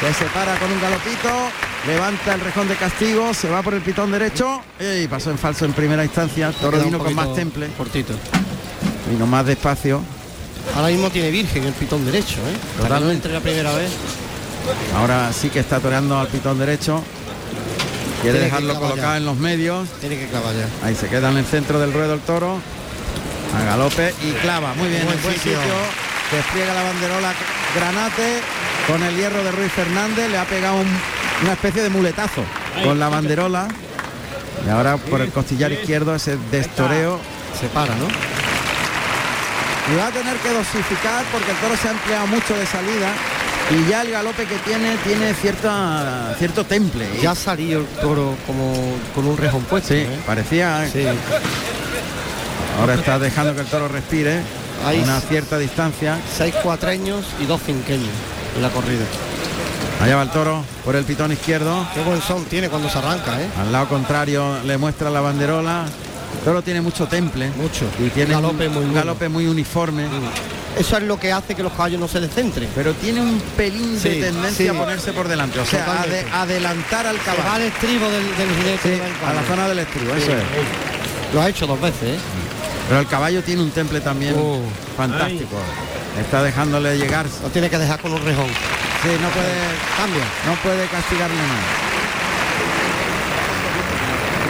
Se 0.00 0.12
separa 0.14 0.58
con 0.58 0.72
un 0.72 0.80
galopito, 0.80 1.28
levanta 1.86 2.34
el 2.34 2.40
rejón 2.40 2.66
de 2.68 2.74
castigo, 2.74 3.32
se 3.34 3.48
va 3.48 3.62
por 3.62 3.74
el 3.74 3.82
pitón 3.82 4.10
derecho 4.10 4.60
y 4.80 5.06
pasó 5.08 5.30
en 5.30 5.38
falso 5.38 5.64
en 5.66 5.72
primera 5.72 6.04
instancia. 6.04 6.50
Toro 6.52 6.82
vino 6.82 6.98
con 6.98 7.14
más 7.14 7.34
temple, 7.34 7.68
Cortito. 7.76 8.14
vino 9.10 9.26
más 9.26 9.46
despacio. 9.46 10.00
Ahora 10.74 10.88
mismo 10.88 11.10
tiene 11.10 11.30
virgen 11.30 11.64
el 11.64 11.74
pitón 11.74 12.04
derecho, 12.06 12.36
¿eh? 12.38 12.56
Totalmente. 12.80 13.14
entre 13.14 13.32
la 13.34 13.40
primera 13.40 13.72
vez. 13.74 13.92
Ahora 14.96 15.30
sí 15.32 15.50
que 15.50 15.60
está 15.60 15.78
toreando 15.80 16.18
al 16.18 16.28
pitón 16.28 16.58
derecho. 16.58 17.02
Quiere 18.22 18.38
Tiene 18.38 18.44
dejarlo 18.46 18.80
colocado 18.80 19.16
en 19.16 19.26
los 19.26 19.36
medios. 19.36 19.86
Tiene 20.00 20.18
que 20.18 20.26
clavar 20.26 20.54
ya. 20.54 20.86
Ahí 20.86 20.94
se 20.94 21.08
queda 21.08 21.30
en 21.30 21.36
el 21.36 21.44
centro 21.44 21.78
del 21.78 21.92
ruedo 21.92 22.14
el 22.14 22.20
toro. 22.20 22.58
A 23.58 23.64
galope 23.64 24.14
y 24.22 24.32
clava. 24.32 24.74
Muy 24.74 24.88
bien, 24.88 25.04
Buen 25.04 25.16
en 25.16 25.22
buen 25.22 25.34
sitio. 25.34 25.58
sitio. 25.58 25.74
Despliega 26.32 26.74
la 26.74 26.82
banderola 26.82 27.32
Granate 27.76 28.40
con 28.88 29.02
el 29.02 29.16
hierro 29.16 29.42
de 29.44 29.52
Ruiz 29.52 29.72
Fernández. 29.72 30.30
Le 30.30 30.38
ha 30.38 30.44
pegado 30.44 30.76
un- 30.76 30.98
una 31.42 31.52
especie 31.52 31.82
de 31.82 31.90
muletazo 31.90 32.42
con 32.82 32.98
la 32.98 33.08
banderola. 33.08 33.68
Y 34.66 34.70
ahora 34.70 34.96
por 34.96 35.20
el 35.20 35.30
costillar 35.30 35.70
izquierdo 35.72 36.14
ese 36.14 36.36
destoreo. 36.50 37.20
Se 37.60 37.66
para, 37.68 37.94
¿no? 37.96 38.06
Y 39.92 39.96
va 39.96 40.06
a 40.06 40.10
tener 40.10 40.36
que 40.38 40.48
dosificar 40.50 41.22
porque 41.30 41.50
el 41.50 41.56
toro 41.58 41.76
se 41.76 41.88
ha 41.88 41.90
empleado 41.92 42.26
mucho 42.26 42.54
de 42.56 42.66
salida. 42.66 43.12
Y 43.70 43.88
ya 43.90 44.02
el 44.02 44.10
galope 44.10 44.44
que 44.46 44.56
tiene 44.56 44.96
tiene 45.04 45.32
cierta, 45.34 46.34
cierto 46.38 46.64
temple. 46.64 47.06
Ya 47.22 47.30
ha 47.32 47.34
salido 47.34 47.80
el 47.80 47.86
toro 48.00 48.34
como 48.46 48.74
con 49.14 49.26
un 49.26 49.36
rejón 49.36 49.62
puesto. 49.64 49.88
Sí, 49.94 50.00
¿eh? 50.00 50.18
parecía. 50.26 50.86
Sí. 50.90 51.06
Ahora 52.78 52.94
está 52.94 53.18
dejando 53.18 53.54
que 53.54 53.60
el 53.60 53.66
toro 53.66 53.88
respire 53.88 54.40
a 54.84 54.90
una 55.02 55.20
cierta 55.20 55.58
distancia. 55.58 56.18
Seis 56.36 56.54
cuatreños 56.62 57.24
y 57.40 57.46
dos 57.46 57.60
cinqueños 57.64 58.10
en 58.56 58.62
la 58.62 58.70
corrida. 58.70 59.04
Allá 60.02 60.16
va 60.16 60.22
el 60.22 60.30
toro 60.30 60.64
por 60.84 60.96
el 60.96 61.04
pitón 61.04 61.32
izquierdo. 61.32 61.86
Qué 61.94 62.02
buen 62.02 62.20
son 62.20 62.44
tiene 62.44 62.68
cuando 62.68 62.88
se 62.90 62.98
arranca, 62.98 63.40
¿eh? 63.40 63.46
Al 63.60 63.72
lado 63.72 63.88
contrario 63.88 64.58
le 64.64 64.76
muestra 64.76 65.08
la 65.10 65.20
banderola. 65.20 65.84
El 66.38 66.44
toro 66.44 66.62
tiene 66.62 66.80
mucho 66.80 67.06
temple. 67.06 67.50
Mucho. 67.56 67.86
Y 68.04 68.10
tiene 68.10 68.34
Galope 68.34 68.66
un, 68.68 68.74
muy 68.74 68.84
un 68.84 68.92
galope 68.94 69.28
muy 69.28 69.46
uniforme. 69.46 70.06
Eso 70.76 70.96
es 70.96 71.04
lo 71.04 71.18
que 71.20 71.30
hace 71.32 71.54
que 71.54 71.62
los 71.62 71.72
caballos 71.72 72.00
no 72.00 72.08
se 72.08 72.18
descentren. 72.18 72.68
Pero 72.74 72.92
tiene 72.94 73.20
un 73.20 73.40
pelín 73.56 73.96
Sí, 74.02 74.08
de 74.08 74.22
tendencia 74.24 74.72
sí. 74.72 74.76
a 74.76 74.80
ponerse 74.80 75.12
por 75.12 75.28
delante. 75.28 75.60
O 75.60 75.64
sea, 75.64 75.86
ade- 76.02 76.26
adelantar 76.32 77.06
al 77.06 77.16
Se 77.20 77.26
va 77.26 77.32
al 77.32 77.36
caballo. 77.44 77.64
estribo 77.66 78.10
del, 78.10 78.24
del 78.36 78.48
jinete. 78.56 78.82
Sí, 78.82 78.88
de 78.90 79.26
a 79.28 79.32
la 79.32 79.42
zona 79.44 79.68
del 79.68 79.78
estribo, 79.78 80.12
eso 80.16 80.26
Sí. 80.26 80.32
es. 80.32 81.34
Lo 81.34 81.40
ha 81.40 81.48
hecho 81.48 81.66
dos 81.68 81.80
veces, 81.80 82.02
¿eh? 82.02 82.18
Pero 82.88 83.00
el 83.00 83.06
caballo 83.06 83.42
tiene 83.42 83.62
un 83.62 83.70
temple 83.70 84.00
también 84.00 84.34
Oh. 84.38 84.60
fantástico. 84.96 85.56
Está 86.20 86.42
dejándole 86.42 86.96
llegar. 86.96 87.26
Lo 87.42 87.48
tiene 87.50 87.68
que 87.70 87.78
dejar 87.78 88.00
con 88.00 88.12
un 88.12 88.22
rejón. 88.24 88.46
Sí, 88.46 89.08
no 89.20 89.28
puede, 89.30 89.52
Cambia. 89.96 90.24
no 90.46 90.54
puede 90.62 90.86
castigarle 90.86 91.36
nada. 91.36 91.60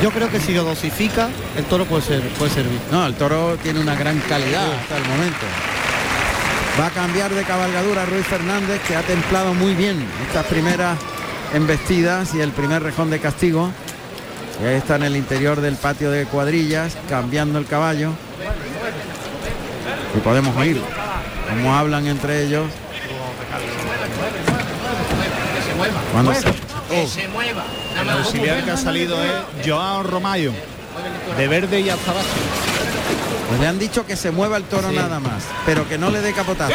Yo 0.02 0.10
creo 0.10 0.30
que 0.30 0.38
si 0.40 0.52
lo 0.52 0.64
dosifica, 0.64 1.28
el 1.56 1.64
toro 1.64 1.86
puede 1.86 2.02
ser, 2.02 2.20
puede 2.30 2.50
servir. 2.50 2.78
No, 2.92 3.06
el 3.06 3.14
toro 3.14 3.56
tiene 3.62 3.80
una 3.80 3.94
gran 3.94 4.18
calidad 4.28 4.70
hasta 4.74 4.98
el 4.98 5.04
momento. 5.04 5.46
Va 6.78 6.86
a 6.86 6.90
cambiar 6.90 7.32
de 7.32 7.42
cabalgadura 7.44 8.04
Ruiz 8.04 8.26
Fernández, 8.26 8.80
que 8.86 8.96
ha 8.96 9.02
templado 9.02 9.54
muy 9.54 9.74
bien 9.74 10.04
estas 10.26 10.44
primeras 10.46 10.98
embestidas 11.54 12.34
y 12.34 12.40
el 12.40 12.50
primer 12.50 12.82
rejón 12.82 13.10
de 13.10 13.20
castigo. 13.20 13.70
Y 14.62 14.66
ahí 14.66 14.74
está 14.76 14.96
en 14.96 15.04
el 15.04 15.16
interior 15.16 15.60
del 15.60 15.76
patio 15.76 16.10
de 16.10 16.26
cuadrillas, 16.26 16.96
cambiando 17.08 17.58
el 17.58 17.66
caballo. 17.66 18.10
Y 20.16 20.20
podemos 20.20 20.56
oír 20.56 20.80
cómo 21.48 21.74
hablan 21.74 22.06
entre 22.06 22.44
ellos. 22.44 22.66
Cuando 26.12 26.32
se- 26.34 26.48
El 28.00 28.10
auxiliar 28.10 28.64
que 28.64 28.70
ha 28.70 28.76
salido 28.76 29.16
es 29.24 29.32
Joao 29.66 30.02
Romayo, 30.02 30.52
de 31.36 31.48
verde 31.48 31.80
y 31.80 31.88
azabache. 31.90 32.28
Pues 33.48 33.60
le 33.60 33.66
han 33.66 33.78
dicho 33.78 34.06
que 34.06 34.16
se 34.16 34.30
mueva 34.30 34.56
el 34.56 34.64
toro 34.64 34.90
nada 34.92 35.20
más, 35.20 35.42
pero 35.66 35.88
que 35.88 35.98
no 35.98 36.10
le 36.10 36.20
dé 36.20 36.32
capotazo. 36.32 36.74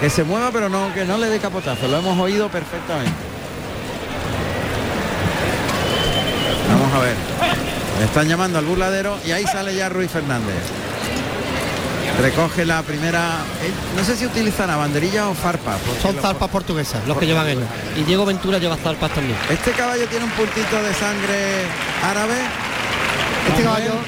Que 0.00 0.10
se 0.10 0.24
mueva, 0.24 0.50
pero 0.50 0.68
no 0.68 0.92
que 0.94 1.04
no 1.04 1.18
le 1.18 1.28
dé 1.28 1.38
capotazo. 1.38 1.86
Lo 1.88 1.98
hemos 1.98 2.18
oído 2.18 2.48
perfectamente. 2.48 3.12
Vamos 6.68 6.92
a 6.94 6.98
ver. 7.00 7.14
Le 8.00 8.04
están 8.06 8.28
llamando 8.28 8.58
al 8.58 8.64
burladero 8.64 9.18
y 9.24 9.30
ahí 9.30 9.44
sale 9.46 9.74
ya 9.74 9.88
Ruiz 9.88 10.10
Fernández. 10.10 10.54
Recoge 12.20 12.64
la 12.64 12.82
primera. 12.82 13.38
eh, 13.62 13.72
No 13.96 14.04
sé 14.04 14.16
si 14.16 14.24
utilizará 14.26 14.76
banderilla 14.76 15.28
o 15.28 15.34
farpa. 15.34 15.76
porque 15.84 16.00
Son 16.00 16.14
zarpas 16.20 16.48
portuguesas 16.48 17.06
los 17.06 17.18
que 17.18 17.26
llevan 17.26 17.48
ellos. 17.48 17.64
Y 17.96 18.02
Diego 18.04 18.24
Ventura 18.24 18.58
lleva 18.58 18.76
zarpas 18.76 19.10
también. 19.12 19.36
Este 19.50 19.72
caballo 19.72 20.06
tiene 20.06 20.24
un 20.24 20.30
puntito 20.30 20.82
de 20.82 20.94
sangre 20.94 21.64
árabe. 22.02 22.36
Este 23.48 23.62
caballo, 23.62 23.92
él, 23.92 23.98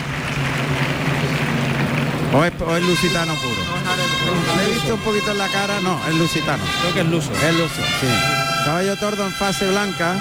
O 2.35 2.45
es, 2.45 2.53
o 2.61 2.77
es 2.77 2.83
lusitano 2.85 3.35
puro. 3.35 4.57
Le 4.57 4.65
he 4.65 4.75
visto 4.75 4.95
un 4.95 5.01
poquito 5.01 5.31
en 5.33 5.39
la 5.39 5.49
cara. 5.49 5.81
No, 5.81 6.01
es 6.09 6.15
lusitano. 6.15 6.63
Creo 6.83 6.95
que 6.95 7.01
es 7.01 7.07
luso. 7.07 7.31
Es 7.33 7.55
luso, 7.55 7.83
sí. 8.01 8.07
Caballo 8.65 8.97
tordo 8.97 9.27
en 9.27 9.33
fase 9.33 9.67
blanca. 9.69 10.15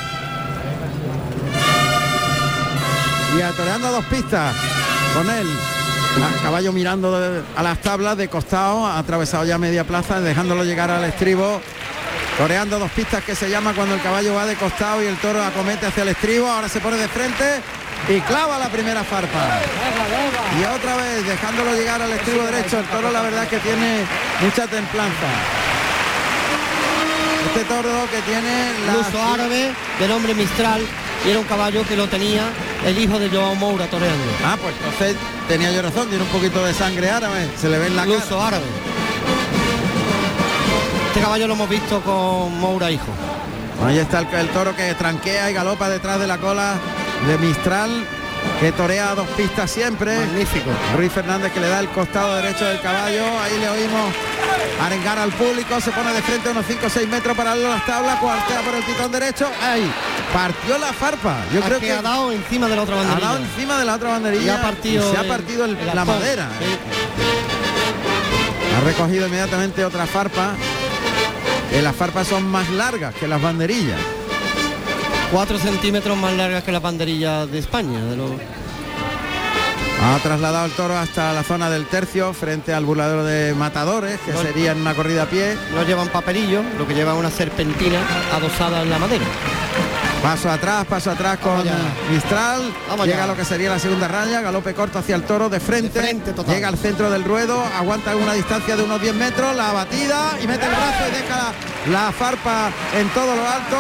Y 3.38 3.42
atoreando 3.42 3.92
dos 3.92 4.06
pistas 4.06 4.56
con 5.14 5.30
él. 5.30 5.48
A- 6.24 6.42
Caballo 6.44 6.72
mirando 6.72 7.44
a 7.56 7.64
las 7.64 7.82
tablas 7.82 8.18
de 8.18 8.28
costado, 8.28 8.86
ha 8.86 9.00
atravesado 9.00 9.46
ya 9.46 9.58
media 9.58 9.84
plaza, 9.84 10.22
dejándolo 10.22 10.64
llegar 10.64 10.90
al 10.92 11.04
estribo. 11.04 11.62
Toreando 12.38 12.80
dos 12.80 12.92
pistas 12.92 13.24
que 13.24 13.34
se 13.34 13.50
llama 13.50 13.74
cuando 13.74 13.96
el 13.96 14.02
caballo 14.02 14.34
va 14.36 14.46
de 14.46 14.56
costado 14.56 15.02
y 15.02 15.06
el 15.08 15.16
toro 15.18 15.42
acomete 15.44 15.86
hacia 15.86 16.04
el 16.04 16.10
estribo. 16.10 16.48
Ahora 16.50 16.68
se 16.68 16.82
pone 16.82 16.98
de 16.98 17.08
frente 17.08 17.46
y 18.10 18.20
clava 18.22 18.60
la 18.60 18.68
primera 18.68 19.04
farpa. 19.06 19.62
Y 20.60 20.64
otra 20.66 20.98
vez 20.98 21.26
dejándolo 21.26 21.74
llegar 21.74 22.02
al 22.02 22.12
estribo 22.12 22.44
derecho. 22.44 22.80
El 22.80 22.86
toro 22.88 23.10
la 23.12 23.22
verdad 23.22 23.44
es 23.44 23.50
que 23.50 23.60
tiene 23.60 24.00
mucha 24.42 24.68
templanza. 24.68 25.28
Este 27.48 27.64
toro 27.66 27.90
que 28.12 28.22
tiene 28.30 28.72
la 28.86 28.94
luso 28.96 29.24
árabe, 29.34 29.72
de 30.00 30.08
nombre 30.10 30.34
Mistral, 30.34 30.82
y 31.26 31.30
era 31.30 31.40
un 31.40 31.46
caballo 31.46 31.84
que 31.88 31.96
lo 31.96 32.08
tenía 32.10 32.44
el 32.86 32.98
hijo 33.00 33.18
de 33.18 33.30
Joao 33.30 33.56
Moura 33.56 33.86
toreando. 33.88 34.24
Ah, 34.46 34.58
pues 34.62 34.76
entonces 34.76 35.16
tenía 35.48 35.72
yo 35.72 35.82
razón, 35.82 36.08
tiene 36.10 36.24
un 36.24 36.30
poquito 36.30 36.64
de 36.64 36.74
sangre 36.74 37.10
árabe, 37.10 37.50
se 37.60 37.70
le 37.70 37.78
ve 37.78 37.88
en 37.88 37.96
la 37.96 38.04
cara. 38.04 38.16
Luso 38.16 38.42
árabe. 38.42 38.66
Este 41.08 41.22
caballo 41.22 41.48
lo 41.48 41.54
hemos 41.54 41.70
visto 41.70 42.02
con 42.02 42.60
Moura 42.60 42.92
hijo. 42.92 43.08
Ahí 43.86 43.98
está 43.98 44.20
el, 44.20 44.28
el 44.28 44.50
toro 44.50 44.76
que 44.76 44.94
tranquea 44.96 45.50
y 45.50 45.54
galopa 45.54 45.90
detrás 45.90 46.20
de 46.20 46.28
la 46.28 46.38
cola 46.38 46.76
de 47.28 47.38
Mistral. 47.38 48.06
Que 48.60 48.72
torea 48.72 49.12
a 49.12 49.16
dos 49.16 49.28
pistas 49.30 49.70
siempre. 49.70 50.18
Magnífico. 50.18 50.70
Ruiz 50.96 51.12
Fernández 51.12 51.52
que 51.52 51.60
le 51.60 51.68
da 51.70 51.80
el 51.80 51.90
costado 51.90 52.36
derecho 52.36 52.66
del 52.66 52.80
caballo. 52.82 53.24
Ahí 53.42 53.60
le 53.60 53.70
oímos 53.70 54.14
arengar 54.82 55.20
al 55.20 55.32
público. 55.32 55.80
Se 55.82 55.92
pone 55.92 56.14
de 56.14 56.22
frente 56.22 56.50
a 56.50 56.52
unos 56.52 56.66
5 56.68 56.86
o 56.86 56.90
6 56.90 57.08
metros 57.08 57.36
para 57.36 57.56
las 57.56 57.86
tablas. 57.86 58.18
Cuartea 58.20 58.62
por 58.62 58.76
el 58.76 58.84
pitón 58.84 59.12
derecho. 59.12 59.48
Ahí 59.62 59.92
partió 60.34 60.78
la 60.78 60.94
farpa. 60.94 61.38
Yo 61.54 61.62
creo 61.62 61.80
que, 61.80 61.92
ha 61.92 62.02
dado 62.02 62.32
encima 62.32 62.68
de 62.68 62.76
la 62.76 62.84
otra 62.84 62.96
ha 62.96 63.00
banderilla. 63.00 63.28
dado 63.28 63.40
encima 63.44 63.78
de 63.78 63.86
la 63.86 63.96
otra 63.96 64.10
banderilla. 64.12 64.46
Y 64.46 64.50
ha 64.50 64.62
partido 64.62 65.10
y 65.10 65.16
se 65.16 65.18
ha 65.22 65.28
partido 65.28 65.66
el- 65.66 65.78
el 65.78 65.96
la 65.96 66.06
madera. 66.06 66.48
Sí. 66.60 66.78
Ha 68.78 68.82
recogido 68.86 69.28
inmediatamente 69.28 69.84
otra 69.86 70.06
farpa. 70.06 70.54
Que 71.70 71.82
las 71.82 71.96
farpas 71.96 72.28
son 72.28 72.50
más 72.50 72.70
largas 72.70 73.14
que 73.16 73.28
las 73.28 73.42
banderillas. 73.42 74.00
Cuatro 75.32 75.58
centímetros 75.60 76.18
más 76.18 76.34
largas 76.34 76.64
que 76.64 76.72
la 76.72 76.80
banderilla 76.80 77.46
de 77.46 77.60
España. 77.60 78.00
De 78.06 78.16
los... 78.16 78.32
Ha 80.04 80.20
trasladado 80.20 80.66
el 80.66 80.72
toro 80.74 80.96
hasta 80.98 81.34
la 81.34 81.44
zona 81.44 81.70
del 81.70 81.88
tercio 81.88 82.34
frente 82.34 82.74
al 82.74 82.86
burladero 82.86 83.24
de 83.24 83.54
matadores, 83.56 84.20
que 84.22 84.32
No. 84.34 84.42
sería 84.42 84.72
en 84.74 84.82
una 84.82 84.94
corrida 84.94 85.24
a 85.24 85.26
pie. 85.26 85.58
No 85.74 85.84
llevan 85.84 86.10
papelillo, 86.10 86.62
lo 86.78 86.88
que 86.88 86.94
llevan 86.94 87.16
una 87.16 87.32
serpentina 87.32 88.00
adosada 88.34 88.82
en 88.84 88.90
la 88.90 89.00
madera. 89.00 89.26
Paso 90.22 90.50
atrás, 90.50 90.86
paso 90.86 91.12
atrás 91.12 91.38
con 91.40 91.58
Vamos. 91.58 91.74
Mistral. 92.12 92.62
Vamos 92.90 93.06
Llega 93.08 93.24
a 93.26 93.28
lo 93.28 93.36
que 93.36 93.46
sería 93.46 93.70
la 93.70 93.80
segunda 93.80 94.08
raya, 94.08 94.42
galope 94.42 94.74
corto 94.74 95.00
hacia 95.00 95.16
el 95.16 95.24
toro 95.24 95.50
de 95.50 95.60
frente. 95.60 96.00
De 96.00 96.06
frente. 96.08 96.34
Llega 96.48 96.68
al 96.68 96.78
centro 96.78 97.10
del 97.10 97.24
ruedo, 97.24 97.64
aguanta 97.78 98.16
una 98.16 98.34
distancia 98.34 98.76
de 98.76 98.84
unos 98.84 99.02
10 99.02 99.14
metros, 99.16 99.56
la 99.56 99.72
batida 99.72 100.38
y 100.42 100.48
mete 100.48 100.66
el 100.66 100.72
brazo 100.72 101.04
y 101.10 101.12
deja 101.22 101.54
la, 101.92 102.06
la 102.06 102.12
farpa 102.12 102.70
en 102.98 103.08
todo 103.10 103.36
lo 103.36 103.48
alto. 103.48 103.78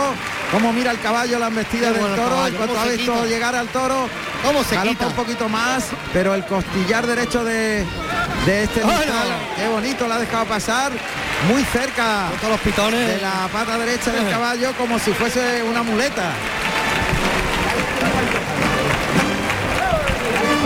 Como 0.55 0.71
mira 0.71 0.91
el 0.91 0.99
caballo, 1.01 1.37
la 1.37 1.47
embestida 1.47 1.91
Qué 1.91 1.99
del 1.99 2.15
toro, 2.15 2.47
en 2.47 2.53
cuanto 2.55 2.73
cómo 2.75 2.79
ha 2.85 2.89
visto 2.89 3.13
quita. 3.13 3.25
llegar 3.25 3.55
al 3.55 3.67
toro, 3.67 4.07
¿Cómo 4.41 4.63
se 4.63 4.77
quita? 4.77 5.07
un 5.07 5.13
poquito 5.13 5.49
más, 5.49 5.87
pero 6.13 6.33
el 6.33 6.45
costillar 6.45 7.05
derecho 7.05 7.43
de, 7.43 7.83
de 8.45 8.63
este. 8.63 8.85
Mistral, 8.85 9.27
qué 9.57 9.67
bonito, 9.67 10.07
la 10.07 10.15
ha 10.15 10.19
dejado 10.19 10.45
pasar, 10.45 10.93
muy 11.51 11.61
cerca 11.65 12.27
todos 12.39 12.53
los 12.53 12.61
pitones. 12.61 13.05
de 13.05 13.21
la 13.21 13.49
pata 13.51 13.77
derecha 13.77 14.11
del 14.13 14.29
caballo 14.29 14.71
como 14.77 14.97
si 14.97 15.11
fuese 15.11 15.61
una 15.63 15.83
muleta. 15.83 16.23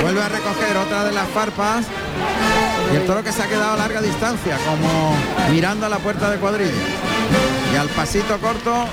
Vuelve 0.04 0.22
a 0.22 0.30
recoger 0.30 0.78
otra 0.78 1.04
de 1.06 1.12
las 1.14 1.28
farpas 1.30 1.86
y 2.94 2.96
el 2.96 3.06
toro 3.08 3.24
que 3.24 3.32
se 3.32 3.42
ha 3.42 3.48
quedado 3.48 3.74
a 3.74 3.78
larga 3.78 4.02
distancia, 4.02 4.56
como 4.68 5.16
mirando 5.52 5.88
a 5.88 5.90
la 5.90 5.98
puerta 5.98 6.30
de 6.30 6.38
cuadrilla. 6.38 6.72
Y 7.74 7.76
al 7.76 7.88
pasito 7.90 8.38
corto, 8.40 8.86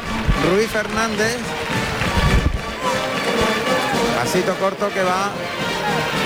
Ruiz 0.45 0.69
Fernández. 0.71 1.37
Pasito 4.17 4.55
corto 4.57 4.89
que 4.91 5.03
va 5.03 5.31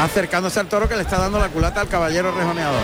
acercándose 0.03 0.61
al 0.61 0.67
toro 0.67 0.89
que 0.89 0.97
le 0.97 1.03
está 1.03 1.19
dando 1.19 1.39
la 1.39 1.49
culata 1.49 1.81
al 1.81 1.89
caballero 1.89 2.33
rejoneador. 2.33 2.83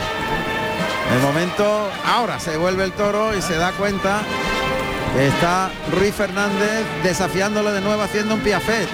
De 1.13 1.19
momento, 1.21 1.91
ahora 2.05 2.41
se 2.41 2.57
vuelve 2.57 2.85
el 2.85 2.93
toro 2.93 3.37
y 3.37 3.41
se 3.41 3.57
da 3.57 3.73
cuenta 3.73 4.21
que 5.15 5.29
está 5.29 5.71
Ruiz 5.93 6.15
Fernández 6.15 6.85
desafiándolo 7.03 7.73
de 7.73 7.81
nuevo 7.81 8.03
haciendo 8.03 8.35
un 8.35 8.41
piafet. 8.41 8.89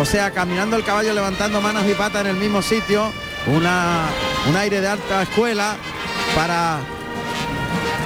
O 0.00 0.04
sea, 0.04 0.30
caminando 0.30 0.76
el 0.76 0.84
caballo 0.84 1.12
levantando 1.12 1.60
manos 1.60 1.84
y 1.86 1.94
patas 1.94 2.22
en 2.22 2.28
el 2.28 2.36
mismo 2.36 2.62
sitio. 2.62 3.12
Una, 3.46 4.06
un 4.48 4.56
aire 4.56 4.80
de 4.80 4.88
alta 4.88 5.22
escuela 5.22 5.76
para 6.34 6.78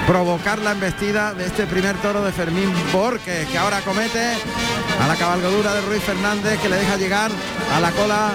provocar 0.07 0.59
la 0.59 0.71
embestida 0.71 1.33
de 1.33 1.45
este 1.45 1.65
primer 1.65 1.95
toro 1.97 2.23
de 2.23 2.31
Fermín 2.31 2.71
Borges, 2.91 3.47
que 3.47 3.57
ahora 3.57 3.81
comete 3.81 4.33
a 5.01 5.07
la 5.07 5.15
cabalgadura 5.15 5.73
de 5.73 5.81
Ruiz 5.81 6.03
Fernández, 6.03 6.59
que 6.59 6.69
le 6.69 6.77
deja 6.77 6.97
llegar 6.97 7.31
a 7.75 7.79
la 7.79 7.91
cola 7.91 8.31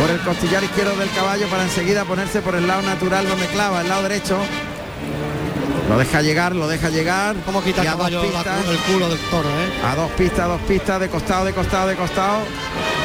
por 0.00 0.10
el 0.10 0.18
costillar 0.20 0.62
izquierdo 0.62 0.96
del 0.96 1.10
caballo 1.10 1.46
para 1.48 1.62
enseguida 1.64 2.04
ponerse 2.04 2.40
por 2.40 2.54
el 2.54 2.66
lado 2.66 2.82
natural 2.82 3.28
donde 3.28 3.46
clava, 3.46 3.82
el 3.82 3.88
lado 3.88 4.02
derecho. 4.02 4.38
Lo 5.88 5.98
deja 5.98 6.22
llegar, 6.22 6.54
lo 6.56 6.66
deja 6.66 6.88
llegar. 6.88 7.36
¿Cómo 7.44 7.62
quita 7.62 7.82
el 7.82 7.88
caballo 7.88 8.22
la- 8.32 8.72
el 8.72 8.78
culo 8.78 9.08
del 9.10 9.18
toro, 9.30 9.48
eh? 9.50 9.72
a 9.86 9.94
dos 9.94 10.10
pistas, 10.12 10.40
a 10.40 10.46
dos 10.46 10.60
pistas, 10.62 10.98
de 11.00 11.08
costado, 11.10 11.44
de 11.44 11.52
costado, 11.52 11.88
de 11.88 11.96
costado. 11.96 12.38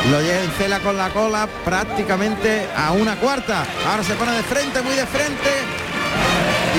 Lo 0.09 0.21
lle- 0.21 0.43
encela 0.45 0.79
con 0.79 0.95
la 0.95 1.09
cola 1.09 1.47
prácticamente 1.65 2.69
a 2.77 2.93
una 2.93 3.17
cuarta. 3.17 3.65
Ahora 3.85 4.01
se 4.03 4.13
pone 4.13 4.31
de 4.31 4.43
frente, 4.43 4.81
muy 4.81 4.95
de 4.95 5.05
frente. 5.05 5.49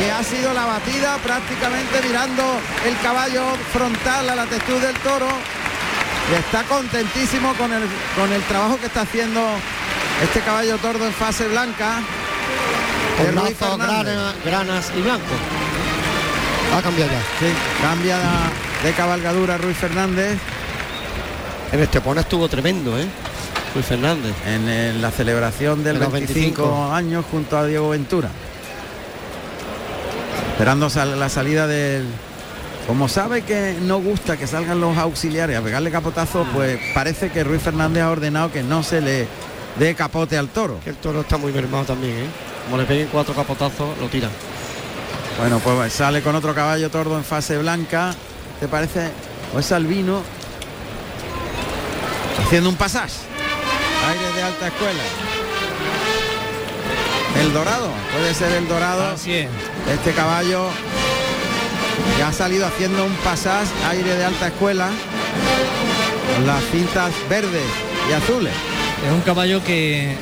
Y 0.00 0.08
ha 0.10 0.22
sido 0.24 0.52
la 0.54 0.64
batida 0.66 1.16
prácticamente 1.18 2.00
mirando 2.06 2.42
el 2.86 2.96
caballo 3.02 3.42
frontal 3.72 4.30
a 4.30 4.34
la 4.36 4.46
textura 4.46 4.86
del 4.86 4.96
toro. 4.96 5.28
Y 6.30 6.34
está 6.34 6.62
contentísimo 6.64 7.52
con 7.54 7.72
el, 7.72 7.82
con 8.16 8.32
el 8.32 8.42
trabajo 8.44 8.78
que 8.78 8.86
está 8.86 9.02
haciendo 9.02 9.40
este 10.22 10.40
caballo 10.40 10.78
tordo 10.78 11.06
en 11.06 11.12
fase 11.12 11.48
blanca. 11.48 11.96
Con 13.16 13.26
Fernández. 13.26 13.58
grana- 13.58 14.34
granas 14.44 14.92
y 14.96 15.02
blanco. 15.02 15.24
Ha 16.76 16.82
cambiado 16.82 17.10
ya. 17.10 17.18
Sí, 17.40 17.52
cambia 17.82 18.18
de 18.84 18.92
cabalgadura 18.92 19.58
Ruiz 19.58 19.76
Fernández. 19.76 20.38
En 21.72 21.80
Estepona 21.80 22.22
estuvo 22.22 22.48
tremendo, 22.48 22.98
¿eh? 22.98 23.06
Luis 23.74 23.86
Fernández. 23.86 24.34
en, 24.46 24.68
en 24.68 25.02
la 25.02 25.10
celebración 25.10 25.84
del 25.84 25.94
De 25.98 26.04
los 26.04 26.12
25, 26.12 26.62
25. 26.62 26.92
años 26.94 27.24
junto 27.30 27.58
a 27.58 27.66
Diego 27.66 27.90
Ventura. 27.90 28.30
Esperando 30.60 30.90
sal- 30.90 31.18
la 31.18 31.30
salida 31.30 31.66
del... 31.66 32.04
Como 32.86 33.08
sabe 33.08 33.40
que 33.40 33.78
no 33.80 33.98
gusta 33.98 34.36
que 34.36 34.46
salgan 34.46 34.78
los 34.78 34.94
auxiliares 34.98 35.56
a 35.56 35.62
pegarle 35.62 35.90
capotazo, 35.90 36.44
pues 36.52 36.78
parece 36.92 37.30
que 37.30 37.42
Ruiz 37.44 37.62
Fernández 37.62 38.02
ha 38.02 38.10
ordenado 38.10 38.52
que 38.52 38.62
no 38.62 38.82
se 38.82 39.00
le 39.00 39.26
dé 39.78 39.94
capote 39.94 40.36
al 40.36 40.48
toro. 40.48 40.78
Que 40.84 40.90
el 40.90 40.96
toro 40.96 41.22
está 41.22 41.38
muy 41.38 41.50
mermado 41.50 41.84
también, 41.84 42.12
¿eh? 42.14 42.26
Como 42.66 42.76
le 42.76 42.84
peguen 42.84 43.08
cuatro 43.10 43.32
capotazos, 43.34 43.96
lo 43.98 44.08
tiran. 44.08 44.30
Bueno, 45.38 45.60
pues 45.60 45.94
sale 45.94 46.20
con 46.20 46.36
otro 46.36 46.54
caballo 46.54 46.90
tordo 46.90 47.16
en 47.16 47.24
fase 47.24 47.56
blanca. 47.56 48.14
¿Te 48.60 48.68
parece? 48.68 49.08
O 49.54 49.60
es 49.60 49.72
Albino. 49.72 50.20
Haciendo 52.44 52.68
un 52.68 52.76
pasaje. 52.76 53.14
Aire 54.10 54.36
de 54.36 54.42
alta 54.42 54.66
escuela. 54.66 55.02
El 57.40 57.50
dorado. 57.54 57.88
Puede 58.12 58.34
ser 58.34 58.52
el 58.52 58.68
dorado. 58.68 59.06
Así 59.06 59.32
es. 59.32 59.48
Este 59.88 60.12
caballo 60.12 60.68
que 62.16 62.22
ha 62.22 62.32
salido 62.32 62.66
haciendo 62.66 63.04
un 63.04 63.14
pasaje 63.16 63.70
aire 63.88 64.16
de 64.16 64.24
alta 64.24 64.48
escuela. 64.48 64.88
Con 66.34 66.46
las 66.46 66.62
cintas 66.64 67.12
verdes 67.28 67.64
y 68.08 68.12
azules. 68.12 68.52
Es 69.06 69.12
un 69.12 69.20
caballo 69.20 69.62
que 69.64 70.16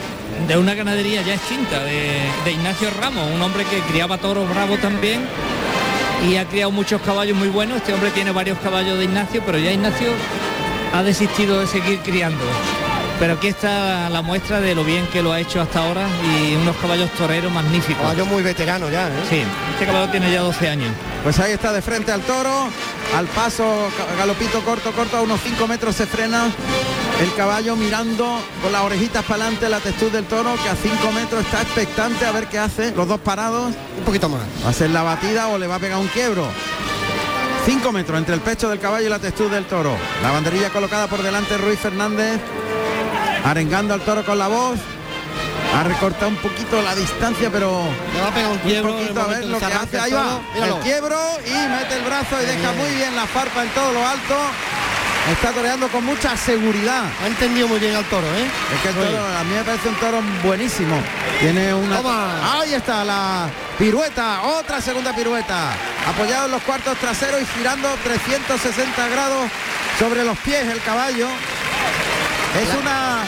de 0.47 0.57
una 0.57 0.75
ganadería 0.75 1.23
ya 1.23 1.35
extinta, 1.35 1.83
de, 1.85 2.21
de 2.45 2.53
Ignacio 2.53 2.91
Ramos, 2.91 3.31
un 3.35 3.43
hombre 3.43 3.65
que 3.65 3.81
criaba 3.81 4.19
toros 4.19 4.49
bravos 4.49 4.81
también 4.81 5.21
y 6.27 6.37
ha 6.37 6.45
criado 6.47 6.71
muchos 6.71 7.01
caballos 7.03 7.37
muy 7.37 7.49
buenos. 7.49 7.79
Este 7.79 7.93
hombre 7.95 8.11
tiene 8.11 8.31
varios 8.33 8.59
caballos 8.59 8.99
de 8.99 9.05
Ignacio, 9.05 9.43
pero 9.45 9.59
ya 9.59 9.73
Ignacio 9.73 10.09
ha 10.93 11.03
desistido 11.03 11.61
de 11.61 11.67
seguir 11.67 11.99
criando. 12.01 12.45
Pero 13.19 13.33
aquí 13.35 13.49
está 13.49 14.09
la 14.11 14.23
muestra 14.23 14.61
de 14.61 14.77
lo 14.77 14.85
bien 14.85 15.05
que 15.09 15.23
lo 15.23 15.33
ha 15.33 15.41
hecho 15.41 15.61
hasta 15.61 15.81
ahora 15.85 16.07
y 16.25 16.55
unos 16.55 16.77
caballos 16.77 17.11
toreros 17.13 17.51
magníficos. 17.53 18.01
Caballo 18.01 18.27
muy 18.27 18.45
veterano 18.45 18.89
ya, 18.91 19.09
¿eh? 19.09 19.13
Sí, 19.29 19.43
este 19.73 19.87
caballo 19.87 20.09
tiene 20.11 20.31
ya 20.31 20.43
12 20.43 20.69
años. 20.69 20.93
Pues 21.25 21.39
ahí 21.41 21.51
está 21.53 21.73
de 21.73 21.83
frente 21.83 22.13
al 22.13 22.21
toro, 22.21 22.69
al 23.17 23.27
paso 23.27 23.89
galopito 24.17 24.61
corto, 24.63 24.93
corto, 24.93 25.17
a 25.17 25.23
unos 25.23 25.41
5 25.43 25.67
metros 25.67 25.97
se 25.97 26.07
frena 26.07 26.45
el 27.21 27.35
caballo 27.35 27.75
mirando 27.75 28.41
con 28.63 28.71
las 28.71 28.83
orejitas 28.83 29.25
para 29.25 29.43
adelante 29.47 29.69
la 29.69 29.81
textura 29.81 30.13
del 30.13 30.27
toro, 30.27 30.55
que 30.63 30.69
a 30.69 30.77
5 30.77 31.13
metros 31.13 31.45
está 31.45 31.63
expectante 31.63 32.25
a 32.25 32.31
ver 32.31 32.47
qué 32.47 32.61
hace, 32.61 32.93
los 32.93 33.09
dos 33.09 33.19
parados, 33.19 33.73
Un 33.99 34.05
poquito 34.05 34.29
más. 34.29 34.43
va 34.65 34.71
a 34.71 34.73
ser 34.73 34.91
la 34.91 35.03
batida 35.03 35.49
o 35.49 35.59
le 35.59 35.67
va 35.67 35.75
a 35.75 35.79
pegar 35.81 35.99
un 35.99 36.07
quiebro. 36.07 36.47
5 37.67 37.93
metros 37.93 38.17
entre 38.17 38.35
el 38.35 38.41
pecho 38.41 38.69
del 38.71 38.79
caballo 38.79 39.07
y 39.07 39.11
la 39.11 39.19
textura 39.19 39.57
del 39.57 39.65
toro. 39.65 39.97
La 40.23 40.31
banderilla 40.31 40.71
colocada 40.71 41.09
por 41.09 41.21
delante 41.23 41.59
Ruiz 41.59 41.79
Fernández, 41.81 42.39
arengando 43.51 43.95
al 43.95 44.01
toro 44.03 44.25
con 44.25 44.39
la 44.39 44.49
voz. 44.49 44.79
Ha 45.75 45.83
recortado 45.85 46.29
un 46.29 46.37
poquito 46.37 46.81
la 46.83 46.95
distancia, 46.95 47.51
pero 47.51 47.83
Le 48.15 48.21
va 48.21 48.29
a 48.29 48.35
pegar 48.35 48.51
un 48.53 48.59
quiebro. 48.59 48.93
poquito 48.95 49.21
a 49.21 49.27
ver 49.27 49.45
lo 49.45 49.59
que 49.59 49.65
hace. 49.67 50.01
Ahí 50.01 50.13
va. 50.13 50.41
El 50.57 50.75
quiebro 50.83 51.19
y 51.47 51.51
mete 51.51 51.97
el 51.97 52.03
brazo 52.05 52.43
y 52.43 52.47
deja 52.47 52.73
muy 52.73 52.91
bien 52.95 53.15
la 53.15 53.27
farpa 53.27 53.63
en 53.63 53.69
todo 53.71 53.93
lo 53.93 54.07
alto. 54.07 54.35
Está 55.31 55.51
toreando 55.51 55.89
con 55.89 56.07
mucha 56.07 56.35
seguridad. 56.39 57.03
Ha 57.23 57.27
entendido 57.27 57.69
muy 57.69 57.79
bien 57.79 57.95
al 57.95 58.05
toro, 58.07 58.27
¿eh? 58.27 58.47
Es 58.75 58.81
que 58.81 58.89
el 58.89 58.95
toro, 58.95 59.27
a 59.39 59.45
mí 59.45 59.55
me 59.55 59.63
parece 59.63 59.89
un 59.91 59.95
toro 59.97 60.23
buenísimo. 60.43 60.97
Tiene 61.39 61.75
una. 61.75 61.97
Toma. 61.99 62.61
Ahí 62.61 62.73
está 62.73 63.05
la 63.05 63.47
pirueta, 63.79 64.43
otra 64.45 64.81
segunda 64.81 65.15
pirueta. 65.15 65.73
Apoyado 66.09 66.47
en 66.47 66.53
los 66.53 66.63
cuartos 66.63 66.97
traseros 66.97 67.43
y 67.43 67.47
girando 67.59 67.89
360 68.05 69.09
grados 69.09 69.51
sobre 69.99 70.25
los 70.25 70.39
pies 70.39 70.67
el 70.67 70.81
caballo. 70.81 71.29
Es 72.61 72.69
una 72.81 73.19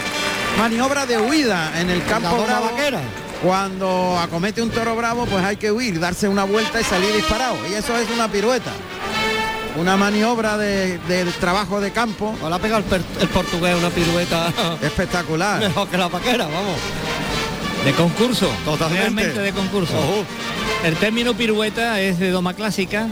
maniobra 0.58 1.06
de 1.06 1.18
huida 1.18 1.72
en 1.80 1.90
el 1.90 2.04
campo 2.04 2.42
bravo. 2.44 2.66
vaquera. 2.66 3.00
Cuando 3.42 4.18
acomete 4.18 4.60
un 4.60 4.70
toro 4.70 4.94
bravo, 4.96 5.24
pues 5.26 5.44
hay 5.44 5.56
que 5.56 5.70
huir, 5.72 5.98
darse 5.98 6.28
una 6.28 6.44
vuelta 6.44 6.80
y 6.80 6.84
salir 6.84 7.14
disparado. 7.14 7.56
Y 7.70 7.74
eso 7.74 7.96
es 7.96 8.08
una 8.10 8.28
pirueta. 8.28 8.70
una 9.76 9.96
maniobra 9.96 10.58
de, 10.58 10.98
de 10.98 11.24
trabajo 11.40 11.80
de 11.80 11.90
campo. 11.92 12.34
O 12.42 12.48
la 12.50 12.58
pega 12.58 12.78
el, 12.78 12.84
el 13.20 13.28
portugués 13.28 13.76
una 13.76 13.90
pirueta 13.90 14.52
Espectacular. 14.82 15.60
mejor 15.60 15.88
que 15.88 15.96
la 15.96 16.08
vaquera, 16.08 16.44
vamos. 16.46 16.76
De 17.84 17.92
concurso. 17.92 18.50
Totalmente. 18.64 19.00
Realmente 19.04 19.40
de 19.40 19.52
concurso. 19.52 19.94
El 20.84 20.96
término 20.96 21.32
pirueta 21.34 21.98
es 22.00 22.18
de 22.18 22.30
doma 22.30 22.52
clásica 22.54 23.06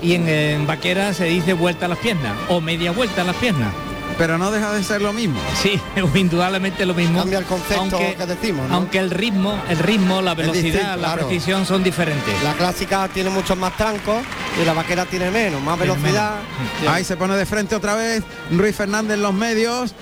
y 0.00 0.14
en, 0.14 0.28
en 0.28 0.66
vaquera 0.66 1.12
se 1.12 1.24
dice 1.24 1.52
vuelta 1.52 1.86
a 1.86 1.88
las 1.88 1.98
piernas 1.98 2.32
o 2.48 2.60
media 2.60 2.90
vuelta 2.92 3.20
a 3.20 3.24
las 3.24 3.36
piernas. 3.36 3.72
Pero 4.16 4.38
no 4.38 4.50
deja 4.50 4.72
de 4.72 4.82
ser 4.84 5.02
lo 5.02 5.12
mismo. 5.12 5.40
Sí, 5.60 5.80
indudablemente 6.14 6.86
lo 6.86 6.94
mismo. 6.94 7.18
Cambia 7.18 7.38
el 7.38 7.44
concepto 7.44 7.98
que 7.98 8.26
decimos, 8.26 8.68
¿no? 8.68 8.76
Aunque 8.76 8.98
el 8.98 9.10
ritmo, 9.10 9.60
el 9.68 9.78
ritmo, 9.78 10.22
la 10.22 10.34
velocidad, 10.34 10.62
distinto, 10.62 10.88
la 10.88 10.96
claro. 10.96 11.26
precisión 11.26 11.66
son 11.66 11.82
diferentes. 11.82 12.42
La 12.42 12.54
clásica 12.54 13.08
tiene 13.08 13.30
muchos 13.30 13.56
más 13.58 13.76
trancos 13.76 14.22
y 14.60 14.64
la 14.64 14.72
vaquera 14.72 15.04
tiene 15.06 15.30
menos, 15.30 15.60
más 15.62 15.76
Tiene 15.78 15.94
velocidad. 15.94 16.34
Sí. 16.80 16.86
Ahí 16.86 17.04
se 17.04 17.16
pone 17.16 17.36
de 17.36 17.46
frente 17.46 17.74
otra 17.74 17.94
vez 17.94 18.22
Ruiz 18.50 18.76
Fernández 18.76 19.14
en 19.16 19.22
los 19.22 19.34
medios. 19.34 19.94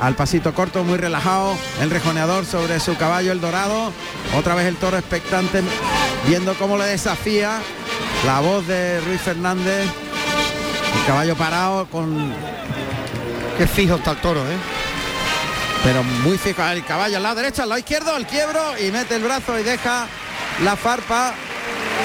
Al 0.00 0.16
pasito 0.16 0.52
corto, 0.54 0.82
muy 0.82 0.98
relajado, 0.98 1.56
el 1.80 1.88
rejoneador 1.88 2.44
sobre 2.44 2.80
su 2.80 2.96
caballo, 2.96 3.30
el 3.30 3.40
dorado. 3.40 3.92
Otra 4.36 4.54
vez 4.56 4.66
el 4.66 4.76
toro 4.76 4.98
expectante, 4.98 5.62
viendo 6.26 6.54
cómo 6.54 6.76
le 6.76 6.84
desafía 6.84 7.60
la 8.26 8.40
voz 8.40 8.66
de 8.66 9.00
Ruiz 9.00 9.20
Fernández. 9.20 9.86
El 10.98 11.06
caballo 11.06 11.36
parado 11.36 11.86
con 11.86 12.32
Qué 13.56 13.66
fijo 13.68 13.96
está 13.96 14.12
el 14.12 14.16
toro, 14.18 14.40
¿eh? 14.40 14.56
pero 15.84 16.02
muy 16.02 16.38
fijo 16.38 16.62
el 16.62 16.84
caballo 16.84 17.18
al 17.18 17.22
lado 17.22 17.36
derecho, 17.36 17.62
al 17.62 17.68
lado 17.68 17.78
izquierdo, 17.78 18.16
el 18.16 18.26
quiebro 18.26 18.60
y 18.78 18.90
mete 18.90 19.16
el 19.16 19.22
brazo 19.22 19.58
y 19.58 19.62
deja 19.62 20.06
la 20.64 20.76
farpa. 20.76 21.34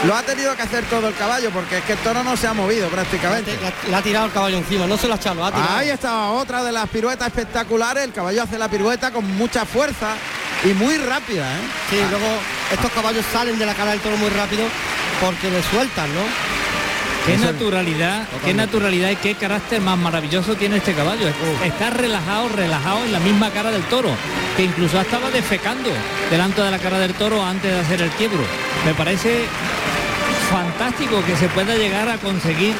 Lo 0.06 0.16
ha 0.16 0.22
tenido 0.22 0.56
que 0.56 0.62
hacer 0.62 0.86
todo 0.86 1.08
el 1.08 1.16
caballo 1.16 1.50
porque 1.52 1.80
es 1.80 1.84
que 1.84 1.94
el 1.94 2.00
toro 2.00 2.24
no 2.24 2.38
se 2.38 2.48
ha 2.48 2.54
movido 2.54 2.88
prácticamente. 2.90 3.58
Le 3.88 3.96
ha 3.96 4.02
tirado 4.02 4.28
el 4.28 4.32
caballo 4.32 4.58
encima, 4.58 4.86
no 4.86 4.98
se 4.98 5.08
lo 5.08 5.14
ha 5.14 5.18
echado, 5.18 5.36
lo 5.36 5.46
ha 5.46 5.52
tirado. 5.52 5.76
Ahí 5.76 5.90
está 5.90 6.30
otra 6.30 6.64
de 6.64 6.72
las 6.72 6.88
piruetas 6.90 7.28
espectaculares. 7.28 8.04
El 8.04 8.14
caballo 8.14 8.44
hace 8.44 8.58
la 8.58 8.70
pirueta 8.70 9.12
con 9.12 9.26
mucha 9.38 9.66
fuerza 9.66 10.16
y 10.64 10.70
muy 10.70 10.98
rápida. 10.98 11.52
¿eh? 11.52 11.62
Sí, 11.90 11.98
luego 12.10 12.28
estos 12.72 12.92
caballos 12.92 13.26
salen 13.34 13.58
de 13.58 13.66
la 13.66 13.74
cara 13.74 13.92
del 13.92 14.00
toro 14.00 14.18
muy 14.18 14.30
rápido 14.30 14.64
porque 15.20 15.50
le 15.50 15.64
sueltan, 15.64 16.14
¿no? 16.14 16.22
Qué 17.30 17.36
Eso- 17.36 17.46
naturalidad, 17.46 18.28
qué 18.44 18.54
naturalidad 18.56 19.12
y 19.12 19.15
qué 19.18 19.36
carácter 19.36 19.80
más 19.82 19.98
maravilloso 20.00 20.56
tiene 20.56 20.78
este 20.78 20.94
caballo. 20.94 21.28
Está 21.63 21.92
relajado, 21.92 22.50
relajado 22.50 23.06
en 23.06 23.12
la 23.12 23.20
misma 23.20 23.52
cara 23.52 23.70
del 23.70 23.84
toro, 23.84 24.10
que 24.58 24.63
incluso 24.63 25.00
estaba 25.00 25.30
defecando 25.30 25.92
delante 26.32 26.60
de 26.62 26.72
la 26.72 26.80
cara 26.80 26.98
del 26.98 27.13
toro 27.13 27.46
antes 27.46 27.72
de 27.72 27.80
hacer 27.80 28.02
el 28.02 28.10
quiebro. 28.12 28.39
Me 28.84 28.96
parece 28.96 29.44
fantástico 30.50 31.24
que 31.24 31.36
se 31.36 31.48
pueda 31.50 31.76
llegar 31.76 32.10
a 32.10 32.18
conseguir 32.18 32.74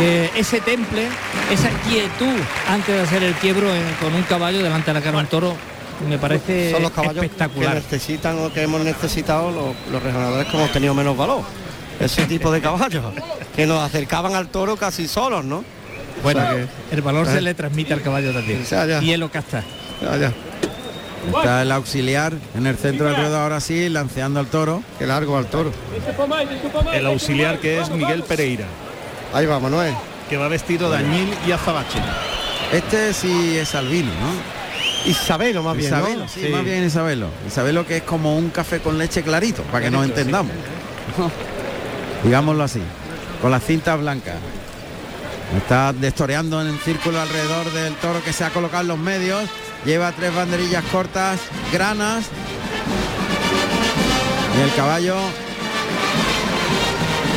eh, 0.00 0.30
ese 0.36 0.60
temple, 0.62 1.08
esa 1.50 1.68
quietud 1.86 2.34
antes 2.70 2.94
de 2.94 3.00
hacer 3.02 3.22
el 3.24 3.34
quiebro 3.34 3.68
eh, 3.74 3.82
con 4.00 4.14
un 4.14 4.22
caballo 4.22 4.62
delante 4.62 4.86
de 4.86 4.94
la 4.94 5.02
cara 5.04 5.18
del 5.18 5.26
toro. 5.28 5.54
Me 6.08 6.18
parece 6.18 6.72
Son 6.72 6.82
los 6.82 6.92
caballos 6.92 7.22
espectacular. 7.24 7.74
que 7.74 7.80
necesitan 7.80 8.38
o 8.38 8.50
que 8.52 8.62
hemos 8.62 8.80
necesitado 8.82 9.50
los, 9.50 9.74
los 9.90 10.02
que 10.02 10.56
hemos 10.56 10.72
tenido 10.72 10.94
menos 10.94 11.14
valor. 11.16 11.42
Ese 12.00 12.26
tipo 12.26 12.50
de 12.50 12.60
caballos 12.60 13.04
que 13.54 13.66
nos 13.66 13.82
acercaban 13.82 14.34
al 14.34 14.48
toro 14.48 14.76
casi 14.76 15.08
solos, 15.08 15.44
¿no? 15.44 15.64
Bueno, 16.22 16.40
O 16.40 16.42
sea 16.44 16.54
que- 16.54 16.94
el 16.94 17.02
valor 17.02 17.26
Eh. 17.26 17.30
se 17.32 17.40
le 17.40 17.54
transmite 17.54 17.92
al 17.94 18.02
caballo 18.02 18.32
también. 18.32 18.62
O 18.62 18.64
sea. 18.66 19.02
Y 19.02 19.12
él 19.12 19.20
lo 19.20 19.30
casta. 19.30 19.62
Ya, 20.02 20.16
ya. 20.16 20.32
Está 21.36 21.62
el 21.62 21.72
auxiliar 21.72 22.32
en 22.54 22.66
el 22.66 22.76
centro 22.76 23.06
del 23.06 23.16
ruedo 23.16 23.38
ahora 23.38 23.60
sí, 23.60 23.88
lanceando 23.88 24.38
al 24.38 24.46
toro. 24.46 24.82
Qué 24.98 25.06
largo 25.06 25.36
al 25.36 25.46
toro. 25.46 25.72
El 26.92 27.06
auxiliar 27.06 27.58
que 27.58 27.80
es 27.80 27.90
Miguel 27.90 28.22
Pereira, 28.22 28.66
Ahí 29.32 29.44
va, 29.46 29.58
Manuel. 29.58 29.92
que 30.30 30.36
va 30.36 30.46
vestido 30.48 30.90
de 30.90 30.98
añil 30.98 31.34
y 31.46 31.50
azabache. 31.52 31.98
Este 32.72 33.12
sí 33.12 33.56
es 33.58 33.74
albino, 33.74 34.10
¿no? 34.20 35.10
Isabelo 35.10 35.62
más 35.62 35.76
bien, 35.76 35.88
Isabelo, 35.88 36.18
¿no? 36.24 36.28
sí, 36.28 36.48
más 36.48 36.64
bien 36.64 36.84
Isabelo. 36.84 37.28
Isabelo 37.46 37.86
que 37.86 37.98
es 37.98 38.02
como 38.02 38.36
un 38.36 38.50
café 38.50 38.80
con 38.80 38.96
leche 38.98 39.22
clarito, 39.22 39.62
para 39.64 39.84
que 39.84 39.90
nos 39.90 40.04
entendamos. 40.04 40.52
Digámoslo 42.24 42.64
así, 42.64 42.82
con 43.40 43.50
las 43.50 43.64
cintas 43.64 43.98
blancas. 44.00 44.36
Está 45.56 45.92
destoreando 45.92 46.60
en 46.60 46.68
el 46.68 46.78
círculo 46.78 47.20
alrededor 47.20 47.72
del 47.72 47.94
toro 47.96 48.22
que 48.24 48.32
se 48.32 48.44
ha 48.44 48.50
colocado 48.50 48.82
en 48.82 48.88
los 48.88 48.98
medios. 48.98 49.48
Lleva 49.84 50.10
tres 50.12 50.34
banderillas 50.34 50.84
cortas, 50.86 51.38
granas. 51.72 52.26
Y 54.58 54.62
el 54.62 54.74
caballo 54.74 55.16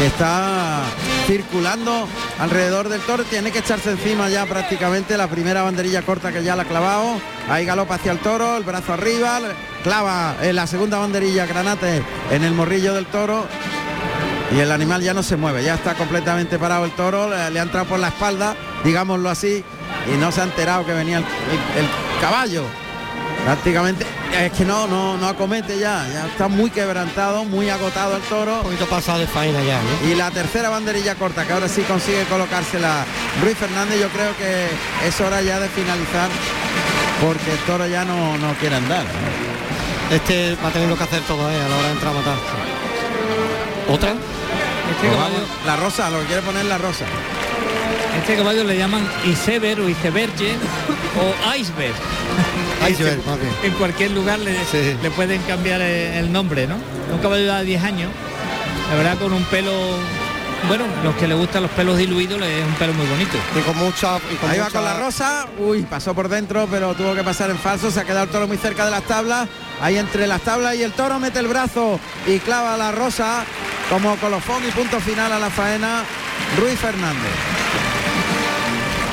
está 0.03 0.81
circulando 1.27 2.07
alrededor 2.39 2.87
del 2.89 3.01
toro, 3.01 3.23
tiene 3.25 3.51
que 3.51 3.59
echarse 3.59 3.91
encima 3.91 4.29
ya 4.29 4.45
prácticamente 4.45 5.17
la 5.17 5.27
primera 5.27 5.61
banderilla 5.61 6.01
corta 6.01 6.31
que 6.31 6.43
ya 6.43 6.55
la 6.55 6.63
ha 6.63 6.65
clavado, 6.65 7.19
ahí 7.49 7.65
galopa 7.65 7.95
hacia 7.95 8.13
el 8.13 8.19
toro, 8.19 8.57
el 8.57 8.63
brazo 8.63 8.93
arriba, 8.93 9.39
clava 9.83 10.37
en 10.41 10.55
la 10.55 10.65
segunda 10.65 10.97
banderilla 10.97 11.45
granate 11.45 12.01
en 12.31 12.43
el 12.43 12.53
morrillo 12.53 12.93
del 12.93 13.05
toro 13.07 13.45
y 14.51 14.59
el 14.59 14.71
animal 14.71 15.01
ya 15.01 15.13
no 15.13 15.21
se 15.23 15.35
mueve, 15.37 15.63
ya 15.63 15.75
está 15.75 15.93
completamente 15.95 16.57
parado 16.57 16.85
el 16.85 16.91
toro, 16.91 17.29
le, 17.29 17.51
le 17.51 17.59
ha 17.59 17.63
entrado 17.63 17.85
por 17.87 17.99
la 17.99 18.07
espalda, 18.09 18.55
digámoslo 18.83 19.29
así, 19.29 19.63
y 20.13 20.17
no 20.17 20.31
se 20.31 20.41
ha 20.41 20.43
enterado 20.45 20.85
que 20.85 20.93
venía 20.93 21.17
el, 21.17 21.23
el- 21.23 21.83
el 21.83 21.89
caballo. 22.21 22.63
Prácticamente 23.45 24.05
es 24.37 24.51
que 24.51 24.65
no, 24.65 24.85
no, 24.85 25.17
no 25.17 25.27
acomete 25.27 25.79
ya, 25.79 26.05
ya 26.11 26.27
está 26.27 26.49
muy 26.49 26.69
quebrantado, 26.69 27.45
muy 27.45 27.69
agotado 27.69 28.17
el 28.17 28.21
toro. 28.23 28.57
Un 28.57 28.63
poquito 28.63 28.85
pasado 28.87 29.19
de 29.19 29.27
faena 29.27 29.61
ya, 29.63 29.79
¿no? 29.81 30.09
Y 30.09 30.15
la 30.15 30.29
tercera 30.29 30.67
banderilla 30.69 31.15
corta, 31.15 31.45
que 31.47 31.53
ahora 31.53 31.69
sí 31.69 31.81
consigue 31.83 32.25
colocársela 32.25 33.05
Ruiz 33.41 33.57
Fernández, 33.57 33.99
yo 34.01 34.09
creo 34.09 34.35
que 34.37 34.67
es 35.07 35.21
hora 35.21 35.41
ya 35.41 35.57
de 35.59 35.69
finalizar, 35.69 36.29
porque 37.21 37.53
el 37.53 37.57
toro 37.59 37.87
ya 37.87 38.03
no, 38.03 38.37
no 38.37 38.53
quiere 38.55 38.75
andar. 38.75 39.05
Este 40.11 40.55
va 40.63 40.69
teniendo 40.69 40.97
que 40.97 41.03
hacer 41.05 41.21
todo 41.21 41.49
¿eh? 41.49 41.55
a 41.55 41.69
la 41.69 41.77
hora 41.77 41.87
de 41.87 41.93
entrar 41.93 42.13
a 42.13 42.17
matar. 42.17 42.35
¿Otra? 43.89 44.13
Este 44.89 45.07
caballo, 45.09 45.37
la 45.65 45.75
rosa, 45.75 46.09
lo 46.09 46.19
que 46.21 46.25
quiere 46.25 46.41
poner 46.41 46.65
la 46.65 46.77
rosa. 46.77 47.05
este 48.19 48.35
caballo 48.35 48.63
le 48.63 48.77
llaman 48.77 49.07
iceberg 49.25 49.79
o 49.81 49.89
iceberge 49.89 50.55
o 51.19 51.55
iceberg. 51.55 51.93
Iceberg. 52.89 53.19
En 53.63 53.71
cualquier 53.73 54.11
lugar 54.11 54.39
le, 54.39 54.53
Sí. 54.65 54.95
le 55.01 55.11
pueden 55.11 55.41
cambiar 55.43 55.81
el, 55.81 56.13
el 56.25 56.31
nombre, 56.31 56.67
¿no? 56.67 56.75
Un 57.13 57.19
caballo 57.19 57.53
de 57.53 57.63
10 57.65 57.83
años, 57.83 58.11
la 58.89 58.95
verdad 58.95 59.17
con 59.17 59.33
un 59.33 59.43
pelo, 59.45 59.71
bueno, 60.67 60.85
los 61.03 61.15
que 61.15 61.27
le 61.27 61.35
gustan 61.35 61.63
los 61.63 61.71
pelos 61.71 61.97
diluidos, 61.97 62.39
le 62.39 62.59
es 62.61 62.65
un 62.67 62.73
pelo 62.75 62.93
muy 62.93 63.05
bonito. 63.07 63.37
Y 63.57 63.61
con 63.61 63.77
mucha... 63.77 64.17
Y 64.31 64.35
con 64.35 64.49
Ahí 64.49 64.59
va 64.59 64.69
con 64.69 64.83
la 64.83 64.97
rosa, 64.99 65.47
uy, 65.59 65.83
pasó 65.83 66.13
por 66.13 66.29
dentro, 66.29 66.67
pero 66.69 66.93
tuvo 66.95 67.13
que 67.15 67.23
pasar 67.23 67.49
en 67.49 67.57
falso, 67.57 67.89
se 67.91 67.99
ha 68.01 68.03
quedado 68.05 68.23
el 68.25 68.29
toro 68.29 68.47
muy 68.47 68.57
cerca 68.57 68.85
de 68.85 68.91
las 68.91 69.03
tablas, 69.03 69.47
ahí 69.81 69.97
entre 69.97 70.27
las 70.27 70.41
tablas 70.41 70.75
y 70.75 70.83
el 70.83 70.91
toro 70.93 71.19
mete 71.19 71.39
el 71.39 71.47
brazo 71.47 71.99
y 72.27 72.39
clava 72.39 72.77
la 72.77 72.91
rosa 72.91 73.43
como 73.89 74.15
colofón 74.17 74.63
y 74.67 74.71
punto 74.71 74.99
final 74.99 75.31
a 75.31 75.39
la 75.39 75.49
faena, 75.49 76.03
Ruiz 76.59 76.77
Fernández. 76.79 77.31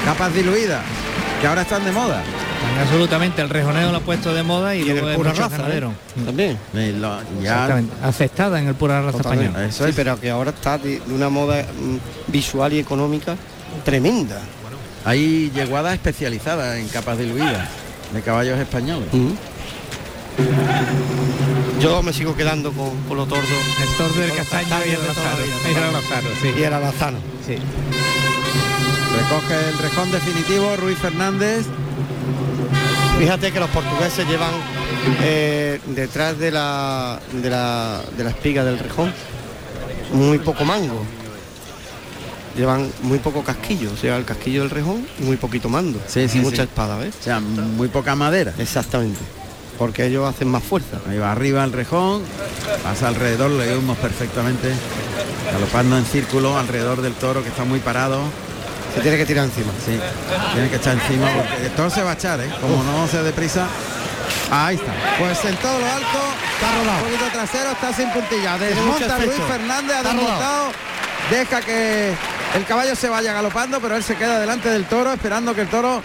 Capas 0.05 0.35
diluidas, 0.35 0.83
que 1.41 1.47
ahora 1.47 1.63
están 1.63 1.85
de 1.85 1.93
moda. 1.93 2.23
Absolutamente, 2.81 3.41
el 3.43 3.49
rejoneo 3.49 3.91
lo 3.91 3.99
ha 3.99 4.01
puesto 4.01 4.35
de 4.35 4.43
moda 4.43 4.75
y, 4.75 4.85
luego 4.85 5.09
el 5.11 5.17
pura 5.17 5.33
raza, 5.33 5.57
ganadero. 5.57 5.91
¿eh? 5.91 6.23
También. 6.25 6.59
Y 6.75 6.93
lo- 6.93 7.19
ya 7.43 7.83
aceptada 8.03 8.61
en 8.61 8.69
el 8.69 8.75
pura 8.75 9.01
raza 9.01 9.19
Totalmente. 9.19 9.49
español. 9.51 9.71
Eso 9.71 9.87
sí, 9.87 9.93
pero 9.97 10.21
que 10.21 10.31
ahora 10.31 10.51
está 10.51 10.77
de, 10.79 11.01
de 11.01 11.15
una 11.15 11.29
moda 11.29 11.63
mm, 11.63 12.31
visual 12.31 12.73
y 12.73 12.79
económica 12.79 13.37
tremenda. 13.85 14.41
hay 15.05 15.51
yeguadas 15.55 15.95
especializadas 15.95 16.77
en 16.79 16.89
capas 16.89 17.19
diluidas 17.19 17.69
de 18.13 18.23
caballos 18.23 18.59
españoles. 18.59 19.09
Mm. 19.13 19.31
Yo 21.81 22.03
me 22.03 22.13
sigo 22.13 22.35
quedando 22.35 22.73
con, 22.73 22.91
con 23.09 23.17
los 23.19 23.29
tordos 23.29 23.45
El 23.83 23.97
tordo 23.97 24.21
del 24.21 24.33
castaño 24.35 24.69
y 24.87 24.91
el 24.91 24.97
castaños 24.97 25.03
de 25.03 25.09
lozano. 25.09 25.15
toda 25.15 25.37
la 25.37 25.43
vida, 25.43 25.55
Y 25.55 25.69
el 25.69 25.75
totalmente. 25.75 26.09
lozano, 26.09 26.29
sí. 26.41 26.49
y 26.59 26.63
el 26.63 26.73
alazano. 26.73 27.19
sí. 27.47 27.57
Recoge 29.17 29.69
el 29.69 29.79
rejón 29.79 30.11
definitivo 30.13 30.77
Ruiz 30.77 30.99
Fernández. 30.99 31.67
Fíjate 33.19 33.51
que 33.53 33.61
los 33.61 33.71
portugueses 33.71 34.27
llevan 34.29 34.51
eh, 35.23 35.81
detrás 35.87 36.39
de 36.39 36.51
la, 36.51 37.19
de, 37.33 37.49
la, 37.51 38.03
de 38.17 38.25
la 38.25 38.31
espiga 38.31 38.63
del 38.65 38.79
rejón 38.79 39.13
muy 40.13 40.39
poco 40.39 40.65
mango. 40.65 41.03
Llevan 42.57 42.91
muy 43.03 43.19
poco 43.19 43.43
casquillo, 43.43 43.91
o 43.93 43.97
sea, 43.97 44.17
el 44.17 44.25
casquillo 44.25 44.63
del 44.63 44.71
rejón 44.71 45.07
y 45.21 45.25
muy 45.25 45.37
poquito 45.37 45.69
mando. 45.69 46.01
Sí, 46.07 46.27
sí, 46.29 46.39
y 46.39 46.41
mucha 46.41 46.57
sí. 46.57 46.63
espada, 46.63 46.97
¿ves? 46.99 47.15
O 47.21 47.23
sea, 47.23 47.39
muy 47.41 47.89
poca 47.89 48.15
madera. 48.17 48.53
Exactamente. 48.59 49.21
Porque 49.79 50.07
ellos 50.07 50.29
hacen 50.29 50.49
más 50.49 50.63
fuerza. 50.63 50.99
Ahí 51.09 51.19
va 51.19 51.33
arriba 51.33 51.63
el 51.65 51.73
rejón, 51.73 52.23
pasa 52.83 53.09
alrededor, 53.09 53.51
lo 53.51 53.59
vemos 53.59 53.97
perfectamente, 53.99 54.73
galopando 55.53 55.99
en 55.99 56.05
círculo 56.07 56.57
alrededor 56.59 57.03
del 57.03 57.15
toro 57.15 57.43
que 57.43 57.49
está 57.51 57.65
muy 57.65 57.81
parado. 57.81 58.23
Se 58.95 59.01
tiene 59.03 59.19
que 59.19 59.27
tirar 59.27 59.45
encima. 59.45 59.73
Sí, 59.85 59.99
tiene 60.55 60.71
que 60.71 60.77
echar 60.77 60.95
encima 60.95 61.29
porque 61.35 61.67
el 61.67 61.73
toro 61.73 61.91
se 61.91 62.03
va 62.03 62.13
a 62.13 62.15
echar, 62.15 62.41
¿eh? 62.41 62.51
Como 62.61 62.83
no 62.83 63.07
se 63.07 63.23
deprisa. 63.23 63.67
Ahí 64.51 64.77
está. 64.77 64.93
Pues 65.19 65.45
en 65.45 65.57
todo 65.57 65.79
lo 65.79 65.85
alto, 65.87 66.19
Está 66.55 66.79
rodado. 66.79 66.99
un 67.05 67.05
poquito 67.11 67.31
trasero, 67.33 67.71
está 67.73 67.93
sin 67.93 68.11
puntilla. 68.11 68.57
Desmonta 68.57 69.19
Luis. 69.19 69.33
Fernández, 69.49 69.97
ha 69.97 70.03
desmontado, 70.03 70.69
deja 71.31 71.61
que 71.61 72.15
El 72.55 72.65
caballo 72.65 72.97
se 72.97 73.09
vaya 73.11 73.35
galopando, 73.35 73.81
pero 73.81 73.97
él 73.97 74.03
se 74.03 74.15
queda 74.17 74.39
delante 74.41 74.71
del 74.71 74.87
toro, 74.87 75.13
esperando 75.13 75.55
que 75.55 75.61
el 75.63 75.69
toro, 75.69 76.01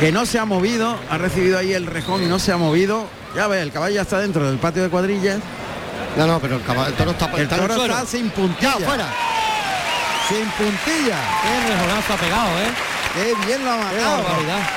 que 0.00 0.12
no 0.12 0.26
se 0.26 0.38
ha 0.38 0.44
movido, 0.44 0.96
ha 1.10 1.18
recibido 1.18 1.58
ahí 1.58 1.72
el 1.72 1.86
rejón 1.86 2.22
y 2.22 2.26
no 2.26 2.38
se 2.38 2.52
ha 2.52 2.56
movido. 2.56 3.06
Ya 3.34 3.46
ve, 3.46 3.62
el 3.62 3.72
caballo 3.72 3.94
ya 3.96 4.02
está 4.02 4.18
dentro 4.18 4.46
del 4.46 4.58
patio 4.58 4.82
de 4.82 4.88
cuadrillas. 4.90 5.38
No, 6.16 6.26
no, 6.26 6.38
pero 6.40 6.56
el, 6.56 6.62
caballo, 6.62 6.88
el 6.88 6.94
toro 6.94 7.10
está, 7.12 7.30
El 7.32 7.40
en 7.42 7.48
toro 7.48 7.74
suelo. 7.74 7.94
está 7.94 8.06
sin 8.06 8.30
puntilla. 8.30 8.78
Ya, 8.78 8.86
fuera. 8.86 9.06
Sin 10.28 10.44
puntilla. 10.50 11.16
Qué 11.42 11.72
rejonazo 11.72 12.12
ha 12.12 12.16
pegado, 12.16 12.48
¿eh? 12.58 12.72
Qué 13.14 13.46
bien 13.46 13.64
lo 13.64 13.70
ha 13.72 13.76
matado. 13.76 14.24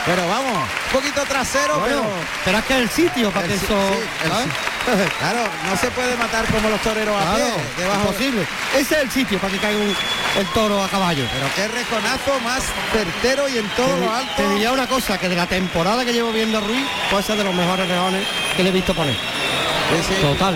Pero 0.05 0.27
vamos, 0.27 0.53
un 0.57 0.99
poquito 0.99 1.21
trasero, 1.27 1.79
Bueno, 1.79 1.95
pero. 2.01 2.09
pero 2.45 2.57
es 2.59 2.65
que 2.65 2.77
el 2.77 2.89
sitio 2.89 3.31
para 3.31 3.45
El 3.45 3.51
que 3.53 3.57
si- 3.59 3.65
eso... 3.65 3.75
sí, 3.91 3.99
el 4.25 4.31
¿sabes? 4.31 4.45
si- 4.45 4.68
Claro, 5.19 5.41
no 5.69 5.77
se 5.77 5.91
puede 5.91 6.15
matar 6.17 6.45
como 6.45 6.69
los 6.69 6.81
toreros 6.81 7.15
a 7.21 7.35
pie, 7.35 7.43
debajo. 7.77 8.01
imposible. 8.01 8.47
Ese 8.75 8.95
es 8.95 9.01
el 9.03 9.11
sitio 9.11 9.39
para 9.39 9.53
que 9.53 9.59
caiga 9.59 9.79
un- 9.79 9.95
el 10.37 10.45
toro 10.53 10.83
a 10.83 10.87
caballo. 10.87 11.25
Pero 11.31 11.47
qué 11.55 11.67
reconazo 11.67 12.39
más 12.43 12.63
certero 12.91 13.47
y 13.49 13.57
en 13.57 13.67
todo 13.69 13.87
Te- 13.87 13.99
lo 13.99 14.13
alto. 14.13 14.33
Te 14.37 14.49
diría 14.49 14.71
una 14.71 14.87
cosa, 14.87 15.17
que 15.17 15.29
de 15.29 15.35
la 15.35 15.47
temporada 15.47 16.03
que 16.05 16.13
llevo 16.13 16.31
viendo 16.31 16.57
a 16.57 16.61
Ruiz, 16.61 16.85
puede 17.11 17.23
ser 17.23 17.37
de 17.37 17.43
los 17.43 17.53
mejores 17.53 17.87
rejones 17.87 18.23
que 18.55 18.63
le 18.63 18.69
he 18.69 18.73
visto 18.73 18.93
poner. 18.93 19.13
Sí, 19.15 20.13
sí. 20.15 20.21
Total. 20.21 20.55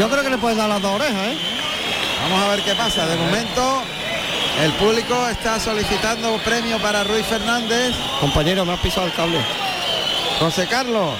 Yo 0.00 0.10
creo 0.10 0.22
que 0.22 0.30
le 0.30 0.38
puedes 0.38 0.58
dar 0.58 0.68
las 0.68 0.82
dos 0.82 0.92
orejas, 1.00 1.26
¿eh? 1.28 1.38
Vamos 2.22 2.44
a 2.44 2.48
ver 2.48 2.62
qué 2.62 2.74
pasa. 2.74 3.06
De 3.06 3.16
momento, 3.16 3.82
el 4.62 4.72
público 4.72 5.28
está 5.28 5.60
solicitando 5.60 6.36
premio 6.38 6.78
para 6.78 7.04
Ruiz 7.04 7.26
Fernández. 7.26 7.94
Compañero, 8.20 8.64
me 8.64 8.72
has 8.72 8.80
pisado 8.80 9.06
el 9.06 9.12
cable. 9.14 9.38
José 10.40 10.66
Carlos. 10.66 11.14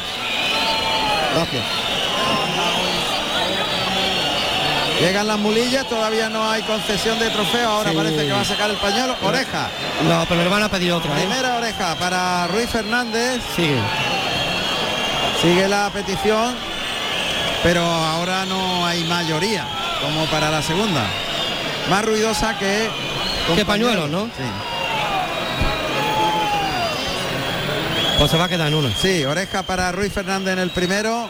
Gracias. 1.35 1.64
Llegan 5.05 5.27
las 5.27 5.38
mulillas, 5.38 5.87
todavía 5.88 6.29
no 6.31 6.49
hay 6.51 6.62
concesión 6.62 7.19
de 7.19 7.29
trofeo. 7.31 7.69
Ahora 7.69 7.90
Sí. 7.90 7.97
parece 7.97 8.27
que 8.27 8.33
va 8.33 8.40
a 8.40 8.45
sacar 8.45 8.71
el 8.71 8.77
pañuelo. 8.77 9.14
Oreja. 9.23 9.69
No, 10.09 10.25
pero 10.29 10.43
le 10.43 10.49
van 10.49 10.62
a 10.62 10.69
pedir 10.71 10.93
otra, 10.93 11.12
¿eh? 11.19 11.25
Primera 11.27 11.57
oreja 11.57 11.95
para 11.97 12.47
Ruiz 12.47 12.71
Fernández. 12.71 13.43
Sigue. 13.55 13.79
Sigue 15.43 15.69
la 15.69 15.90
petición, 15.90 16.55
pero 17.62 17.83
ahora 17.85 18.47
no 18.47 18.87
hay 18.87 19.05
mayoría, 19.05 19.67
como 20.01 20.25
para 20.27 20.49
la 20.51 20.62
segunda. 20.62 21.03
Más 21.90 22.03
ruidosa 22.05 22.57
que... 22.59 22.88
Que 23.55 23.64
pañuelos, 23.67 24.09
¿no? 24.09 24.25
Sí. 24.25 24.43
Pues 28.19 28.31
se 28.31 28.38
va 28.38 28.45
a 28.45 28.49
quedar 28.49 28.69
en 28.69 28.75
una. 28.75 28.90
Sí, 28.97 29.25
oreja 29.25 29.62
para 29.64 29.93
Ruiz 29.93 30.12
Fernández 30.12 30.55
en 30.55 30.61
el 30.61 30.71
primero. 30.71 31.29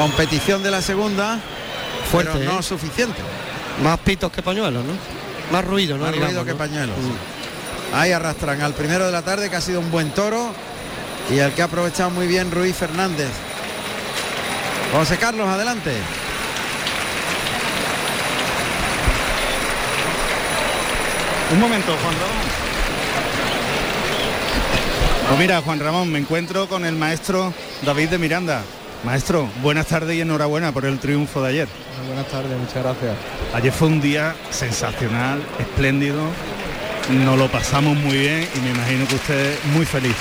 Competición 0.00 0.62
de 0.62 0.70
la 0.70 0.80
segunda. 0.80 1.38
Fuerte, 2.10 2.32
pero 2.38 2.52
no 2.54 2.60
¿eh? 2.60 2.62
suficiente. 2.62 3.20
Más 3.84 3.98
pitos 3.98 4.32
que 4.32 4.40
pañuelos, 4.40 4.82
¿no? 4.82 4.94
Más 5.52 5.62
ruido, 5.62 5.98
¿no? 5.98 6.06
Más 6.06 6.16
ruido 6.16 6.42
que 6.42 6.52
¿no? 6.52 6.56
pañuelos. 6.56 6.96
Mm. 6.96 7.94
Ahí 7.96 8.10
arrastran 8.10 8.62
al 8.62 8.72
primero 8.72 9.04
de 9.04 9.12
la 9.12 9.20
tarde, 9.20 9.50
que 9.50 9.56
ha 9.56 9.60
sido 9.60 9.78
un 9.78 9.90
buen 9.90 10.10
toro. 10.12 10.54
Y 11.30 11.38
el 11.38 11.52
que 11.52 11.60
ha 11.60 11.66
aprovechado 11.66 12.08
muy 12.08 12.26
bien 12.26 12.50
Ruiz 12.50 12.74
Fernández. 12.74 13.28
José 14.94 15.18
Carlos, 15.18 15.46
adelante. 15.46 15.92
Un 21.52 21.60
momento, 21.60 21.94
Juan 22.02 22.14
Ramón. 22.14 22.50
Pues 25.28 25.38
mira, 25.38 25.60
Juan 25.60 25.78
Ramón, 25.78 26.10
me 26.10 26.18
encuentro 26.18 26.70
con 26.70 26.86
el 26.86 26.96
maestro 26.96 27.52
David 27.82 28.08
de 28.08 28.18
Miranda. 28.18 28.62
Maestro, 29.04 29.48
buenas 29.62 29.86
tardes 29.86 30.14
y 30.16 30.20
enhorabuena 30.20 30.72
por 30.72 30.84
el 30.84 30.98
triunfo 30.98 31.42
de 31.42 31.48
ayer. 31.48 31.68
Buenas 32.06 32.26
tardes, 32.28 32.52
muchas 32.58 32.82
gracias. 32.84 33.16
Ayer 33.54 33.72
fue 33.72 33.88
un 33.88 34.00
día 34.00 34.34
sensacional, 34.50 35.40
espléndido, 35.58 36.20
nos 37.08 37.38
lo 37.38 37.48
pasamos 37.48 37.96
muy 37.96 38.18
bien 38.18 38.46
y 38.54 38.60
me 38.60 38.70
imagino 38.70 39.08
que 39.08 39.14
usted 39.14 39.58
muy 39.72 39.86
feliz. 39.86 40.14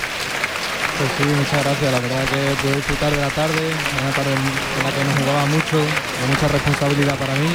Pues 0.98 1.10
sí, 1.18 1.24
muchas 1.36 1.64
gracias. 1.64 1.92
La 1.92 2.00
verdad 2.00 2.24
que 2.24 2.56
pude 2.62 2.76
disfrutar 2.76 3.12
de 3.12 3.22
la 3.22 3.30
tarde, 3.30 3.62
una 4.02 4.12
tarde 4.16 4.32
en 4.32 4.84
la 4.84 4.92
que 4.96 5.04
nos 5.04 5.16
jugaba 5.20 5.46
mucho, 5.48 5.78
de 5.78 6.26
mucha 6.32 6.48
responsabilidad 6.48 7.16
para 7.16 7.34
mí. 7.36 7.52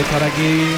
Estar 0.00 0.22
aquí 0.22 0.72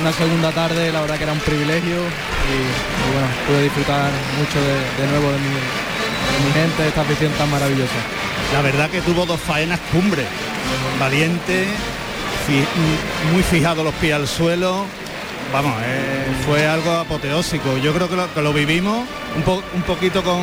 una 0.00 0.12
segunda 0.12 0.52
tarde, 0.52 0.92
la 0.92 1.00
verdad 1.00 1.16
que 1.16 1.24
era 1.24 1.32
un 1.32 1.40
privilegio 1.40 1.96
y, 2.00 2.56
y 2.56 3.12
bueno, 3.12 3.28
pude 3.46 3.62
disfrutar 3.64 4.10
mucho 4.40 4.60
de, 4.60 5.04
de 5.04 5.08
nuevo 5.08 5.32
de 5.32 5.38
mi, 5.38 5.52
de 5.52 6.38
mi 6.44 6.52
gente, 6.52 6.82
de 6.82 6.88
esta 6.88 7.00
afición 7.00 7.32
tan 7.32 7.50
maravillosa. 7.50 8.00
La 8.52 8.62
verdad 8.62 8.88
que 8.90 9.00
tuvo 9.02 9.26
dos 9.26 9.38
faenas 9.40 9.78
cumbre, 9.92 10.24
valiente, 10.98 11.66
fi- 12.46 12.66
muy 13.32 13.42
fijado 13.42 13.84
los 13.84 13.94
pies 13.94 14.14
al 14.14 14.26
suelo. 14.26 14.86
Vamos, 15.52 15.74
eh, 15.84 16.26
fue 16.46 16.66
algo 16.66 16.92
apoteósico. 16.92 17.76
Yo 17.78 17.92
creo 17.94 18.08
que 18.08 18.16
lo, 18.16 18.32
que 18.34 18.42
lo 18.42 18.52
vivimos 18.52 19.04
un, 19.36 19.42
po- 19.42 19.62
un 19.74 19.82
poquito 19.82 20.22
con, 20.22 20.40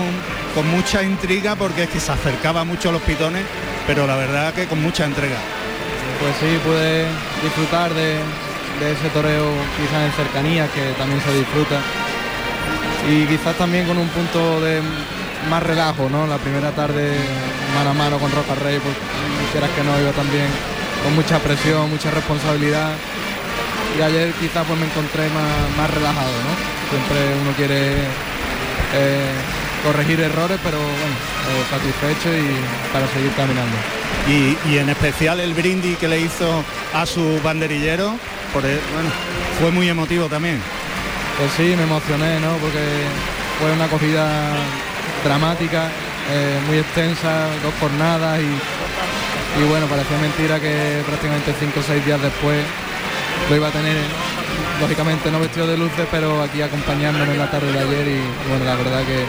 con 0.53 0.69
mucha 0.69 1.03
intriga 1.03 1.55
porque 1.55 1.83
es 1.83 1.89
que 1.89 1.99
se 1.99 2.11
acercaba 2.11 2.63
mucho 2.63 2.89
a 2.89 2.91
los 2.91 3.01
pitones, 3.01 3.43
pero 3.87 4.05
la 4.07 4.15
verdad 4.15 4.53
que 4.53 4.65
con 4.65 4.81
mucha 4.81 5.05
entrega. 5.05 5.37
Pues 6.19 6.33
sí, 6.39 6.57
pude 6.63 7.05
disfrutar 7.43 7.93
de, 7.93 8.13
de 8.79 8.91
ese 8.93 9.09
toreo 9.13 9.45
quizás 9.77 10.05
en 10.05 10.11
cercanía, 10.13 10.67
que 10.67 10.81
también 10.97 11.21
se 11.21 11.33
disfruta. 11.37 11.79
Y 13.09 13.25
quizás 13.25 13.55
también 13.57 13.85
con 13.85 13.97
un 13.97 14.07
punto 14.09 14.61
de 14.61 14.81
más 15.49 15.63
relajo, 15.63 16.09
¿no? 16.09 16.27
La 16.27 16.37
primera 16.37 16.71
tarde 16.71 17.15
mano 17.75 17.89
a 17.91 17.93
mano 17.93 18.17
con 18.19 18.31
Roca 18.31 18.55
Rey, 18.55 18.79
pues 18.79 18.95
quieras 19.51 19.69
que 19.75 19.83
no, 19.83 19.99
iba 19.99 20.11
también 20.11 20.47
con 21.03 21.15
mucha 21.15 21.39
presión, 21.39 21.89
mucha 21.89 22.11
responsabilidad. 22.11 22.91
Y 23.97 24.01
ayer 24.01 24.31
quizás 24.39 24.65
pues 24.67 24.79
me 24.79 24.85
encontré 24.85 25.23
más, 25.29 25.77
más 25.77 25.89
relajado, 25.89 26.31
¿no? 26.31 26.53
Siempre 26.89 27.17
uno 27.41 27.51
quiere 27.55 27.93
eh, 28.93 29.31
corregir 29.83 30.19
errores, 30.19 30.59
pero 30.63 30.77
bueno, 30.77 31.15
eh, 31.49 31.63
satisfecho 31.69 32.29
y 32.35 32.91
para 32.91 33.07
seguir 33.07 33.31
caminando. 33.37 33.75
Y, 34.27 34.57
y 34.69 34.77
en 34.79 34.89
especial 34.89 35.39
el 35.39 35.53
brindis 35.53 35.97
que 35.97 36.07
le 36.07 36.19
hizo 36.19 36.63
a 36.93 37.05
su 37.05 37.39
banderillero, 37.43 38.15
por 38.53 38.65
el- 38.65 38.79
bueno, 38.93 39.09
fue 39.61 39.71
muy 39.71 39.87
emotivo 39.89 40.25
también. 40.27 40.59
Pues 41.37 41.51
sí, 41.55 41.73
me 41.75 41.83
emocioné, 41.83 42.39
¿no? 42.39 42.53
Porque 42.57 42.79
fue 43.59 43.71
una 43.71 43.85
acogida 43.85 44.51
dramática, 45.25 45.89
eh, 46.31 46.59
muy 46.67 46.77
extensa, 46.77 47.47
dos 47.61 47.73
jornadas 47.79 48.39
y, 48.39 49.61
y 49.61 49.63
bueno, 49.67 49.87
parecía 49.87 50.17
mentira 50.19 50.59
que 50.59 51.01
prácticamente 51.05 51.53
cinco 51.59 51.81
o 51.81 51.83
seis 51.83 52.05
días 52.05 52.21
después 52.21 52.63
lo 53.49 53.55
iba 53.55 53.67
a 53.67 53.71
tener, 53.71 53.97
lógicamente 54.79 55.31
no 55.31 55.39
vestido 55.39 55.67
de 55.67 55.77
luces, 55.77 56.07
pero 56.09 56.41
aquí 56.41 56.61
acompañándome 56.61 57.33
en 57.33 57.39
la 57.39 57.51
tarde 57.51 57.71
de 57.71 57.79
ayer 57.79 58.07
y, 58.07 58.49
bueno, 58.49 58.63
la 58.63 58.75
verdad 58.75 58.99
que, 58.99 59.25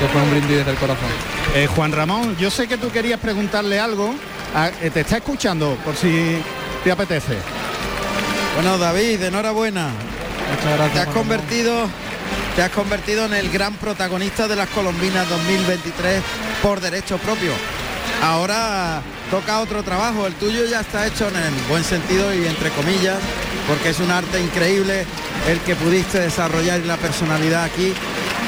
que 0.00 0.08
fue 0.12 0.22
un 0.22 0.30
brindis 0.30 0.58
desde 0.58 0.70
el 0.70 0.78
corazón. 0.78 1.10
Eh, 1.54 1.66
Juan 1.66 1.92
Ramón, 1.92 2.36
yo 2.38 2.50
sé 2.50 2.66
que 2.66 2.78
tú 2.78 2.90
querías 2.90 3.20
preguntarle 3.20 3.78
algo. 3.78 4.14
Ah, 4.54 4.70
eh, 4.80 4.90
te 4.90 5.00
está 5.00 5.16
escuchando, 5.16 5.76
por 5.84 5.96
si 5.96 6.38
te 6.84 6.92
apetece. 6.92 7.36
Bueno, 8.54 8.78
David, 8.78 9.22
enhorabuena. 9.22 9.88
Muchas 10.50 10.76
gracias. 10.76 10.92
Te 10.92 11.00
has 11.00 11.14
Ramón. 11.14 11.88
Te 12.54 12.62
has 12.62 12.70
convertido 12.70 13.24
en 13.24 13.34
el 13.34 13.50
gran 13.50 13.74
protagonista 13.76 14.46
de 14.46 14.56
las 14.56 14.68
Colombinas 14.68 15.28
2023 15.28 16.22
por 16.62 16.80
derecho 16.80 17.16
propio. 17.18 17.52
Ahora 18.22 19.00
toca 19.30 19.60
otro 19.60 19.82
trabajo, 19.82 20.26
el 20.26 20.34
tuyo 20.34 20.66
ya 20.66 20.80
está 20.80 21.06
hecho 21.06 21.28
en 21.28 21.36
el 21.36 21.54
buen 21.68 21.82
sentido 21.82 22.32
y 22.34 22.46
entre 22.46 22.70
comillas, 22.70 23.18
porque 23.66 23.90
es 23.90 24.00
un 24.00 24.10
arte 24.10 24.40
increíble 24.40 25.06
el 25.48 25.60
que 25.60 25.74
pudiste 25.76 26.20
desarrollar 26.20 26.80
y 26.80 26.84
la 26.84 26.98
personalidad 26.98 27.64
aquí. 27.64 27.94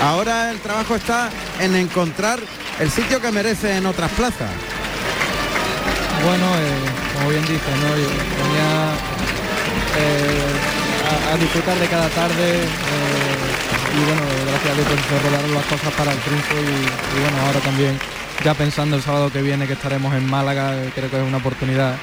Ahora 0.03 0.51
el 0.51 0.61
trabajo 0.61 0.97
está 0.97 1.31
en 1.61 1.75
encontrar 1.75 2.40
el 2.81 2.90
sitio 2.90 3.21
que 3.21 3.33
merece 3.33 3.77
en 3.77 3.87
otras 3.87 4.11
plazas. 4.12 4.51
Bueno, 6.25 6.45
eh, 6.45 7.14
como 7.14 7.31
bien 7.31 7.43
dices, 7.43 7.77
¿no? 7.83 7.97
Yo 7.97 8.09
venía 8.09 8.95
eh, 9.99 11.31
a, 11.31 11.35
a 11.35 11.37
disfrutar 11.37 11.79
de 11.79 11.87
cada 11.87 12.09
tarde 12.11 12.64
eh, 12.64 13.34
y 13.94 14.04
bueno, 14.04 14.22
gracias 14.48 14.72
a 14.72 14.74
Dios 14.74 14.87
pues, 14.88 15.00
se 15.07 15.28
rodaron 15.28 15.54
las 15.54 15.64
cosas 15.66 15.92
para 15.94 16.12
el 16.12 16.18
triunfo 16.18 16.54
y, 16.54 17.20
bueno, 17.20 17.37
ahora 17.46 17.61
también 17.61 17.98
ya 18.44 18.54
pensando 18.54 18.96
el 18.96 19.02
sábado 19.02 19.30
que 19.30 19.42
viene 19.42 19.66
que 19.66 19.74
estaremos 19.74 20.14
en 20.14 20.28
Málaga, 20.28 20.74
eh, 20.74 20.90
creo 20.94 21.11
que 21.11 21.20
es 21.20 21.26
una 21.26 21.38
oportunidad 21.38 21.96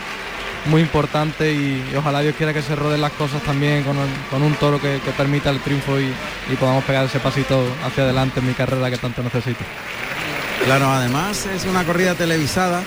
muy 0.65 0.81
importante 0.81 1.51
y, 1.51 1.83
ojalá 1.97 2.21
Dios 2.21 2.35
quiera 2.35 2.53
que 2.53 2.61
se 2.61 2.75
roden 2.75 3.01
las 3.01 3.11
cosas 3.13 3.41
también 3.41 3.83
con, 3.83 3.97
con 4.29 4.41
un 4.41 4.53
toro 4.55 4.79
que, 4.79 5.01
que 5.03 5.11
permita 5.11 5.49
el 5.49 5.59
triunfo 5.59 5.99
y, 5.99 6.13
y 6.51 6.55
podamos 6.55 6.83
pegar 6.85 7.05
ese 7.05 7.19
pasito 7.19 7.61
hacia 7.85 8.03
adelante 8.03 8.39
en 8.39 8.47
mi 8.47 8.53
carrera 8.53 8.89
que 8.89 8.97
tanto 8.97 9.21
necesito. 9.21 9.63
Claro, 10.65 10.89
además 10.91 11.47
es 11.47 11.65
una 11.65 11.83
corrida 11.83 12.13
televisada, 12.15 12.83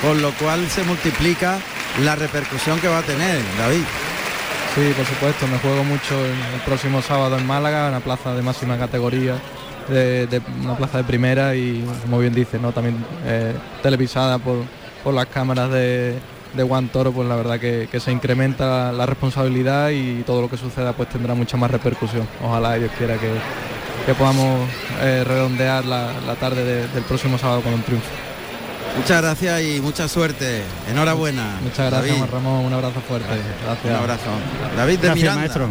con 0.00 0.22
lo 0.22 0.32
cual 0.32 0.68
se 0.70 0.84
multiplica 0.84 1.58
la 2.02 2.14
repercusión 2.14 2.78
que 2.80 2.88
va 2.88 2.98
a 2.98 3.02
tener, 3.02 3.42
David. 3.58 3.82
Sí, 4.76 4.92
por 4.94 5.06
supuesto, 5.06 5.46
me 5.48 5.58
juego 5.58 5.84
mucho 5.84 6.14
el, 6.22 6.60
próximo 6.66 7.00
sábado 7.00 7.38
en 7.38 7.46
Málaga, 7.46 7.88
una 7.88 8.00
plaza 8.00 8.34
de 8.34 8.42
máxima 8.42 8.76
categoría, 8.76 9.36
de, 9.88 10.42
una 10.62 10.76
plaza 10.76 10.98
de 10.98 11.04
primera 11.04 11.54
y 11.54 11.82
como 12.02 12.18
bien 12.18 12.34
dice, 12.34 12.58
¿no? 12.58 12.72
también 12.72 13.02
eh, 13.24 13.54
televisada 13.82 14.38
por, 14.38 14.58
por 15.02 15.14
las 15.14 15.26
cámaras 15.26 15.70
de, 15.70 16.18
de 16.54 16.62
Juan 16.62 16.88
Toro, 16.88 17.10
pues 17.12 17.26
la 17.26 17.36
verdad 17.36 17.58
que, 17.58 17.88
que 17.90 18.00
se 18.00 18.12
incrementa 18.12 18.92
la 18.92 19.06
responsabilidad 19.06 19.88
y 19.90 20.22
todo 20.26 20.42
lo 20.42 20.50
que 20.50 20.58
suceda 20.58 20.92
pues 20.92 21.08
tendrá 21.08 21.34
mucha 21.34 21.56
más 21.56 21.70
repercusión. 21.70 22.28
Ojalá 22.44 22.74
Dios 22.74 22.90
quiera 22.98 23.16
que, 23.16 23.30
que 24.04 24.14
podamos 24.14 24.68
eh, 25.00 25.24
redondear 25.26 25.86
la, 25.86 26.12
la 26.26 26.34
tarde 26.34 26.62
de- 26.64 26.88
del 26.88 27.04
próximo 27.04 27.38
sábado 27.38 27.62
con 27.62 27.72
un 27.72 27.82
triunfo. 27.82 28.10
Muchas 28.96 29.20
gracias 29.22 29.62
y 29.62 29.80
mucha 29.80 30.08
suerte. 30.08 30.62
Enhorabuena. 30.90 31.58
Muchas 31.62 31.90
gracias, 31.90 32.02
David. 32.02 32.18
Juan 32.18 32.30
Ramón, 32.30 32.64
un 32.64 32.72
abrazo 32.72 33.00
fuerte. 33.06 33.28
Gracias. 33.28 33.84
Un 33.84 33.92
abrazo. 33.96 34.22
David 34.76 34.98
de 34.98 35.06
Gracias, 35.08 35.16
Miranda. 35.16 35.40
maestro. 35.40 35.68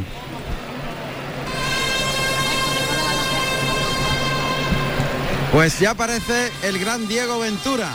Pues 5.52 5.80
ya 5.80 5.92
aparece 5.92 6.52
el 6.64 6.80
gran 6.80 7.08
Diego 7.08 7.40
Ventura 7.40 7.90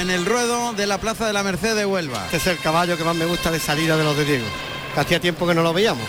en 0.00 0.10
el 0.10 0.26
ruedo 0.26 0.72
de 0.74 0.86
la 0.86 0.98
Plaza 0.98 1.26
de 1.26 1.32
la 1.32 1.42
Merced 1.42 1.74
de 1.74 1.86
Huelva. 1.86 2.24
Este 2.26 2.36
es 2.36 2.46
el 2.46 2.58
caballo 2.58 2.96
que 2.98 3.04
más 3.04 3.16
me 3.16 3.24
gusta 3.24 3.50
de 3.50 3.58
salida 3.58 3.96
de 3.96 4.04
los 4.04 4.16
de 4.16 4.24
Diego. 4.26 4.44
Que 4.94 5.00
hacía 5.00 5.20
tiempo 5.20 5.46
que 5.46 5.54
no 5.54 5.62
lo 5.62 5.72
veíamos. 5.72 6.04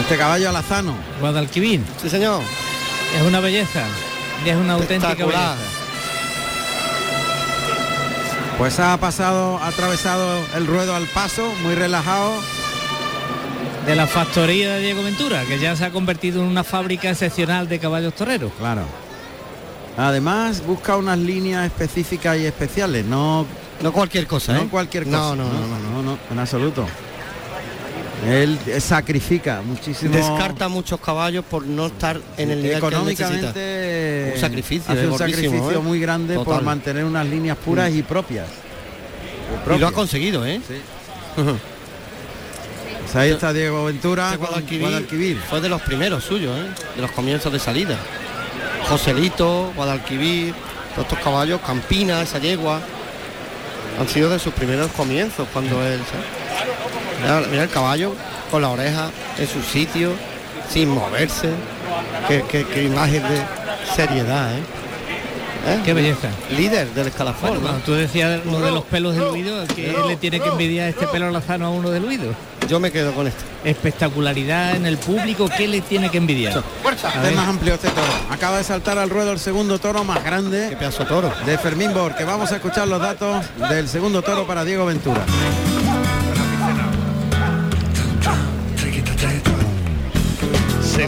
Este 0.00 0.16
caballo 0.16 0.48
alazano. 0.50 0.94
Guadalquivir, 1.20 1.82
Sí, 2.00 2.08
señor. 2.08 2.42
es 3.16 3.22
una 3.22 3.40
belleza, 3.40 3.82
y 4.44 4.48
es 4.50 4.56
una 4.56 4.74
auténtica 4.74 5.14
belleza. 5.14 5.56
Pues 8.58 8.80
ha 8.80 8.96
pasado, 8.96 9.56
ha 9.58 9.68
atravesado 9.68 10.44
el 10.56 10.66
ruedo 10.66 10.96
al 10.96 11.06
paso, 11.06 11.48
muy 11.62 11.76
relajado. 11.76 12.32
De 13.86 13.94
la 13.94 14.08
factoría 14.08 14.74
de 14.74 14.80
Diego 14.80 15.02
Ventura, 15.04 15.44
que 15.44 15.60
ya 15.60 15.76
se 15.76 15.84
ha 15.84 15.90
convertido 15.90 16.42
en 16.42 16.48
una 16.48 16.64
fábrica 16.64 17.08
excepcional 17.08 17.68
de 17.68 17.78
caballos 17.78 18.14
toreros. 18.14 18.52
Claro. 18.58 18.82
Además 19.96 20.66
busca 20.66 20.96
unas 20.96 21.18
líneas 21.18 21.66
específicas 21.66 22.36
y 22.38 22.46
especiales, 22.46 23.04
no, 23.06 23.46
No 23.80 23.92
cualquier 23.92 24.26
cosa, 24.26 24.52
no 24.54 24.62
¿eh? 24.62 24.68
cualquier 24.68 25.04
cosa. 25.04 25.16
No, 25.16 25.36
no, 25.36 25.44
no, 25.44 25.52
no. 25.52 25.90
no, 25.90 26.02
no, 26.02 26.18
en 26.30 26.38
absoluto. 26.38 26.84
Él 28.26 28.58
sacrifica 28.80 29.62
muchísimo. 29.62 30.14
Descarta 30.14 30.68
muchos 30.68 31.00
caballos 31.00 31.44
por 31.44 31.64
no 31.64 31.86
estar 31.86 32.20
en 32.36 32.50
el 32.50 32.62
nivel 32.62 32.80
que 32.80 32.86
él 32.86 32.92
necesita. 33.04 33.26
económicamente 33.26 34.32
Un 34.34 34.40
sacrificio, 34.40 34.92
hace 34.92 35.06
un 35.06 35.18
sacrificio 35.18 35.72
¿eh? 35.72 35.78
muy 35.78 36.00
grande 36.00 36.34
por 36.36 36.62
mantener 36.62 37.04
unas 37.04 37.26
líneas 37.26 37.56
puras 37.56 37.92
y 37.92 38.02
propias. 38.02 38.48
Y 39.74 39.78
lo 39.78 39.86
ha 39.86 39.92
conseguido, 39.92 40.44
¿eh? 40.44 40.60
Sí. 40.66 40.74
Pues 43.00 43.16
ahí 43.16 43.30
está 43.30 43.54
Diego 43.54 43.86
Ventura 43.86 44.26
Este 44.26 44.36
Guadalquivir 44.36 44.80
Guadalquivir. 44.82 45.38
fue 45.38 45.60
de 45.62 45.70
los 45.70 45.80
primeros 45.80 46.24
suyos, 46.24 46.54
¿eh? 46.58 46.68
de 46.96 47.00
los 47.00 47.10
comienzos 47.12 47.50
de 47.50 47.58
salida. 47.58 47.96
Joselito, 48.86 49.72
Guadalquivir, 49.74 50.52
todos 50.94 51.06
estos 51.08 51.24
caballos, 51.24 51.60
Campina, 51.62 52.20
esa 52.20 52.38
yegua, 52.38 52.80
han 53.98 54.08
sido 54.08 54.28
de 54.28 54.38
sus 54.38 54.52
primeros 54.52 54.90
comienzos 54.92 55.48
cuando 55.52 55.82
él... 55.86 56.00
¿sabes? 56.10 56.37
Mira, 57.22 57.42
mira 57.50 57.62
el 57.64 57.70
caballo 57.70 58.14
con 58.50 58.62
la 58.62 58.68
oreja 58.70 59.10
en 59.38 59.46
su 59.48 59.62
sitio, 59.62 60.12
sin 60.70 60.88
moverse. 60.90 61.50
Qué, 62.28 62.44
qué- 62.48 62.66
qué 62.66 62.84
imagen 62.84 63.22
de 63.22 63.42
seriedad, 63.94 64.52
¿eh? 64.54 64.60
¿Eh? 65.66 65.80
Qué 65.84 65.92
belleza. 65.92 66.28
Líder 66.56 66.88
del 66.94 67.08
escalafón, 67.08 67.48
Bueno, 67.50 67.54
¿no? 67.56 67.68
cuando 67.68 67.84
tú 67.84 67.92
decías 67.94 68.44
lo 68.46 68.60
de 68.60 68.70
los 68.70 68.84
pelos 68.84 69.14
diluidos, 69.14 69.68
que 69.68 69.94
le 70.06 70.16
tiene 70.16 70.40
que 70.40 70.48
envidiar 70.48 70.88
este 70.88 71.06
pelo 71.08 71.30
lazano 71.30 71.66
a 71.66 71.70
uno 71.70 71.90
diluido. 71.90 72.32
Yo 72.68 72.78
me 72.80 72.90
quedo 72.92 73.12
con 73.12 73.26
esto. 73.26 73.42
Espectacularidad 73.64 74.76
en 74.76 74.86
el 74.86 74.98
público, 74.98 75.48
¿qué 75.54 75.66
le 75.66 75.80
tiene 75.80 76.10
que 76.10 76.18
envidiar? 76.18 76.52
A 76.56 77.08
Es 77.16 77.22
ver. 77.22 77.34
más 77.34 77.48
amplio 77.48 77.74
este 77.74 77.88
toro. 77.88 78.06
Acaba 78.30 78.58
de 78.58 78.64
saltar 78.64 78.98
al 78.98 79.10
ruedo 79.10 79.32
el 79.32 79.38
segundo 79.38 79.78
toro 79.78 80.04
más 80.04 80.18
Qué 80.18 80.24
grande 80.24 80.76
pedazo 80.78 81.02
de 81.02 81.08
toro. 81.08 81.32
de 81.44 81.58
Fermín 81.58 81.92
Bor, 81.92 82.14
que 82.14 82.24
vamos 82.24 82.52
a 82.52 82.56
escuchar 82.56 82.86
los 82.88 83.00
datos 83.00 83.44
del 83.68 83.88
segundo 83.88 84.22
toro 84.22 84.46
para 84.46 84.64
Diego 84.64 84.86
Ventura. 84.86 85.22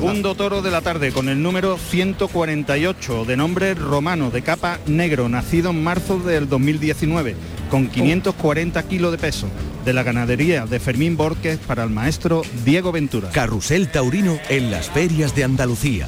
Segundo 0.01 0.34
toro 0.34 0.62
de 0.62 0.70
la 0.70 0.80
tarde 0.80 1.12
con 1.12 1.28
el 1.28 1.42
número 1.42 1.76
148 1.76 3.26
de 3.26 3.36
nombre 3.36 3.74
romano 3.74 4.30
de 4.30 4.40
capa 4.40 4.78
negro, 4.86 5.28
nacido 5.28 5.72
en 5.72 5.84
marzo 5.84 6.18
del 6.18 6.48
2019, 6.48 7.36
con 7.70 7.86
540 7.86 8.82
kilos 8.84 9.12
de 9.12 9.18
peso, 9.18 9.46
de 9.84 9.92
la 9.92 10.03
ganadería 10.03 10.64
de 10.64 10.80
Fermín 10.80 11.18
Borges 11.18 11.59
para 11.59 11.84
el 11.84 11.90
maestro 11.90 12.40
Diego 12.64 12.92
Ventura. 12.92 13.28
Carrusel 13.28 13.90
Taurino 13.90 14.38
en 14.48 14.70
las 14.70 14.88
ferias 14.88 15.34
de 15.34 15.44
Andalucía. 15.44 16.07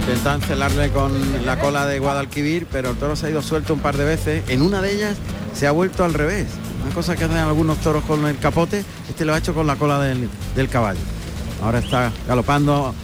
Intentan 0.00 0.40
celarle 0.40 0.88
con 0.88 1.12
la 1.44 1.58
cola 1.58 1.84
de 1.84 1.98
Guadalquivir, 1.98 2.66
pero 2.72 2.92
el 2.92 2.96
toro 2.96 3.16
se 3.16 3.26
ha 3.26 3.30
ido 3.30 3.42
suelto 3.42 3.74
un 3.74 3.80
par 3.80 3.98
de 3.98 4.06
veces. 4.06 4.44
En 4.48 4.62
una 4.62 4.80
de 4.80 4.94
ellas 4.94 5.18
se 5.52 5.66
ha 5.66 5.72
vuelto 5.72 6.06
al 6.06 6.14
revés. 6.14 6.46
Una 6.86 6.94
cosa 6.94 7.16
que 7.16 7.24
hacen 7.24 7.36
algunos 7.36 7.76
toros 7.82 8.02
con 8.04 8.26
el 8.26 8.38
capote, 8.38 8.82
este 9.10 9.26
lo 9.26 9.34
ha 9.34 9.38
hecho 9.38 9.52
con 9.52 9.66
la 9.66 9.76
cola 9.76 10.00
del, 10.00 10.30
del 10.56 10.70
caballo. 10.70 11.00
Ahora 11.62 11.78
está 11.78 12.12
galopando 12.26 12.94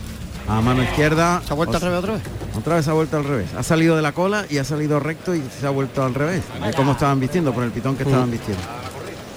a 0.48 0.60
mano 0.60 0.82
izquierda. 0.82 1.40
¿Se 1.46 1.52
ha 1.52 1.56
vuelto 1.56 1.74
O 1.74 1.76
al 1.76 1.82
revés 1.82 1.98
otra 1.98 2.12
vez? 2.14 2.22
Otra 2.56 2.74
vez 2.74 2.84
se 2.84 2.90
ha 2.90 2.94
vuelto 2.94 3.16
al 3.16 3.24
revés. 3.24 3.54
Ha 3.56 3.62
salido 3.62 3.94
de 3.94 4.02
la 4.02 4.12
cola 4.12 4.44
y 4.50 4.58
ha 4.58 4.64
salido 4.64 4.98
recto 4.98 5.34
y 5.34 5.42
se 5.60 5.66
ha 5.66 5.70
vuelto 5.70 6.02
al 6.02 6.14
revés. 6.14 6.42
De 6.64 6.72
cómo 6.74 6.92
estaban 6.92 7.20
vistiendo, 7.20 7.52
por 7.52 7.62
el 7.62 7.70
pitón 7.70 7.96
que 7.96 8.02
estaban 8.02 8.30
vistiendo. 8.30 8.62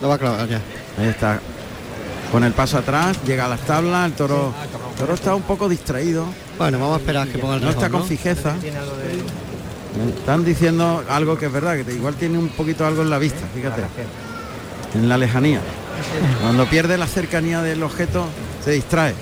Lo 0.01 0.09
va 0.09 0.15
a 0.15 0.17
clavar 0.17 0.47
ya. 0.47 0.59
Ahí 0.97 1.07
está. 1.07 1.39
Con 2.31 2.43
el 2.45 2.53
paso 2.53 2.77
atrás, 2.77 3.17
llega 3.25 3.45
a 3.45 3.49
las 3.49 3.59
tablas, 3.61 4.05
el 4.05 4.13
toro, 4.13 4.53
el 4.93 4.97
toro 4.97 5.13
está 5.13 5.35
un 5.35 5.41
poco 5.41 5.67
distraído, 5.67 6.25
Bueno, 6.57 6.79
vamos 6.79 6.95
a 6.95 6.99
esperar 6.99 7.27
que 7.27 7.37
ponga 7.37 7.55
el 7.55 7.61
no 7.61 7.69
está 7.69 7.89
con 7.89 8.05
fijeza. 8.05 8.55
Están 10.17 10.45
diciendo 10.45 11.03
algo 11.09 11.37
que 11.37 11.47
es 11.47 11.51
verdad, 11.51 11.75
que 11.83 11.93
igual 11.93 12.15
tiene 12.15 12.37
un 12.37 12.47
poquito 12.47 12.87
algo 12.87 13.01
en 13.01 13.09
la 13.09 13.17
vista, 13.17 13.45
fíjate. 13.53 13.83
En 14.95 15.09
la 15.09 15.17
lejanía. 15.17 15.59
Cuando 16.41 16.65
pierde 16.67 16.97
la 16.97 17.07
cercanía 17.07 17.61
del 17.61 17.83
objeto, 17.83 18.25
se 18.63 18.71
distrae. 18.71 19.13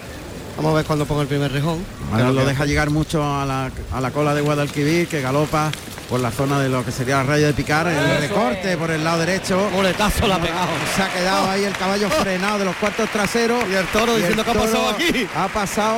Vamos 0.58 0.74
a 0.74 0.76
ver 0.78 0.86
cuando 0.86 1.06
ponga 1.06 1.22
el 1.22 1.28
primer 1.28 1.52
rejón. 1.52 1.84
Ahora 2.12 2.32
lo 2.32 2.42
que- 2.42 2.48
deja 2.48 2.66
llegar 2.66 2.90
mucho 2.90 3.24
a 3.24 3.46
la, 3.46 3.72
a 3.94 4.02
la 4.02 4.12
cola 4.12 4.34
de 4.34 4.42
Guadalquivir, 4.42 5.08
que 5.08 5.22
galopa 5.22 5.72
por 6.10 6.20
la 6.20 6.32
zona 6.32 6.60
de 6.60 6.68
lo 6.70 6.84
que 6.84 6.92
sería 6.92 7.18
la 7.18 7.24
raya 7.24 7.48
de 7.48 7.54
picar, 7.54 7.88
el 7.88 8.18
recorte 8.20 8.76
por 8.78 8.90
el 8.92 9.04
lado 9.04 9.20
derecho. 9.20 9.70
Muletazo 9.72 10.28
la 10.28 10.36
ha 10.36 10.40
pegado. 10.42 10.68
Se 10.96 11.02
ha 11.04 11.14
quedado 11.14 11.50
ahí 11.50 11.64
el 11.64 11.74
caballo 11.78 12.10
frenado 12.22 12.60
de 12.60 12.66
los 12.66 12.76
cuartos 12.76 13.10
traseros. 13.10 13.64
Y 13.72 13.76
el 13.76 13.86
toro 13.88 14.14
Y 14.18 14.22
diciendo 14.22 14.44
que 14.44 14.52
ha 14.52 14.54
pasado 14.56 14.90
aquí. 14.90 15.28
Ha 15.36 15.48
pasado, 15.48 15.98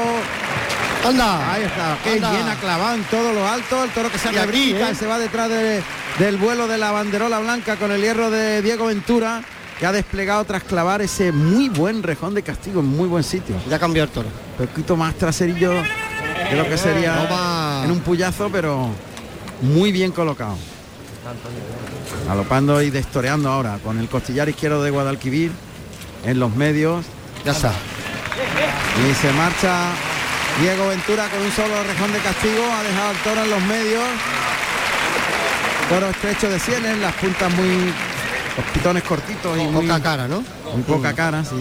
¡Anda! 1.08 1.54
ahí 1.54 1.64
está, 1.64 1.98
bien 2.32 2.48
ha 2.48 2.56
clavado 2.56 2.96
en 2.96 3.04
todo 3.06 3.34
lo 3.34 3.48
alto, 3.48 3.84
el 3.84 3.90
toro 3.92 4.12
que 4.12 4.20
se 4.20 4.30
brinca 4.46 4.90
¿eh? 4.90 4.92
y 4.92 4.96
se 4.96 5.08
va 5.08 5.18
detrás 5.18 5.50
de- 5.50 5.82
del 6.20 6.38
vuelo 6.38 6.68
de 6.68 6.78
la 6.78 6.92
banderola 6.92 7.40
blanca 7.40 7.78
con 7.78 7.92
el 7.92 8.02
hierro 8.02 8.30
de 8.30 8.62
Diego 8.62 8.86
Ventura, 8.86 9.42
que 9.82 9.88
ha 9.88 9.92
desplegado 9.92 10.46
tras 10.46 10.64
clavar 10.64 11.02
ese 11.02 11.32
muy 11.32 11.68
buen 11.68 12.04
rejón 12.04 12.36
de 12.36 12.44
castigo 12.44 12.82
en 12.82 12.86
muy 12.86 13.08
buen 13.08 13.24
sitio. 13.24 13.56
Ya 13.68 13.80
cambió 13.80 14.04
el 14.04 14.10
toro. 14.10 14.28
Un 14.60 14.68
poquito 14.68 14.96
más 14.96 15.16
traserillo 15.16 15.72
de 15.72 16.56
lo 16.56 16.70
que 16.70 16.78
sería 16.78 17.82
en 17.84 17.90
un 17.90 18.00
puyazo, 18.02 18.52
pero 18.52 18.90
muy 19.64 19.92
bien 19.92 20.12
colocado. 20.12 20.56
Galopando 22.28 22.80
y 22.84 22.92
destoreando 22.92 23.50
ahora 23.50 23.80
con 23.84 23.98
el 23.98 24.08
costillar 24.08 24.48
izquierdo 24.50 24.84
de 24.84 24.92
Guadalquivir 24.92 25.52
en 26.26 26.40
los 26.40 26.56
medios 26.56 27.04
Ya 27.44 27.54
está. 27.54 27.74
y 29.10 29.16
se 29.16 29.34
marcha 29.34 29.94
Diego 30.62 30.90
Ventura 30.90 31.28
con 31.28 31.42
un 31.42 31.52
solo 31.54 31.84
rejón 31.84 32.14
de 32.14 32.20
castigo, 32.20 32.64
ha 32.72 32.84
dejado 32.84 33.10
al 33.10 33.18
toro 33.24 33.44
en 33.46 33.50
los 33.50 33.62
medios. 33.64 34.04
Toro 35.90 36.08
estrecho 36.12 36.52
de 36.52 36.60
sienes, 36.60 37.00
las 37.00 37.14
puntas 37.16 37.52
muy 37.56 37.92
los 38.58 38.66
pitones 38.74 39.04
cortitos 39.04 39.58
y 39.58 39.62
muy, 39.64 39.88
Poca 39.88 40.02
cara, 40.02 40.28
¿no? 40.28 40.44
muy 40.74 40.84
poca 40.84 41.14
cara, 41.14 41.44
sí. 41.44 41.56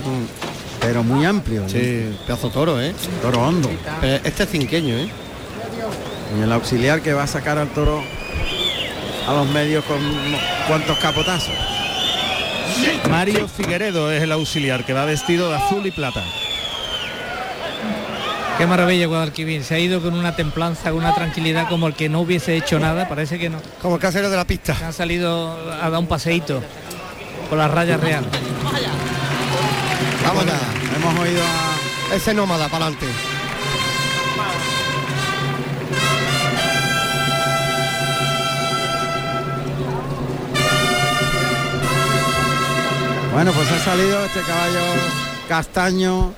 Pero 0.80 1.02
muy 1.02 1.24
amplio, 1.26 1.68
Sí, 1.68 2.16
pedazo 2.26 2.48
toro, 2.50 2.80
¿eh? 2.80 2.94
toro 3.20 3.42
hondo. 3.42 3.70
Pero 4.00 4.24
este 4.24 4.44
es 4.44 4.50
cinqueño, 4.50 4.94
¿eh? 4.96 5.08
Y 6.38 6.42
el 6.42 6.52
auxiliar 6.52 7.02
que 7.02 7.12
va 7.12 7.24
a 7.24 7.26
sacar 7.26 7.58
al 7.58 7.68
toro 7.68 8.02
a 9.26 9.32
los 9.32 9.46
medios 9.48 9.84
con 9.84 9.98
cuantos 10.68 10.98
capotazos. 10.98 11.54
Mario 13.10 13.46
Figueredo 13.48 14.10
es 14.10 14.22
el 14.22 14.32
auxiliar 14.32 14.84
que 14.84 14.92
va 14.92 15.04
vestido 15.04 15.50
de 15.50 15.56
azul 15.56 15.84
y 15.86 15.90
plata. 15.90 16.24
Qué 18.60 18.66
maravilla 18.66 19.06
Guadalquivir. 19.06 19.64
Se 19.64 19.74
ha 19.74 19.78
ido 19.78 20.02
con 20.02 20.12
una 20.12 20.36
templanza, 20.36 20.90
con 20.90 20.98
una 20.98 21.14
tranquilidad 21.14 21.66
como 21.66 21.86
el 21.86 21.94
que 21.94 22.10
no 22.10 22.20
hubiese 22.20 22.54
hecho 22.54 22.78
nada. 22.78 23.08
Parece 23.08 23.38
que 23.38 23.48
no. 23.48 23.56
Como 23.80 23.94
el 23.94 24.02
casero 24.02 24.28
de 24.28 24.36
la 24.36 24.44
pista. 24.44 24.76
Ha 24.86 24.92
salido 24.92 25.56
a 25.72 25.88
dar 25.88 25.98
un 25.98 26.06
paseíto 26.06 26.60
por 27.48 27.56
la 27.56 27.68
raya 27.68 27.96
real. 27.96 28.22
Vamos 30.22 30.44
ya. 30.44 30.58
Hemos 30.94 31.18
oído 31.20 31.40
a 31.42 32.14
Ese 32.14 32.34
nómada 32.34 32.68
para 32.68 32.84
adelante. 32.84 33.06
Bueno, 43.32 43.52
pues 43.52 43.72
ha 43.72 43.78
salido 43.78 44.22
este 44.26 44.40
caballo 44.42 44.80
castaño, 45.48 46.34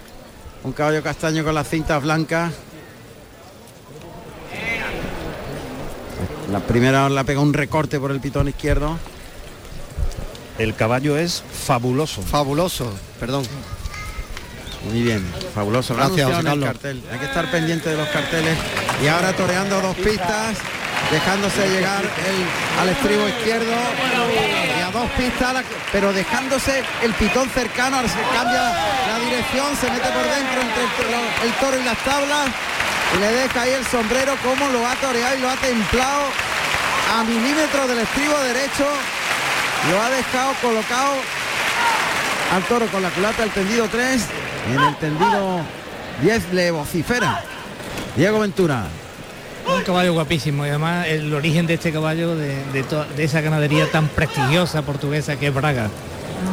un 0.65 0.73
caballo 0.73 1.03
castaño 1.03 1.45
con 1.45 1.55
las 1.55 1.69
cintas 1.69 2.03
blancas. 2.03 2.53
La 6.51 6.61
primera 6.61 7.09
la 7.09 7.25
pega 7.25 7.41
un 7.41 7.55
recorte 7.55 7.99
por 7.99 8.11
el 8.11 8.21
pitón 8.21 8.49
izquierdo. 8.49 8.99
El 10.59 10.75
caballo 10.75 11.17
es 11.17 11.43
fabuloso. 11.51 12.23
Fabuloso, 12.23 12.93
perdón. 13.19 13.45
Muy 14.91 15.03
bien, 15.03 15.25
fabuloso. 15.55 15.95
Gracias, 15.95 16.29
Carlos. 16.43 16.67
cartel. 16.67 17.03
Hay 17.11 17.19
que 17.19 17.25
estar 17.25 17.51
pendiente 17.51 17.89
de 17.89 17.97
los 17.97 18.09
carteles. 18.09 18.57
Y 19.03 19.07
ahora 19.07 19.33
toreando 19.33 19.81
dos 19.81 19.97
pistas, 19.97 20.59
dejándose 21.11 21.69
llegar 21.69 22.03
el, 22.03 22.81
al 22.81 22.89
estribo 22.91 23.29
izquierdo. 23.29 23.73
Dos 24.93 25.09
pistas, 25.17 25.65
pero 25.91 26.13
dejándose 26.13 26.83
el 27.03 27.13
pitón 27.15 27.49
cercano. 27.51 27.97
Ahora 27.97 28.09
se 28.09 28.21
cambia 28.35 28.63
la 29.09 29.19
dirección, 29.25 29.75
se 29.81 29.91
mete 29.91 30.09
por 30.11 30.23
dentro 30.23 30.61
entre 30.61 30.83
el, 30.85 30.91
to- 30.91 31.45
el 31.45 31.53
toro 31.55 31.81
y 31.81 31.85
las 31.85 31.99
tablas. 31.99 32.49
Y 33.17 33.21
le 33.21 33.33
deja 33.33 33.63
ahí 33.63 33.71
el 33.73 33.87
sombrero, 33.87 34.35
como 34.45 34.69
lo 34.71 34.87
ha 34.87 34.95
toreado 34.97 35.37
y 35.37 35.41
lo 35.41 35.51
ha 35.51 35.57
templado 35.57 36.23
a 37.19 37.25
milímetros 37.25 37.89
del 37.89 37.99
estribo 38.01 38.39
derecho. 38.41 38.87
Lo 39.91 40.01
ha 40.03 40.11
dejado 40.11 40.53
colocado 40.61 41.15
al 42.55 42.63
toro 42.65 42.87
con 42.89 43.03
la 43.03 43.09
culata 43.11 43.43
del 43.43 43.51
tendido 43.51 43.89
3 43.89 44.23
en 44.75 44.81
el 44.81 44.97
tendido 44.97 45.61
10 46.21 46.53
le 46.53 46.71
vocifera 46.71 47.43
Diego 48.15 48.41
Ventura 48.41 48.85
Un 49.77 49.83
caballo 49.85 50.13
guapísimo 50.13 50.65
y 50.67 50.69
además 50.71 51.07
el 51.09 51.33
origen 51.35 51.67
de 51.67 51.75
este 51.75 51.93
caballo, 51.93 52.37
de, 52.37 52.63
de 52.73 52.83
to- 52.83 53.05
de 53.17 53.25
esa 53.25 53.41
ganadería 53.41 53.91
tan 53.91 54.09
prestigiosa 54.09 54.83
portuguesa 54.83 55.37
que 55.37 55.49
es 55.49 55.55
Braga. 55.55 55.89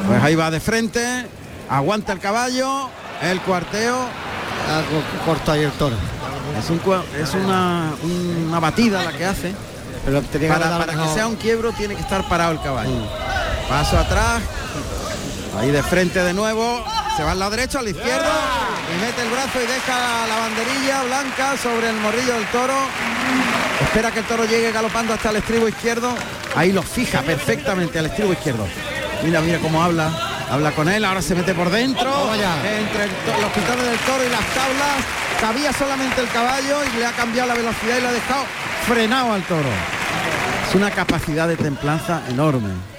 pues 0.07 0.21
ahí 0.23 0.35
va 0.35 0.49
de 0.51 0.59
frente 0.59 1.25
aguanta 1.69 2.13
el 2.13 2.19
caballo 2.19 2.89
el 3.21 3.41
cuarteo. 3.41 3.97
Algo 4.69 5.01
corto 5.25 5.51
ahí 5.51 5.63
el 5.63 5.71
toro. 5.71 5.95
es, 6.59 6.69
un 6.69 6.79
es 7.21 7.33
una, 7.33 7.91
una 8.47 8.59
batida 8.59 9.03
la 9.03 9.11
que 9.11 9.25
hace. 9.25 9.53
Pero 10.05 10.21
para, 10.47 10.85
que 10.85 11.07
sea 11.13 11.27
un 11.27 11.35
quiebro 11.35 11.71
tiene 11.73 11.95
que 11.95 12.01
estar 12.01 12.27
parado 12.29 12.51
el 12.53 12.61
caballo. 12.61 12.91
Paso 13.67 13.97
atrás 13.97 14.41
ahí 15.59 15.71
de 15.71 15.83
frente 15.83 16.23
de 16.23 16.33
nuevo 16.33 16.83
se 17.19 17.25
va 17.25 17.33
al 17.33 17.39
lado 17.39 17.51
derecho 17.51 17.79
al 17.79 17.87
izquierdo 17.89 18.31
y 18.95 19.01
mete 19.01 19.21
el 19.23 19.29
brazo 19.29 19.61
y 19.61 19.67
deja 19.67 20.25
la 20.25 20.37
banderilla 20.39 21.03
blanca 21.03 21.57
sobre 21.57 21.89
el 21.89 21.97
morrillo 21.97 22.33
del 22.33 22.45
toro. 22.45 22.75
Espera 23.81 24.09
que 24.09 24.19
el 24.19 24.25
toro 24.25 24.45
llegue 24.45 24.71
galopando 24.71 25.13
hasta 25.13 25.31
el 25.31 25.35
estribo 25.35 25.67
izquierdo. 25.67 26.15
Ahí 26.55 26.71
lo 26.71 26.81
fija 26.81 27.21
perfectamente 27.21 27.99
al 27.99 28.05
estribo 28.05 28.31
izquierdo. 28.31 28.65
Mira 29.21 29.41
mira 29.41 29.59
cómo 29.59 29.83
habla. 29.83 30.09
Habla 30.49 30.71
con 30.71 30.87
él 30.87 31.03
ahora 31.03 31.21
se 31.21 31.35
mete 31.35 31.53
por 31.53 31.69
dentro 31.69 32.33
entre 32.33 33.03
el 33.03 33.41
los 33.41 33.51
pitones 33.51 33.83
del 33.83 33.99
toro 33.99 34.23
y 34.23 34.29
las 34.29 34.45
tablas. 34.55 35.03
Cabía 35.41 35.73
solamente 35.73 36.21
el 36.21 36.29
caballo 36.29 36.77
y 36.85 36.99
le 36.99 37.05
ha 37.05 37.11
cambiado 37.11 37.49
la 37.49 37.55
velocidad 37.55 37.97
y 37.97 38.01
lo 38.01 38.07
ha 38.07 38.13
dejado 38.13 38.45
frenado 38.87 39.33
al 39.33 39.43
toro. 39.43 39.69
Es 40.69 40.73
una 40.73 40.89
capacidad 40.89 41.49
de 41.49 41.57
templanza 41.57 42.21
enorme 42.29 42.98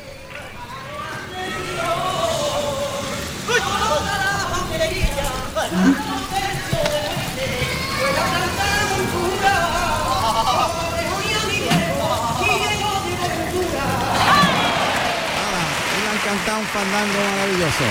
cantado 16.25 16.59
un 16.59 16.67
fandango 16.67 17.21
maravilloso 17.31 17.85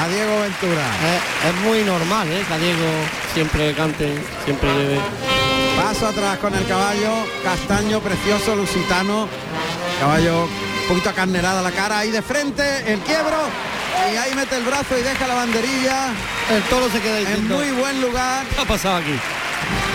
a 0.00 0.08
Diego 0.08 0.40
Ventura 0.40 0.86
Es, 1.04 1.50
es 1.50 1.54
muy 1.62 1.82
normal, 1.84 2.26
¿eh? 2.32 2.44
Que 2.48 2.54
a 2.54 2.58
Diego 2.58 2.88
siempre 3.34 3.74
cante, 3.74 4.14
siempre 4.44 4.68
lleve. 4.74 4.98
Paso 5.76 6.06
atrás 6.06 6.38
con 6.38 6.54
el 6.54 6.66
caballo, 6.66 7.12
castaño, 7.44 8.00
precioso, 8.00 8.56
lusitano. 8.56 9.28
Caballo 10.00 10.44
un 10.44 10.88
poquito 10.88 11.10
acarnerada 11.10 11.60
la 11.60 11.72
cara, 11.72 11.98
ahí 11.98 12.10
de 12.10 12.22
frente, 12.22 12.92
el 12.92 13.00
quiebro. 13.00 13.36
Y 14.12 14.16
ahí 14.16 14.34
mete 14.34 14.56
el 14.56 14.64
brazo 14.64 14.96
y 14.98 15.02
deja 15.02 15.26
la 15.26 15.34
banderilla 15.34 16.12
El 16.50 16.62
toro 16.64 16.88
se 16.90 17.00
queda 17.00 17.20
en 17.20 17.48
muy 17.48 17.70
buen 17.72 18.00
lugar. 18.00 18.44
¿Qué 18.54 18.60
ha 18.60 18.64
pasado 18.64 18.96
aquí? 18.96 19.10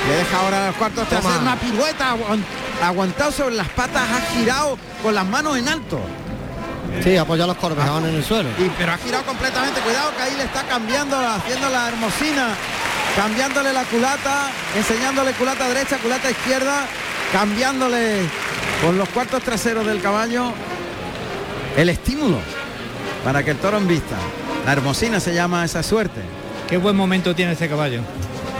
Le 0.08 0.16
deja 0.16 0.38
ahora 0.39 0.68
los 0.68 0.76
cuartos 0.76 1.08
Toma. 1.08 1.30
hacer 1.30 1.41
una 1.41 1.56
pirueta, 1.56 2.12
aguan- 2.12 2.43
aguantado 2.84 3.32
sobre 3.32 3.56
las 3.56 3.70
patas, 3.70 4.04
ha 4.10 4.22
girado 4.36 4.78
con 5.02 5.16
las 5.16 5.26
manos 5.26 5.58
en 5.58 5.70
alto. 5.70 5.99
Sí, 7.04 7.16
apoya 7.16 7.47
los 7.47 7.56
corvejones 7.56 8.10
en 8.10 8.16
el 8.18 8.24
suelo. 8.26 8.49
Y, 8.60 8.70
pero 8.78 8.91
ha 8.91 8.97
girado 8.97 9.24
completamente, 9.24 9.80
cuidado 9.80 10.12
que 10.18 10.24
ahí 10.24 10.36
le 10.36 10.43
está 10.43 10.64
cambiando, 10.64 11.18
haciendo 11.18 11.70
la 11.70 11.88
hermosina, 11.88 12.49
cambiándole 13.16 13.72
la 13.72 13.84
culata, 13.86 14.49
enseñándole 14.76 15.32
culata 15.34 15.70
derecha, 15.70 15.97
culata 15.99 16.30
izquierda, 16.30 16.86
cambiándole 17.32 18.24
con 18.84 18.97
los 18.97 19.08
cuartos 19.10 19.41
traseros 19.41 19.86
del 19.86 20.02
caballo 20.02 20.52
el 21.78 21.88
estímulo 21.88 22.39
para 23.24 23.41
que 23.43 23.52
el 23.52 23.58
toro 23.58 23.78
en 23.78 23.88
vista. 23.88 24.18
La 24.66 24.74
hermosina 24.74 25.20
se 25.22 25.34
llama 25.34 25.64
esa 25.64 25.82
suerte. 25.84 26.20
Qué 26.72 26.78
buen 26.78 26.96
momento 26.96 27.36
tiene 27.36 27.52
este 27.52 27.68
caballo. 27.68 28.00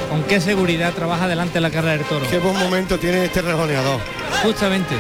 Con 0.10 0.24
qué 0.24 0.42
seguridad 0.42 0.92
trabaja 0.92 1.30
delante 1.30 1.54
de 1.54 1.62
la 1.62 1.72
cara 1.72 1.92
del 1.92 2.02
toro. 2.02 2.26
Qué 2.30 2.40
buen 2.40 2.60
momento 2.60 3.00
tiene 3.00 3.24
este 3.24 3.42
rejoneador. 3.42 4.02
Justamente. 4.44 4.96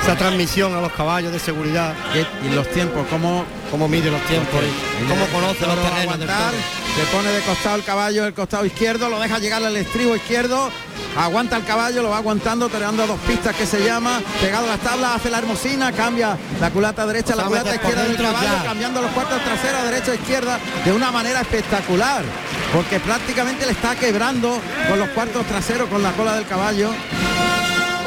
Esa 0.00 0.14
transmisión 0.14 0.72
a 0.72 0.80
los 0.80 0.92
caballos 0.92 1.32
de 1.32 1.40
seguridad, 1.40 1.94
Y, 2.14 2.46
y 2.46 2.54
los 2.54 2.70
tiempos, 2.70 3.08
como 3.08 3.44
cómo 3.72 3.88
mide 3.88 4.08
los 4.08 4.20
tiempos, 4.22 4.60
y 5.02 5.08
cómo 5.08 5.26
conoce 5.26 5.66
los 5.66 5.74
terrenos 5.74 5.84
del 5.84 6.00
aguantar, 6.30 6.50
toro. 6.52 6.62
Se 6.96 7.04
pone 7.06 7.30
de 7.30 7.40
costado 7.42 7.76
el 7.76 7.84
caballo, 7.84 8.26
el 8.26 8.34
costado 8.34 8.64
izquierdo, 8.64 9.08
lo 9.08 9.20
deja 9.20 9.38
llegar 9.38 9.62
al 9.62 9.76
estribo 9.76 10.16
izquierdo, 10.16 10.70
aguanta 11.16 11.56
el 11.56 11.64
caballo, 11.64 12.02
lo 12.02 12.10
va 12.10 12.18
aguantando, 12.18 12.68
toreando 12.68 13.04
a 13.04 13.06
dos 13.06 13.18
pistas 13.20 13.54
que 13.54 13.66
se 13.66 13.84
llama, 13.84 14.20
pegado 14.40 14.64
a 14.64 14.68
las 14.68 14.80
tablas, 14.80 15.16
hace 15.16 15.30
la 15.30 15.38
hermosina, 15.38 15.92
cambia 15.92 16.36
la 16.60 16.70
culata 16.70 17.06
derecha, 17.06 17.36
la 17.36 17.44
culata 17.44 17.74
izquierda 17.74 18.04
del 18.04 18.16
caballo, 18.16 18.48
ya. 18.52 18.64
cambiando 18.64 19.02
los 19.02 19.10
cuartos 19.12 19.42
traseros, 19.42 19.84
derecha, 19.84 20.14
izquierda, 20.14 20.58
de 20.84 20.92
una 20.92 21.10
manera 21.10 21.40
espectacular, 21.40 22.24
porque 22.72 23.00
prácticamente 23.00 23.66
le 23.66 23.72
está 23.72 23.94
quebrando 23.96 24.58
con 24.88 24.98
los 24.98 25.08
cuartos 25.10 25.46
traseros, 25.46 25.88
con 25.88 26.02
la 26.02 26.12
cola 26.12 26.34
del 26.34 26.46
caballo. 26.46 26.90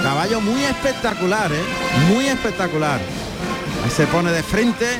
Caballo 0.01 0.41
muy 0.41 0.63
espectacular, 0.65 1.51
¿eh? 1.53 1.63
muy 2.09 2.27
espectacular. 2.27 2.99
Ahí 3.83 3.89
se 3.89 4.05
pone 4.07 4.31
de 4.31 4.43
frente 4.43 4.99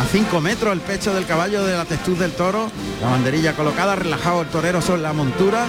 a 0.00 0.04
5 0.10 0.40
metros 0.40 0.72
el 0.72 0.80
pecho 0.80 1.12
del 1.14 1.26
caballo 1.26 1.64
de 1.64 1.76
la 1.76 1.84
textud 1.84 2.16
del 2.18 2.32
toro, 2.32 2.70
la 3.02 3.08
banderilla 3.10 3.54
colocada, 3.54 3.96
relajado 3.96 4.42
el 4.42 4.48
torero 4.48 4.80
sobre 4.80 5.02
la 5.02 5.12
montura. 5.12 5.66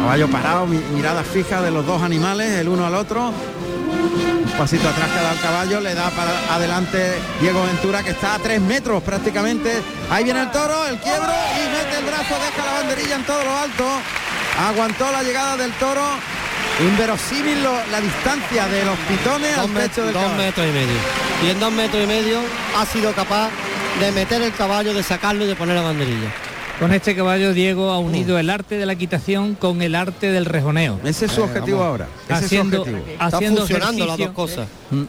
Caballo 0.00 0.28
parado, 0.28 0.66
mi- 0.66 0.78
mirada 0.94 1.22
fija 1.24 1.60
de 1.62 1.70
los 1.70 1.84
dos 1.84 2.02
animales, 2.02 2.48
el 2.58 2.68
uno 2.68 2.86
al 2.86 2.94
otro. 2.94 3.28
Un 3.32 4.52
pasito 4.56 4.88
atrás 4.88 5.08
que 5.10 5.22
da 5.22 5.32
el 5.32 5.40
caballo, 5.40 5.80
le 5.80 5.94
da 5.94 6.10
para 6.10 6.54
adelante 6.54 7.14
Diego 7.40 7.62
Ventura 7.64 8.02
que 8.02 8.10
está 8.10 8.34
a 8.34 8.38
3 8.38 8.60
metros 8.60 9.02
prácticamente. 9.02 9.82
Ahí 10.10 10.24
viene 10.24 10.40
el 10.42 10.50
toro, 10.50 10.86
el 10.86 10.98
quiebro 10.98 11.32
y 11.56 11.68
mete 11.76 11.98
el 11.98 12.04
brazo, 12.04 12.34
deja 12.34 12.64
la 12.66 12.72
banderilla 12.80 13.16
en 13.16 13.24
todo 13.24 13.44
lo 13.44 13.56
alto. 13.56 13.84
Aguantó 14.68 15.10
la 15.12 15.22
llegada 15.22 15.56
del 15.56 15.72
toro. 15.72 16.02
Inverosímil 16.80 17.62
lo- 17.62 17.86
la 17.90 18.00
distancia 18.00 18.66
de 18.68 18.84
los 18.84 18.96
pitones 19.00 19.58
al 19.58 19.72
Dos, 19.72 19.82
pecho 19.82 20.04
del 20.04 20.14
dos 20.14 20.22
caballo. 20.22 20.42
metros 20.42 20.66
y 20.66 20.70
medio. 20.72 21.29
Y 21.46 21.50
en 21.50 21.58
dos 21.60 21.72
metros 21.72 22.04
y 22.04 22.06
medio 22.06 22.38
ha 22.76 22.84
sido 22.86 23.12
capaz 23.12 23.50
de 24.00 24.12
meter 24.12 24.42
el 24.42 24.52
caballo, 24.52 24.92
de 24.92 25.02
sacarlo 25.02 25.44
y 25.44 25.48
de 25.48 25.56
poner 25.56 25.74
la 25.76 25.82
banderilla. 25.82 26.30
Con 26.78 26.94
este 26.94 27.14
caballo 27.14 27.52
Diego 27.52 27.90
ha 27.90 27.98
unido 27.98 28.38
el 28.38 28.48
arte 28.48 28.76
de 28.78 28.86
la 28.86 28.94
quitación 28.94 29.54
con 29.54 29.82
el 29.82 29.94
arte 29.94 30.32
del 30.32 30.46
rejoneo. 30.46 30.98
Ese 31.04 31.26
es 31.26 31.32
su 31.32 31.42
Eh, 31.42 31.44
objetivo 31.44 31.82
ahora. 31.82 32.08
Ese 32.24 32.32
Haciendo, 32.46 32.78
es 32.78 32.84
su 32.84 32.90
objetivo. 32.90 33.12
Está 33.12 33.24
haciendo 33.36 33.60
funcionando 33.60 34.06
las 34.06 34.16
dos 34.18 34.30
cosas. 34.30 34.66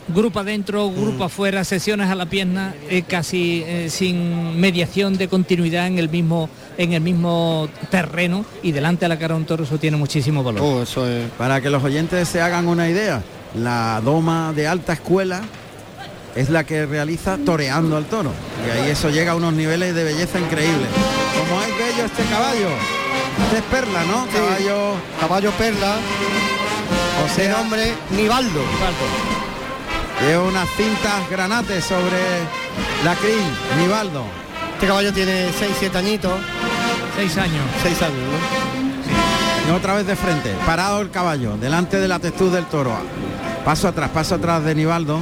Grupo 0.10 0.40
adentro, 0.42 0.90
grupo 0.90 1.24
afuera, 1.26 1.64
sesiones 1.64 2.10
a 2.10 2.16
la 2.16 2.26
pierna, 2.26 2.74
eh, 2.90 3.04
casi 3.04 3.64
eh, 3.66 3.88
sin 3.90 4.60
mediación 4.60 5.18
de 5.18 5.30
continuidad 5.30 5.88
en 5.88 5.98
el 5.98 6.10
mismo 6.10 6.50
en 6.78 6.94
el 6.94 7.02
mismo 7.02 7.70
terreno 7.90 8.44
y 8.64 8.72
delante 8.74 9.06
de 9.06 9.10
la 9.10 9.18
cara 9.20 9.36
de 9.36 9.40
un 9.42 9.46
toro 9.46 9.64
eso 9.64 9.78
tiene 9.78 9.96
muchísimo 9.96 10.44
valor. 10.44 10.62
Oh, 10.64 10.82
eso 10.82 11.08
es. 11.08 11.30
Para 11.38 11.62
que 11.62 11.70
los 11.70 11.84
oyentes 11.84 12.28
se 12.28 12.42
hagan 12.42 12.68
una 12.68 12.90
idea, 12.90 13.22
la 13.56 14.02
doma 14.04 14.52
de 14.54 14.68
alta 14.68 14.94
escuela 14.94 15.42
es 16.36 16.50
la 16.50 16.64
que 16.64 16.86
realiza 16.86 17.38
toreando 17.46 17.98
al 17.98 18.06
toro. 18.06 18.32
Y 18.66 18.70
ahí 18.70 18.92
eso 18.92 19.10
llega 19.10 19.34
a 19.34 19.36
unos 19.36 19.54
niveles 19.54 19.94
de 19.96 20.04
belleza 20.04 20.40
increíbles. 20.40 20.88
Como 21.38 21.62
es 21.62 21.78
bello 21.78 22.06
este 22.06 22.24
caballo. 22.26 22.70
Este 23.46 23.58
es 23.58 23.64
perla, 23.64 24.04
¿no? 24.06 24.26
Sí. 24.26 24.38
Caballo, 24.38 24.94
Caballo 25.20 25.52
perla, 25.52 25.96
o 27.24 27.28
de 27.28 27.30
sea, 27.36 27.58
nombre 27.58 27.94
Nivaldo. 28.12 28.62
lleva 30.22 30.44
unas 30.44 30.70
cintas 30.78 31.30
granates 31.30 31.84
sobre 31.86 32.20
la 33.04 33.16
crin, 33.16 33.42
Nivaldo. 33.80 34.24
Este 34.74 34.88
caballo 34.88 35.14
tiene 35.14 35.50
6-7 35.50 35.96
añitos, 35.96 36.34
Seis 37.16 37.38
años. 37.38 37.64
6 37.84 38.02
años, 38.02 38.18
¿no? 38.18 39.72
Y 39.72 39.76
otra 39.76 39.94
vez 39.96 40.08
de 40.08 40.16
frente, 40.16 40.54
parado 40.66 41.02
el 41.02 41.12
caballo, 41.12 41.56
delante 41.58 42.00
de 42.00 42.08
la 42.08 42.20
textud 42.20 42.52
del 42.52 42.66
toro. 42.66 42.94
Paso 43.64 43.88
atrás, 43.88 44.10
paso 44.10 44.36
atrás 44.36 44.64
de 44.64 44.74
Nivaldo. 44.76 45.20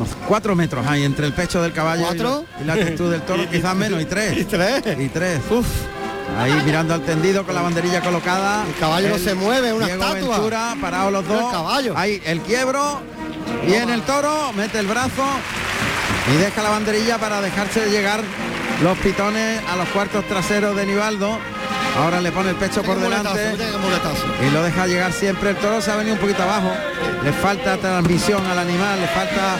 Unos 0.00 0.16
cuatro 0.26 0.56
metros 0.56 0.86
hay 0.86 1.04
entre 1.04 1.26
el 1.26 1.32
pecho 1.34 1.60
del 1.62 1.72
caballo 1.72 2.06
y 2.12 2.16
la- 2.18 2.42
y 2.62 2.64
la 2.64 2.74
textud 2.74 3.10
del 3.10 3.20
toro, 3.22 3.42
quizás 3.50 3.74
menos, 3.76 4.00
y 4.00 4.06
tres. 4.06 4.38
Y 4.38 4.44
tres. 4.44 4.82
Y 4.98 5.08
tres. 5.08 5.40
Uf, 5.50 5.66
Ahí 6.38 6.52
mirando 6.64 6.94
al 6.94 7.02
tendido 7.02 7.44
con 7.44 7.54
la 7.54 7.60
banderilla 7.60 8.00
colocada. 8.00 8.64
El 8.66 8.74
caballo 8.76 9.08
no 9.10 9.18
se 9.18 9.34
mueve, 9.34 9.72
una 9.72 9.86
Diego 9.86 10.02
estatua. 10.04 10.36
Ventura, 10.36 10.76
parados 10.80 11.12
los 11.12 11.26
dos. 11.28 11.44
el 11.44 11.50
caballo. 11.50 11.94
Ahí 11.96 12.22
el 12.24 12.40
quiebro 12.40 13.00
Viene 13.66 13.92
el 13.94 14.02
toro, 14.02 14.52
mete 14.54 14.78
el 14.78 14.86
brazo 14.86 15.24
y 16.32 16.36
deja 16.38 16.62
la 16.62 16.70
banderilla 16.70 17.18
para 17.18 17.40
dejarse 17.42 17.80
de 17.80 17.90
llegar 17.90 18.20
los 18.82 18.96
pitones 18.98 19.60
a 19.68 19.76
los 19.76 19.88
cuartos 19.88 20.24
traseros 20.28 20.74
de 20.76 20.86
Nivaldo. 20.86 21.38
Ahora 21.98 22.20
le 22.20 22.32
pone 22.32 22.50
el 22.50 22.56
pecho 22.56 22.82
por 22.82 22.98
delante 22.98 23.56
y 24.46 24.50
lo 24.50 24.62
deja 24.62 24.86
llegar 24.86 25.12
siempre. 25.12 25.50
El 25.50 25.56
toro 25.56 25.80
se 25.80 25.90
ha 25.90 25.96
venido 25.96 26.14
un 26.14 26.20
poquito 26.20 26.42
abajo. 26.42 26.72
Le 27.22 27.32
falta 27.32 27.76
transmisión 27.76 28.44
al 28.46 28.58
animal, 28.58 29.00
le 29.00 29.06
falta 29.08 29.56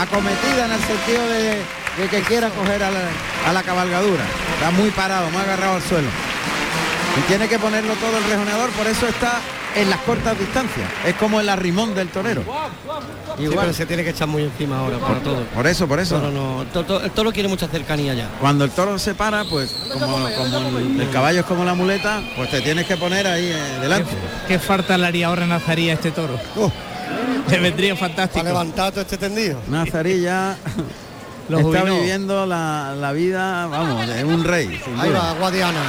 acometida 0.00 0.66
en 0.66 0.72
el 0.72 0.80
sentido 0.80 1.26
de, 1.28 1.62
de 2.02 2.08
que 2.10 2.22
quiera 2.22 2.50
coger 2.50 2.82
a 2.82 2.90
la, 2.90 3.00
a 3.48 3.52
la 3.52 3.62
cabalgadura. 3.62 4.24
Está 4.54 4.70
muy 4.72 4.90
parado, 4.90 5.30
muy 5.30 5.42
agarrado 5.42 5.76
al 5.76 5.82
suelo. 5.82 6.08
Y 7.18 7.20
tiene 7.28 7.48
que 7.48 7.58
ponerlo 7.58 7.94
todo 7.94 8.18
el 8.18 8.24
rejoneador, 8.24 8.70
por 8.70 8.86
eso 8.86 9.06
está 9.06 9.32
en 9.76 9.88
las 9.90 9.98
cortas 10.00 10.38
distancias. 10.38 10.88
Es 11.06 11.14
como 11.14 11.40
el 11.40 11.48
arrimón 11.48 11.94
del 11.94 12.08
torero. 12.08 12.42
Sí, 13.38 13.46
pero 13.48 13.72
se 13.72 13.86
tiene 13.86 14.04
que 14.04 14.10
echar 14.10 14.28
muy 14.28 14.42
encima 14.42 14.78
ahora 14.80 14.98
para 14.98 15.20
todo. 15.20 15.42
Por 15.54 15.66
eso, 15.66 15.86
por 15.88 15.98
eso. 16.00 16.16
El 16.16 16.22
toro, 16.22 16.32
no- 16.32 16.64
toro- 16.72 17.00
el 17.04 17.10
toro 17.12 17.32
quiere 17.32 17.48
mucha 17.48 17.68
cercanía 17.68 18.12
ya. 18.14 18.28
Cuando 18.40 18.64
el 18.64 18.70
toro 18.70 18.98
se 18.98 19.14
para, 19.14 19.44
pues 19.44 19.74
como, 19.92 20.06
como 20.06 20.28
el, 20.78 21.00
el 21.00 21.10
caballo 21.10 21.40
es 21.40 21.46
como 21.46 21.64
la 21.64 21.74
muleta, 21.74 22.20
pues 22.36 22.50
te 22.50 22.60
tienes 22.60 22.86
que 22.86 22.96
poner 22.96 23.26
ahí 23.26 23.46
eh, 23.46 23.78
delante. 23.80 24.10
¿Qué 24.48 24.58
falta 24.58 24.98
le 24.98 25.06
haría 25.06 25.28
ahora 25.28 25.46
Nazaría 25.46 25.92
a 25.92 25.94
este 25.94 26.10
toro? 26.10 26.38
Le 27.48 27.58
vendría 27.58 27.96
fantástico. 27.96 28.44
levantar 28.44 28.90
todo 28.92 29.00
este 29.00 29.16
tendido. 29.16 29.60
Nazarilla 29.68 30.56
Lo 31.48 31.58
está 31.58 31.80
jubiló. 31.80 31.96
viviendo 31.96 32.46
la, 32.46 32.94
la 33.00 33.12
vida, 33.12 33.66
vamos, 33.66 34.06
de 34.06 34.24
un 34.24 34.44
rey. 34.44 34.80
sin 34.84 34.94
duda. 34.96 35.34
Guadiana. 35.38 35.80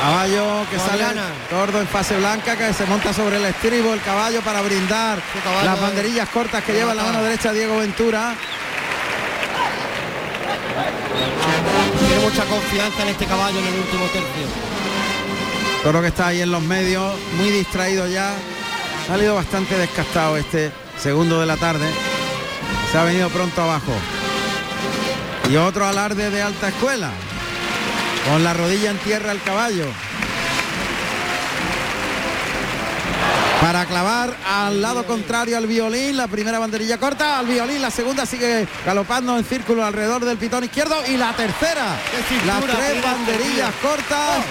Caballo 0.00 0.64
que 0.70 0.78
sale 0.78 1.02
Guadiana. 1.04 1.26
tordo 1.50 1.80
en 1.80 1.88
fase 1.88 2.16
blanca, 2.16 2.56
que 2.56 2.72
se 2.72 2.86
monta 2.86 3.12
sobre 3.12 3.36
el 3.36 3.44
estribo, 3.46 3.92
el 3.94 4.00
caballo 4.02 4.40
para 4.42 4.62
brindar 4.62 5.18
caballo 5.42 5.64
las 5.66 5.74
es- 5.74 5.80
banderillas 5.82 6.28
cortas 6.28 6.62
que 6.62 6.72
lleva 6.72 6.92
en 6.92 6.98
la 6.98 7.02
mano 7.04 7.22
derecha 7.22 7.52
Diego 7.52 7.78
Ventura. 7.78 8.34
Tiene 11.98 12.22
mucha 12.22 12.44
confianza 12.44 13.02
en 13.02 13.08
este 13.08 13.26
caballo 13.26 13.58
en 13.58 13.66
el 13.66 13.74
último 13.74 14.04
tercio. 14.06 14.46
Toro 15.82 16.00
que 16.00 16.08
está 16.08 16.28
ahí 16.28 16.40
en 16.42 16.50
los 16.52 16.62
medios, 16.62 17.14
muy 17.36 17.50
distraído 17.50 18.06
ya. 18.06 18.30
Ha 18.30 19.06
salido 19.08 19.34
bastante 19.34 19.76
descastado 19.76 20.36
este 20.36 20.70
segundo 20.98 21.40
de 21.40 21.46
la 21.46 21.56
tarde. 21.56 21.88
Se 22.92 22.98
ha 22.98 23.04
venido 23.04 23.28
pronto 23.30 23.62
abajo. 23.62 23.92
Y 25.50 25.56
otro 25.56 25.86
alarde 25.86 26.30
de 26.30 26.42
alta 26.42 26.68
escuela. 26.68 27.10
Con 28.26 28.44
la 28.44 28.54
rodilla 28.54 28.90
en 28.90 28.98
tierra 28.98 29.32
el 29.32 29.42
caballo. 29.42 29.86
Para 33.60 33.86
clavar 33.86 34.36
al 34.46 34.80
lado 34.80 35.04
contrario 35.04 35.58
al 35.58 35.66
violín, 35.66 36.16
la 36.16 36.28
primera 36.28 36.58
banderilla 36.58 36.98
corta, 36.98 37.38
al 37.38 37.46
violín, 37.46 37.82
la 37.82 37.90
segunda 37.90 38.24
sigue 38.24 38.68
galopando 38.86 39.36
en 39.36 39.44
círculo 39.44 39.84
alrededor 39.84 40.24
del 40.24 40.38
pitón 40.38 40.64
izquierdo 40.64 40.96
y 41.06 41.16
la 41.16 41.32
tercera, 41.34 41.96
las 42.46 42.64
tres 42.64 43.02
banderillas 43.02 43.74
cortas 43.82 44.44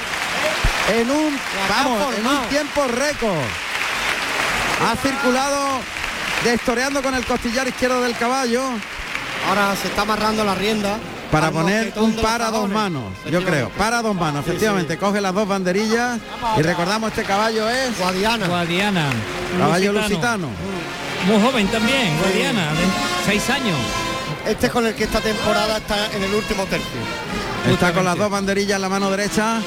en 0.93 1.09
un, 1.09 1.39
vamos, 1.69 2.15
en 2.17 2.27
un 2.27 2.49
tiempo 2.49 2.85
récord. 2.87 3.45
Ha 4.85 4.95
circulado 4.97 5.79
destoreando 6.43 7.01
con 7.01 7.15
el 7.15 7.25
costillar 7.25 7.67
izquierdo 7.67 8.01
del 8.01 8.15
caballo 8.17 8.61
Ahora 9.45 9.75
se 9.77 9.87
está 9.87 10.01
amarrando 10.01 10.43
la 10.43 10.55
rienda. 10.55 10.97
Para 11.31 11.51
poner 11.51 11.93
un 11.97 12.13
para 12.15 12.51
dos 12.51 12.69
manos, 12.69 13.03
yo 13.29 13.43
creo, 13.43 13.69
para 13.69 14.01
dos 14.01 14.15
manos, 14.15 14.43
Sí, 14.45 14.51
efectivamente, 14.51 14.97
coge 14.97 15.21
las 15.21 15.33
dos 15.33 15.47
banderillas 15.47 16.19
y 16.57 16.61
recordamos 16.61 17.09
este 17.11 17.23
caballo 17.23 17.69
es 17.69 17.97
Guadiana. 17.99 18.47
Guadiana. 18.47 19.09
caballo 19.59 19.93
lusitano. 19.93 20.47
Muy 21.27 21.41
joven 21.41 21.67
también, 21.67 22.17
Guadiana, 22.19 22.71
de 22.71 22.85
seis 23.25 23.49
años. 23.49 23.77
Este 24.47 24.67
es 24.67 24.71
con 24.71 24.85
el 24.85 24.95
que 24.95 25.03
esta 25.03 25.19
temporada 25.19 25.77
está 25.77 26.09
en 26.13 26.23
el 26.23 26.33
último 26.33 26.63
tercio. 26.65 26.99
Está 27.69 27.91
con 27.91 28.05
las 28.05 28.17
dos 28.17 28.29
banderillas 28.29 28.77
en 28.77 28.81
la 28.81 28.89
mano 28.89 29.09
derecha. 29.11 29.59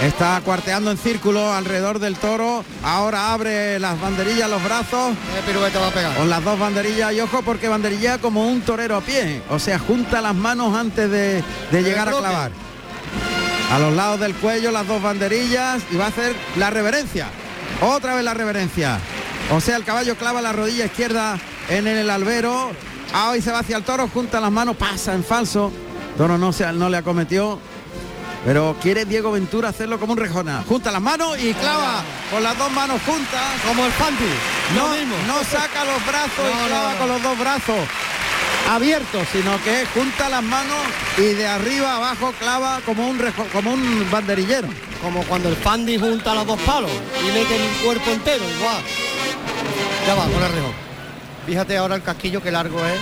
Está 0.00 0.40
cuarteando 0.44 0.90
en 0.90 0.98
círculo 0.98 1.52
alrededor 1.52 2.00
del 2.00 2.16
toro. 2.16 2.64
Ahora 2.82 3.32
abre 3.32 3.78
las 3.78 4.00
banderillas, 4.00 4.50
los 4.50 4.62
brazos. 4.64 5.14
¿Qué 5.34 5.52
pirueta 5.52 5.78
va 5.78 5.88
a 5.88 5.90
pegar? 5.92 6.16
Con 6.16 6.28
las 6.28 6.42
dos 6.42 6.58
banderillas 6.58 7.12
y 7.12 7.20
ojo 7.20 7.42
porque 7.42 7.68
banderilla 7.68 8.18
como 8.18 8.48
un 8.48 8.62
torero 8.62 8.96
a 8.96 9.00
pie. 9.00 9.42
O 9.50 9.58
sea, 9.60 9.78
junta 9.78 10.20
las 10.20 10.34
manos 10.34 10.76
antes 10.76 11.08
de, 11.08 11.44
de 11.70 11.82
llegar 11.82 12.08
a 12.08 12.12
clavar. 12.12 12.50
A 13.70 13.78
los 13.78 13.94
lados 13.94 14.18
del 14.20 14.34
cuello 14.34 14.70
las 14.72 14.86
dos 14.86 15.00
banderillas 15.00 15.82
y 15.90 15.96
va 15.96 16.06
a 16.06 16.08
hacer 16.08 16.34
la 16.56 16.70
reverencia. 16.70 17.28
Otra 17.80 18.14
vez 18.16 18.24
la 18.24 18.34
reverencia. 18.34 18.98
O 19.52 19.60
sea, 19.60 19.76
el 19.76 19.84
caballo 19.84 20.16
clava 20.16 20.42
la 20.42 20.52
rodilla 20.52 20.86
izquierda 20.86 21.38
en 21.68 21.86
el 21.86 22.10
albero. 22.10 22.72
Ah, 23.14 23.30
Hoy 23.30 23.40
se 23.40 23.52
va 23.52 23.60
hacia 23.60 23.76
el 23.76 23.82
toro, 23.84 24.08
junta 24.08 24.40
las 24.40 24.50
manos, 24.50 24.76
pasa 24.76 25.14
en 25.14 25.22
falso. 25.22 25.70
Toro 26.16 26.38
no, 26.38 26.52
se, 26.52 26.70
no 26.72 26.88
le 26.88 26.96
acometió. 26.96 27.58
Pero 28.44 28.76
quiere 28.82 29.04
Diego 29.04 29.30
Ventura 29.30 29.68
hacerlo 29.68 30.00
como 30.00 30.12
un 30.14 30.18
rejona. 30.18 30.64
Junta 30.68 30.90
las 30.90 31.00
manos 31.00 31.38
y 31.38 31.54
clava 31.54 32.02
con 32.30 32.42
las 32.42 32.58
dos 32.58 32.72
manos 32.72 33.00
juntas. 33.06 33.40
Como 33.66 33.84
el 33.86 33.92
Fanti. 33.92 34.24
No, 34.74 34.88
no 35.32 35.44
saca 35.44 35.84
los 35.84 36.04
brazos 36.06 36.38
No, 36.38 36.64
y 36.64 36.68
clava 36.68 36.92
no. 36.92 36.98
con 36.98 37.08
los 37.08 37.22
dos 37.22 37.38
brazos 37.38 37.76
abiertos, 38.70 39.26
sino 39.32 39.60
que 39.62 39.86
junta 39.94 40.28
las 40.28 40.42
manos 40.42 40.76
y 41.18 41.22
de 41.34 41.46
arriba 41.46 41.96
abajo 41.96 42.32
clava 42.38 42.80
como 42.86 43.08
un 43.08 43.18
rejo- 43.18 43.46
como 43.52 43.72
un 43.72 44.08
banderillero. 44.10 44.68
Como 45.02 45.22
cuando 45.24 45.48
el 45.48 45.56
Fandi 45.56 45.98
junta 45.98 46.34
los 46.34 46.46
dos 46.46 46.60
palos 46.60 46.90
y 47.20 47.26
mete 47.32 47.56
el 47.56 47.70
cuerpo 47.84 48.10
entero, 48.10 48.44
igual. 48.58 48.82
Ya 50.06 50.14
va, 50.14 50.24
con 50.24 50.42
el 50.42 50.52
rejón. 50.52 50.72
Fíjate 51.46 51.76
ahora 51.76 51.96
el 51.96 52.02
casquillo 52.02 52.40
que 52.42 52.50
largo 52.52 52.78
es 52.86 52.98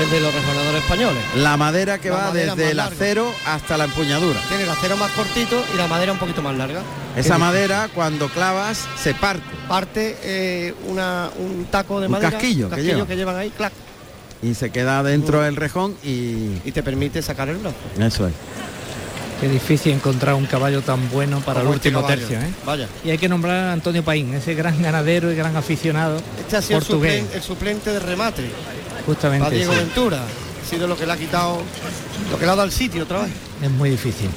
el 0.00 0.10
de 0.10 0.20
los 0.20 0.34
rejonadores 0.34 0.82
españoles. 0.82 1.22
La 1.36 1.56
madera 1.56 1.98
que 1.98 2.10
La 2.10 2.16
va 2.16 2.22
madera 2.28 2.54
desde 2.54 2.70
el 2.72 2.80
acero 2.80 3.32
hasta 3.46 3.76
la 3.76 3.84
empuñadura. 3.84 4.40
Tiene 4.48 4.64
el 4.64 4.70
acero 4.70 4.96
más 4.96 5.10
cortito 5.12 5.64
y 5.74 5.76
la 5.76 5.86
madera 5.88 6.12
un 6.12 6.18
poquito 6.18 6.42
más 6.42 6.56
larga. 6.56 6.82
Esa 7.16 7.38
madera 7.38 7.88
cuando 7.94 8.28
clavas 8.28 8.86
se 9.02 9.14
parte 9.14 9.42
Parte 9.68 10.16
eh, 10.22 10.74
una, 10.86 11.28
un 11.38 11.66
taco 11.66 12.00
de 12.00 12.06
Un 12.06 12.12
madera. 12.12 12.30
casquillo 12.30 12.64
un 12.66 12.70
que 12.70 12.76
casquillo 12.76 12.94
lleva. 12.96 13.06
que 13.06 13.16
llevan 13.16 13.36
ahí, 13.36 13.50
clac, 13.50 13.72
y 14.42 14.54
se 14.54 14.70
queda 14.70 15.02
dentro 15.02 15.42
del 15.42 15.56
rejón 15.56 15.94
y 16.02 16.56
y 16.64 16.72
te 16.72 16.82
permite 16.82 17.20
sacar 17.20 17.48
el 17.50 17.56
brazo. 17.58 17.76
eso 18.00 18.26
es. 18.28 18.32
Qué 19.40 19.48
difícil 19.48 19.92
encontrar 19.92 20.34
un 20.34 20.46
caballo 20.46 20.82
tan 20.82 21.08
bueno 21.10 21.38
para 21.40 21.60
el 21.60 21.66
Como 21.66 21.74
último 21.74 22.04
tercio. 22.04 22.38
¿eh? 22.38 22.50
Vaya. 22.66 22.88
Y 23.04 23.10
hay 23.10 23.18
que 23.18 23.28
nombrar 23.28 23.66
a 23.66 23.72
Antonio 23.72 24.02
Paín, 24.02 24.34
ese 24.34 24.54
gran 24.54 24.82
ganadero 24.82 25.30
y 25.30 25.36
gran 25.36 25.56
aficionado 25.56 26.20
Este 26.40 26.56
ha 26.56 26.62
sido 26.62 26.78
el 26.80 26.84
portugués. 26.84 27.12
suplente, 27.20 27.36
el 27.36 27.42
suplente 27.42 27.92
de 27.92 27.98
remate. 28.00 28.42
A 29.00 29.04
Justamente. 29.06 29.50
Diego 29.54 29.72
sí. 29.72 29.78
Ventura. 29.78 30.22
Ha 30.22 30.68
sido 30.68 30.88
lo 30.88 30.96
que 30.96 31.06
le 31.06 31.12
ha 31.12 31.16
quitado, 31.16 31.62
lo 32.30 32.36
que 32.38 32.44
le 32.44 32.50
ha 32.50 32.54
dado 32.56 32.62
al 32.62 32.72
sitio 32.72 33.04
otra 33.04 33.22
vez. 33.22 33.30
Es 33.62 33.70
muy 33.70 33.90
difícil. 33.90 34.28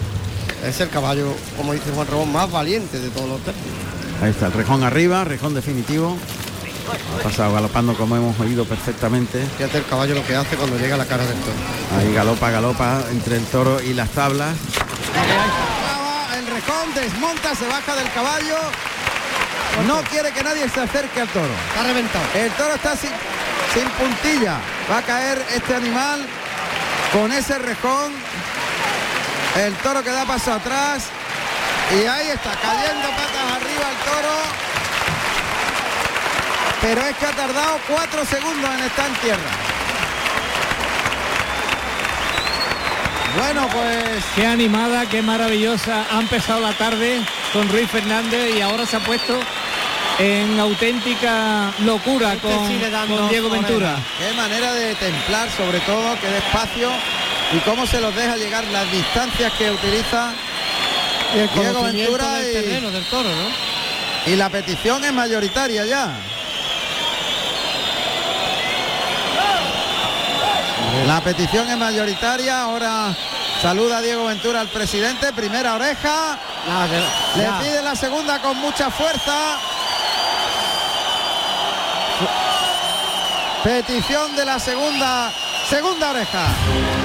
Es 0.65 0.79
el 0.79 0.89
caballo, 0.89 1.33
como 1.57 1.73
dice 1.73 1.89
Juan 1.95 2.07
Robón, 2.07 2.31
más 2.31 2.49
valiente 2.51 2.99
de 2.99 3.09
todos 3.09 3.27
los 3.27 3.39
tercios. 3.41 3.65
Ahí 4.21 4.29
está 4.29 4.45
el 4.45 4.53
rejón 4.53 4.83
arriba, 4.83 5.23
rejón 5.23 5.55
definitivo. 5.55 6.15
Ha 7.19 7.23
pasado 7.23 7.53
galopando 7.53 7.95
como 7.95 8.15
hemos 8.15 8.39
oído 8.39 8.65
perfectamente. 8.65 9.43
Fíjate 9.57 9.79
el 9.79 9.85
caballo 9.85 10.13
lo 10.13 10.25
que 10.25 10.35
hace 10.35 10.55
cuando 10.55 10.77
llega 10.77 10.93
a 10.95 10.97
la 10.99 11.05
cara 11.05 11.25
del 11.25 11.37
toro. 11.37 11.55
Ahí 11.97 12.13
galopa, 12.13 12.51
galopa 12.51 13.03
entre 13.11 13.37
el 13.37 13.43
toro 13.45 13.81
y 13.81 13.93
las 13.93 14.09
tablas. 14.11 14.55
El 16.37 16.47
rejón 16.47 16.93
desmonta, 16.93 17.55
se 17.55 17.67
baja 17.67 17.95
del 17.95 18.11
caballo. 18.11 18.57
No 19.87 20.01
quiere 20.03 20.31
que 20.31 20.43
nadie 20.43 20.67
se 20.69 20.81
acerque 20.81 21.21
al 21.21 21.27
toro. 21.29 21.53
Está 21.69 21.83
reventado. 21.83 22.25
El 22.35 22.51
toro 22.51 22.75
está 22.75 22.95
sin, 22.95 23.11
sin 23.73 23.89
puntilla. 23.91 24.57
Va 24.91 24.97
a 24.97 25.01
caer 25.01 25.43
este 25.53 25.75
animal 25.75 26.25
con 27.13 27.31
ese 27.31 27.57
rejón. 27.57 28.13
El 29.55 29.73
toro 29.75 30.03
que 30.03 30.11
da 30.11 30.25
paso 30.25 30.53
atrás. 30.53 31.05
Y 31.91 32.05
ahí 32.05 32.29
está, 32.29 32.51
cayendo 32.61 33.09
patas 33.09 33.51
arriba 33.55 33.89
el 33.91 33.97
toro. 34.09 34.35
Pero 36.81 37.01
es 37.01 37.15
que 37.17 37.25
ha 37.25 37.31
tardado 37.31 37.79
cuatro 37.87 38.25
segundos 38.25 38.69
en 38.73 38.79
estar 38.85 39.07
en 39.07 39.15
tierra. 39.15 39.70
Bueno, 43.37 43.67
pues 43.71 44.23
Qué 44.35 44.45
animada, 44.45 45.05
qué 45.07 45.21
maravillosa. 45.21 46.05
Ha 46.11 46.19
empezado 46.19 46.59
la 46.59 46.73
tarde 46.73 47.21
con 47.53 47.67
Ruiz 47.69 47.89
Fernández 47.89 48.55
y 48.57 48.61
ahora 48.61 48.85
se 48.85 48.97
ha 48.97 48.99
puesto 48.99 49.37
en 50.19 50.59
auténtica 50.59 51.71
locura 51.79 52.33
Este 52.33 52.47
con, 52.47 52.67
sigue 52.67 52.89
dando 52.89 53.17
con 53.17 53.29
Diego. 53.29 53.49
Ventura. 53.49 53.95
Qué 54.19 54.33
manera 54.35 54.73
de 54.73 54.95
templar, 54.95 55.49
sobre 55.55 55.79
todo, 55.81 56.19
que 56.19 56.27
despacio 56.27 56.89
y 57.55 57.59
cómo 57.59 57.85
se 57.87 57.99
los 58.01 58.13
deja 58.15 58.35
llegar 58.37 58.65
las 58.67 58.89
distancias 58.91 59.51
que 59.57 59.71
utiliza 59.71 60.33
Y 61.35 61.39
el 61.39 61.49
Diego 61.53 61.83
Ventura 61.83 62.33
del 62.35 62.49
y- 62.49 62.53
terreno, 62.53 62.91
del 62.91 63.05
toro, 63.05 63.29
¿no? 63.29 63.71
y 64.31 64.35
la 64.35 64.49
petición 64.49 65.03
es 65.03 65.11
mayoritaria 65.13 65.85
ya. 65.85 66.11
La 71.07 71.21
petición 71.21 71.67
es 71.69 71.77
mayoritaria, 71.77 72.61
ahora 72.63 73.15
saluda 73.61 73.97
a 73.97 74.01
Diego 74.01 74.25
Ventura 74.25 74.61
al 74.61 74.67
presidente, 74.69 75.31
primera 75.33 75.75
oreja, 75.75 76.37
Nada, 76.67 76.87
que- 76.87 77.37
le 77.39 77.43
ya. 77.43 77.59
pide 77.59 77.81
la 77.81 77.95
segunda 77.95 78.41
con 78.41 78.57
mucha 78.57 78.89
fuerza. 78.91 79.33
Petición 83.63 84.35
de 84.35 84.45
la 84.45 84.59
segunda, 84.59 85.31
segunda 85.69 86.11
oreja. 86.11 86.45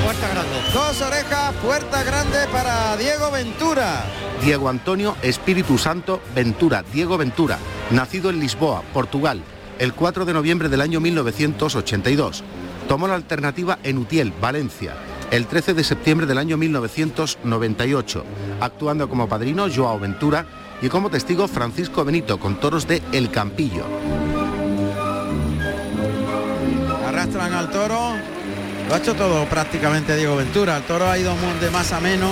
Puerta 0.05 0.29
grande. 0.29 0.51
Dos 0.73 1.01
orejas, 1.03 1.55
puerta 1.63 2.03
grande 2.03 2.39
para 2.51 2.97
Diego 2.97 3.31
Ventura. 3.31 4.05
Diego 4.43 4.69
Antonio 4.69 5.17
Espíritu 5.23 5.79
Santo 5.79 6.21
Ventura, 6.35 6.83
Diego 6.93 7.17
Ventura, 7.19 7.59
nacido 7.91 8.31
en 8.31 8.41
Lisboa, 8.41 8.83
Portugal, 8.93 9.43
el 9.79 9.93
4 9.95 10.25
de 10.25 10.33
noviembre 10.33 10.69
del 10.69 10.81
año 10.81 11.01
1982. 11.01 12.43
Tomó 12.89 13.09
la 13.09 13.15
alternativa 13.15 13.79
en 13.83 13.99
Utiel, 13.99 14.33
Valencia, 14.41 14.95
el 15.33 15.47
13 15.47 15.75
de 15.75 15.83
septiembre 15.83 16.27
del 16.27 16.39
año 16.39 16.57
1998, 16.57 18.25
actuando 18.61 19.09
como 19.09 19.29
padrino 19.29 19.67
Joao 19.75 19.99
Ventura 19.99 20.47
y 20.81 20.89
como 20.89 21.11
testigo 21.11 21.49
Francisco 21.49 22.05
Benito 22.05 22.39
con 22.39 22.61
toros 22.61 22.87
de 22.87 23.03
El 23.13 23.31
Campillo. 23.31 23.85
Arrastran 27.07 27.53
al 27.55 27.71
toro. 27.71 28.13
Lo 28.89 28.95
ha 28.95 28.99
hecho 28.99 29.15
todo 29.15 29.45
prácticamente 29.47 30.17
Diego 30.17 30.37
Ventura. 30.37 30.77
El 30.77 30.85
toro 30.85 31.11
ha 31.11 31.19
ido 31.19 31.35
de 31.61 31.71
más 31.71 31.93
a 31.93 31.99
menos 31.99 32.31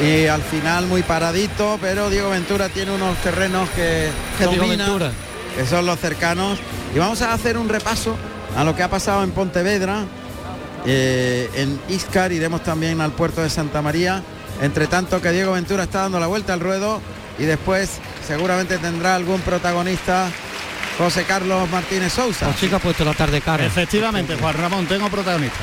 y 0.00 0.26
al 0.26 0.42
final 0.42 0.86
muy 0.86 1.02
paradito, 1.02 1.78
pero 1.80 2.10
Diego 2.10 2.30
Ventura 2.30 2.68
tiene 2.68 2.92
unos 2.92 3.16
terrenos 3.18 3.68
que 3.70 4.08
domina, 4.40 4.84
Ventura. 4.84 5.10
que 5.56 5.66
son 5.66 5.84
los 5.84 5.98
cercanos. 5.98 6.60
Y 6.94 6.98
vamos 7.00 7.22
a 7.22 7.32
hacer 7.32 7.58
un 7.58 7.68
repaso 7.68 8.16
a 8.56 8.64
lo 8.64 8.74
que 8.74 8.82
ha 8.82 8.90
pasado 8.90 9.22
en 9.22 9.30
Pontevedra, 9.30 10.04
eh, 10.86 11.50
en 11.54 11.80
Iscar, 11.88 12.32
iremos 12.32 12.62
también 12.62 13.00
al 13.00 13.12
puerto 13.12 13.42
de 13.42 13.50
Santa 13.50 13.82
María. 13.82 14.22
Entre 14.60 14.86
tanto 14.86 15.20
que 15.20 15.30
Diego 15.30 15.52
Ventura 15.52 15.84
está 15.84 16.02
dando 16.02 16.18
la 16.18 16.26
vuelta 16.26 16.52
al 16.52 16.60
ruedo 16.60 17.00
y 17.38 17.44
después 17.44 17.90
seguramente 18.26 18.78
tendrá 18.78 19.14
algún 19.14 19.40
protagonista 19.42 20.30
José 20.98 21.24
Carlos 21.24 21.70
Martínez 21.70 22.12
Sousa. 22.12 22.46
Pues 22.46 22.58
chica 22.58 22.76
ha 22.76 22.80
puesto 22.80 23.04
la 23.04 23.14
tarde 23.14 23.40
cara. 23.40 23.64
Efectivamente, 23.64 24.36
Juan 24.36 24.56
Ramón, 24.56 24.86
tengo 24.86 25.08
protagonista. 25.08 25.58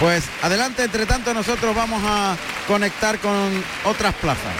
Pues 0.00 0.24
adelante, 0.42 0.84
entre 0.84 1.04
tanto 1.04 1.34
nosotros 1.34 1.76
vamos 1.76 2.02
a 2.06 2.36
conectar 2.66 3.18
con 3.18 3.50
otras 3.84 4.14
plazas. 4.14 4.54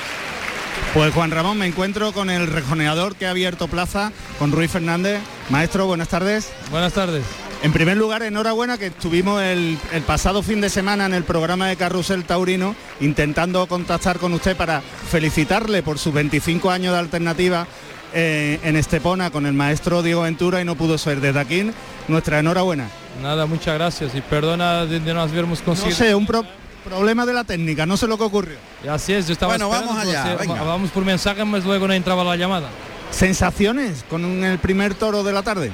Pues 0.92 1.14
Juan 1.14 1.30
Ramón, 1.30 1.58
me 1.58 1.66
encuentro 1.66 2.12
con 2.12 2.28
el 2.28 2.46
rejoneador 2.46 3.16
que 3.16 3.26
ha 3.26 3.30
abierto 3.30 3.68
plaza, 3.68 4.12
con 4.38 4.52
Ruiz 4.52 4.70
Fernández. 4.70 5.20
Maestro, 5.48 5.86
buenas 5.86 6.08
tardes. 6.08 6.52
Buenas 6.70 6.92
tardes. 6.92 7.24
En 7.62 7.72
primer 7.72 7.96
lugar, 7.96 8.22
enhorabuena 8.24 8.76
que 8.76 8.86
estuvimos 8.86 9.40
el, 9.40 9.78
el 9.92 10.02
pasado 10.02 10.42
fin 10.42 10.60
de 10.60 10.68
semana 10.68 11.06
en 11.06 11.14
el 11.14 11.22
programa 11.22 11.68
de 11.68 11.76
Carrusel 11.76 12.24
Taurino 12.24 12.74
intentando 13.00 13.66
contactar 13.68 14.18
con 14.18 14.32
usted 14.32 14.56
para 14.56 14.80
felicitarle 14.80 15.82
por 15.84 15.98
sus 16.00 16.12
25 16.12 16.70
años 16.72 16.92
de 16.92 16.98
alternativa 16.98 17.68
eh, 18.14 18.58
en 18.64 18.74
Estepona 18.74 19.30
con 19.30 19.46
el 19.46 19.52
maestro 19.52 20.02
Diego 20.02 20.22
Ventura 20.22 20.60
y 20.60 20.64
no 20.64 20.74
pudo 20.74 20.98
ser. 20.98 21.20
Desde 21.20 21.38
aquí, 21.38 21.70
nuestra 22.08 22.40
enhorabuena. 22.40 22.88
Nada, 23.22 23.46
muchas 23.46 23.74
gracias 23.74 24.12
y 24.16 24.20
perdona 24.22 24.84
de, 24.84 24.98
de 24.98 25.14
no 25.14 25.20
habermos 25.20 25.60
No 25.60 25.66
conseguido. 25.66 25.96
sé, 25.96 26.14
un 26.16 26.26
pro- 26.26 26.44
problema 26.84 27.24
de 27.26 27.32
la 27.32 27.44
técnica, 27.44 27.86
no 27.86 27.96
sé 27.96 28.08
lo 28.08 28.18
que 28.18 28.24
ocurrió. 28.24 28.56
Y 28.84 28.88
Así 28.88 29.12
es, 29.12 29.28
yo 29.28 29.34
estaba 29.34 29.52
Bueno, 29.52 29.66
esperando, 29.66 29.94
vamos 29.94 30.08
allá, 30.08 30.22
pues, 30.36 30.46
eh, 30.48 30.48
venga. 30.52 30.62
Vamos 30.64 30.90
por 30.90 31.04
mensaje, 31.04 31.44
más 31.44 31.64
luego 31.64 31.86
no 31.86 31.94
entraba 31.94 32.24
la 32.24 32.34
llamada. 32.34 32.68
¿Sensaciones 33.12 34.04
con 34.10 34.24
un- 34.24 34.42
el 34.42 34.58
primer 34.58 34.94
toro 34.94 35.22
de 35.22 35.32
la 35.32 35.42
tarde? 35.44 35.70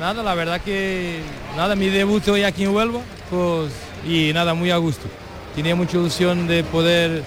Nada, 0.00 0.22
la 0.22 0.34
verdad 0.34 0.62
que 0.62 1.20
nada, 1.58 1.76
mi 1.76 1.90
debut 1.90 2.26
hoy 2.28 2.42
aquí 2.42 2.64
en 2.64 2.74
Huelva, 2.74 3.00
pues 3.28 3.70
y 4.08 4.32
nada, 4.32 4.54
muy 4.54 4.70
a 4.70 4.78
gusto. 4.78 5.06
Tenía 5.54 5.76
mucha 5.76 5.98
ilusión 5.98 6.46
de 6.48 6.64
poder 6.64 7.22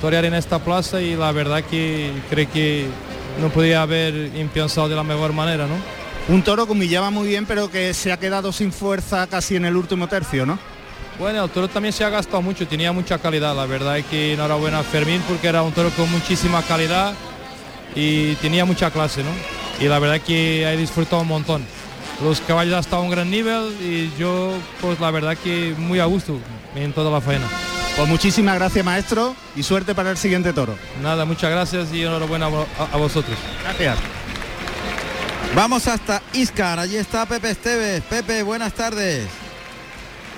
torear 0.00 0.24
en 0.24 0.34
esta 0.34 0.58
plaza 0.58 1.00
y 1.00 1.14
la 1.14 1.30
verdad 1.30 1.62
que 1.62 2.10
creo 2.28 2.50
que 2.50 2.86
no 3.40 3.48
podía 3.50 3.82
haber 3.82 4.12
empezado 4.34 4.88
de 4.88 4.96
la 4.96 5.04
mejor 5.04 5.32
manera, 5.32 5.68
¿no? 5.68 6.34
Un 6.34 6.42
toro 6.42 6.66
que 6.66 6.72
humillaba 6.72 7.10
muy 7.10 7.28
bien, 7.28 7.46
pero 7.46 7.70
que 7.70 7.94
se 7.94 8.10
ha 8.10 8.18
quedado 8.18 8.50
sin 8.50 8.72
fuerza 8.72 9.28
casi 9.28 9.54
en 9.54 9.66
el 9.66 9.76
último 9.76 10.08
tercio, 10.08 10.44
¿no? 10.44 10.58
Bueno, 11.16 11.44
el 11.44 11.50
toro 11.50 11.68
también 11.68 11.92
se 11.92 12.02
ha 12.02 12.10
gastado 12.10 12.42
mucho, 12.42 12.66
tenía 12.66 12.90
mucha 12.90 13.18
calidad, 13.18 13.54
la 13.54 13.66
verdad 13.66 13.98
es 13.98 14.06
que 14.06 14.32
enhorabuena 14.32 14.80
a 14.80 14.82
Fermín 14.82 15.22
porque 15.28 15.46
era 15.46 15.62
un 15.62 15.70
toro 15.70 15.90
con 15.90 16.10
muchísima 16.10 16.60
calidad 16.64 17.14
y 17.94 18.34
tenía 18.36 18.64
mucha 18.64 18.90
clase, 18.90 19.22
¿no? 19.22 19.30
Y 19.78 19.86
la 19.86 20.00
verdad 20.00 20.20
que 20.20 20.64
he 20.64 20.76
disfrutado 20.76 21.22
un 21.22 21.28
montón. 21.28 21.79
Los 22.22 22.40
caballos 22.42 22.74
hasta 22.74 22.98
un 22.98 23.10
gran 23.10 23.30
nivel 23.30 23.74
y 23.80 24.10
yo, 24.18 24.52
pues 24.80 25.00
la 25.00 25.10
verdad 25.10 25.36
que 25.42 25.74
muy 25.78 26.00
a 26.00 26.04
gusto 26.04 26.38
en 26.74 26.92
toda 26.92 27.10
la 27.10 27.20
faena. 27.20 27.46
Pues 27.96 28.08
muchísimas 28.08 28.54
gracias, 28.56 28.84
maestro, 28.84 29.34
y 29.56 29.62
suerte 29.62 29.94
para 29.94 30.10
el 30.10 30.16
siguiente 30.16 30.52
toro. 30.52 30.74
Nada, 31.02 31.24
muchas 31.24 31.50
gracias 31.50 31.92
y 31.92 32.02
enhorabuena 32.02 32.46
a, 32.46 32.94
a- 32.94 32.96
vosotros. 32.96 33.36
Gracias. 33.64 33.96
Vamos 35.54 35.88
hasta 35.88 36.22
Iscar, 36.32 36.78
allí 36.78 36.96
está 36.96 37.26
Pepe 37.26 37.50
Esteves. 37.50 38.02
Pepe, 38.02 38.42
buenas 38.42 38.72
tardes. 38.74 39.26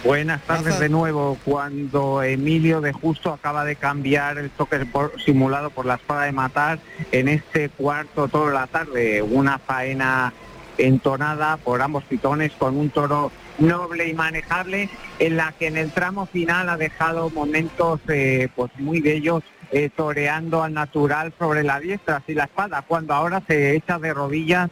Buenas 0.04 0.40
tardes 0.42 0.80
de 0.80 0.88
nuevo. 0.88 1.36
Cuando 1.44 2.22
Emilio 2.22 2.80
de 2.80 2.92
Justo 2.92 3.32
acaba 3.32 3.64
de 3.64 3.76
cambiar 3.76 4.38
el 4.38 4.50
toque 4.50 4.78
por- 4.86 5.12
simulado 5.24 5.70
por 5.70 5.84
la 5.86 5.94
espada 5.96 6.22
de 6.24 6.32
matar 6.32 6.78
en 7.12 7.28
este 7.28 7.68
cuarto 7.68 8.26
toro 8.28 8.48
de 8.48 8.54
la 8.54 8.66
tarde, 8.66 9.22
una 9.22 9.58
faena 9.58 10.32
entonada 10.78 11.56
por 11.58 11.82
ambos 11.82 12.04
pitones 12.04 12.52
con 12.52 12.76
un 12.76 12.90
toro 12.90 13.30
noble 13.58 14.08
y 14.08 14.14
manejable 14.14 14.88
en 15.18 15.36
la 15.36 15.52
que 15.52 15.66
en 15.66 15.76
el 15.76 15.90
tramo 15.92 16.26
final 16.26 16.68
ha 16.68 16.76
dejado 16.76 17.30
momentos 17.30 18.00
eh, 18.08 18.48
pues 18.54 18.70
muy 18.78 19.00
bellos 19.00 19.42
eh, 19.70 19.90
toreando 19.94 20.62
al 20.62 20.74
natural 20.74 21.32
sobre 21.38 21.62
la 21.62 21.80
diestra 21.80 22.16
así 22.16 22.34
la 22.34 22.44
espada 22.44 22.82
cuando 22.82 23.14
ahora 23.14 23.42
se 23.46 23.76
echa 23.76 23.98
de 23.98 24.14
rodillas 24.14 24.70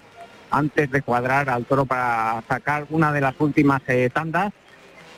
antes 0.51 0.91
de 0.91 1.03
cuadrar 1.03 1.49
al 1.49 1.65
toro 1.65 1.87
para 1.87 2.43
sacar 2.49 2.87
una 2.91 3.13
de 3.13 3.21
las 3.21 3.35
últimas 3.39 3.83
eh, 3.89 4.11
tandas 4.13 4.53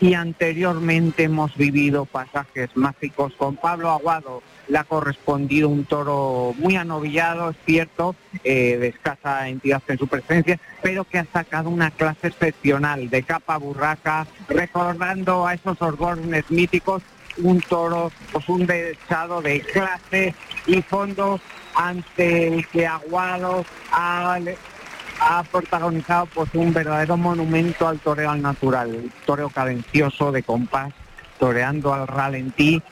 y 0.00 0.14
anteriormente 0.14 1.22
hemos 1.22 1.56
vivido 1.56 2.06
pasajes 2.06 2.76
mágicos 2.76 3.32
con 3.34 3.54
Pablo 3.54 3.88
Aguado. 3.90 4.42
Le 4.68 4.78
ha 4.78 4.84
correspondido 4.84 5.68
un 5.68 5.84
toro 5.84 6.54
muy 6.58 6.76
anovillado, 6.76 7.50
es 7.50 7.56
cierto, 7.66 8.14
eh, 8.44 8.76
de 8.78 8.88
escasa 8.88 9.48
entidad 9.48 9.82
en 9.88 9.98
su 9.98 10.06
presencia, 10.06 10.58
pero 10.82 11.04
que 11.04 11.18
ha 11.18 11.26
sacado 11.32 11.68
una 11.68 11.90
clase 11.90 12.28
excepcional 12.28 13.10
de 13.10 13.22
capa 13.22 13.56
burraca, 13.56 14.26
recordando 14.48 15.46
a 15.46 15.54
esos 15.54 15.80
orgornes 15.82 16.50
míticos, 16.50 17.02
un 17.38 17.60
toro, 17.60 18.12
pues 18.30 18.48
un 18.48 18.66
dechado 18.66 19.40
de 19.42 19.60
clase 19.60 20.34
y 20.66 20.82
fondo 20.82 21.40
ante 21.74 22.48
el 22.48 22.66
que 22.68 22.86
Aguado 22.86 23.64
ha 23.90 24.38
ha 25.24 25.42
protagonizado 25.44 26.26
pues 26.26 26.50
un 26.54 26.72
verdadero 26.72 27.16
monumento 27.16 27.86
al 27.86 28.00
toreo 28.00 28.30
al 28.30 28.42
natural, 28.42 28.88
un 28.88 29.12
toreo 29.24 29.50
cadencioso 29.50 30.32
de 30.32 30.42
compás, 30.42 30.92
toreando 31.38 31.92
al 31.94 32.08
ralentí, 32.08 32.82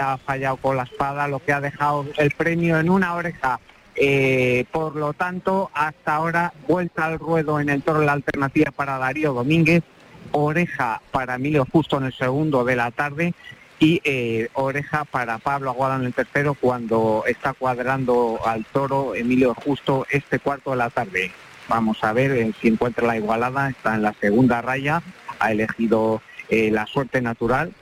ha 0.00 0.18
fallado 0.18 0.56
con 0.56 0.76
la 0.76 0.84
espada, 0.84 1.28
lo 1.28 1.38
que 1.38 1.52
ha 1.52 1.60
dejado 1.60 2.06
el 2.16 2.30
premio 2.32 2.78
en 2.78 2.90
una 2.90 3.14
oreja. 3.14 3.60
Eh, 3.96 4.64
por 4.72 4.96
lo 4.96 5.12
tanto, 5.12 5.70
hasta 5.72 6.16
ahora 6.16 6.52
vuelta 6.66 7.06
al 7.06 7.18
ruedo 7.18 7.60
en 7.60 7.68
el 7.68 7.82
toro 7.82 8.02
la 8.02 8.12
alternativa 8.12 8.72
para 8.72 8.98
Darío 8.98 9.32
Domínguez, 9.32 9.84
oreja 10.32 11.00
para 11.12 11.36
Emilio 11.36 11.64
Justo 11.70 11.98
en 11.98 12.04
el 12.04 12.12
segundo 12.12 12.64
de 12.64 12.76
la 12.76 12.90
tarde 12.90 13.34
y 13.78 14.00
eh, 14.04 14.48
oreja 14.54 15.04
para 15.04 15.38
Pablo 15.38 15.70
Aguada 15.70 15.96
en 15.96 16.04
el 16.04 16.14
tercero 16.14 16.54
cuando 16.54 17.24
está 17.26 17.52
cuadrando 17.52 18.40
al 18.44 18.64
toro 18.64 19.14
Emilio 19.14 19.54
Justo 19.54 20.06
este 20.10 20.40
cuarto 20.40 20.72
de 20.72 20.76
la 20.76 20.90
tarde. 20.90 21.30
Vamos 21.68 22.02
a 22.02 22.12
ver 22.12 22.32
eh, 22.32 22.52
si 22.60 22.68
encuentra 22.68 23.06
la 23.06 23.16
igualada, 23.16 23.70
está 23.70 23.94
en 23.94 24.02
la 24.02 24.12
segunda 24.14 24.60
raya, 24.60 25.02
ha 25.38 25.52
elegido 25.52 26.20
la 26.50 26.86
suerte 26.86 27.20
natural. 27.20 27.72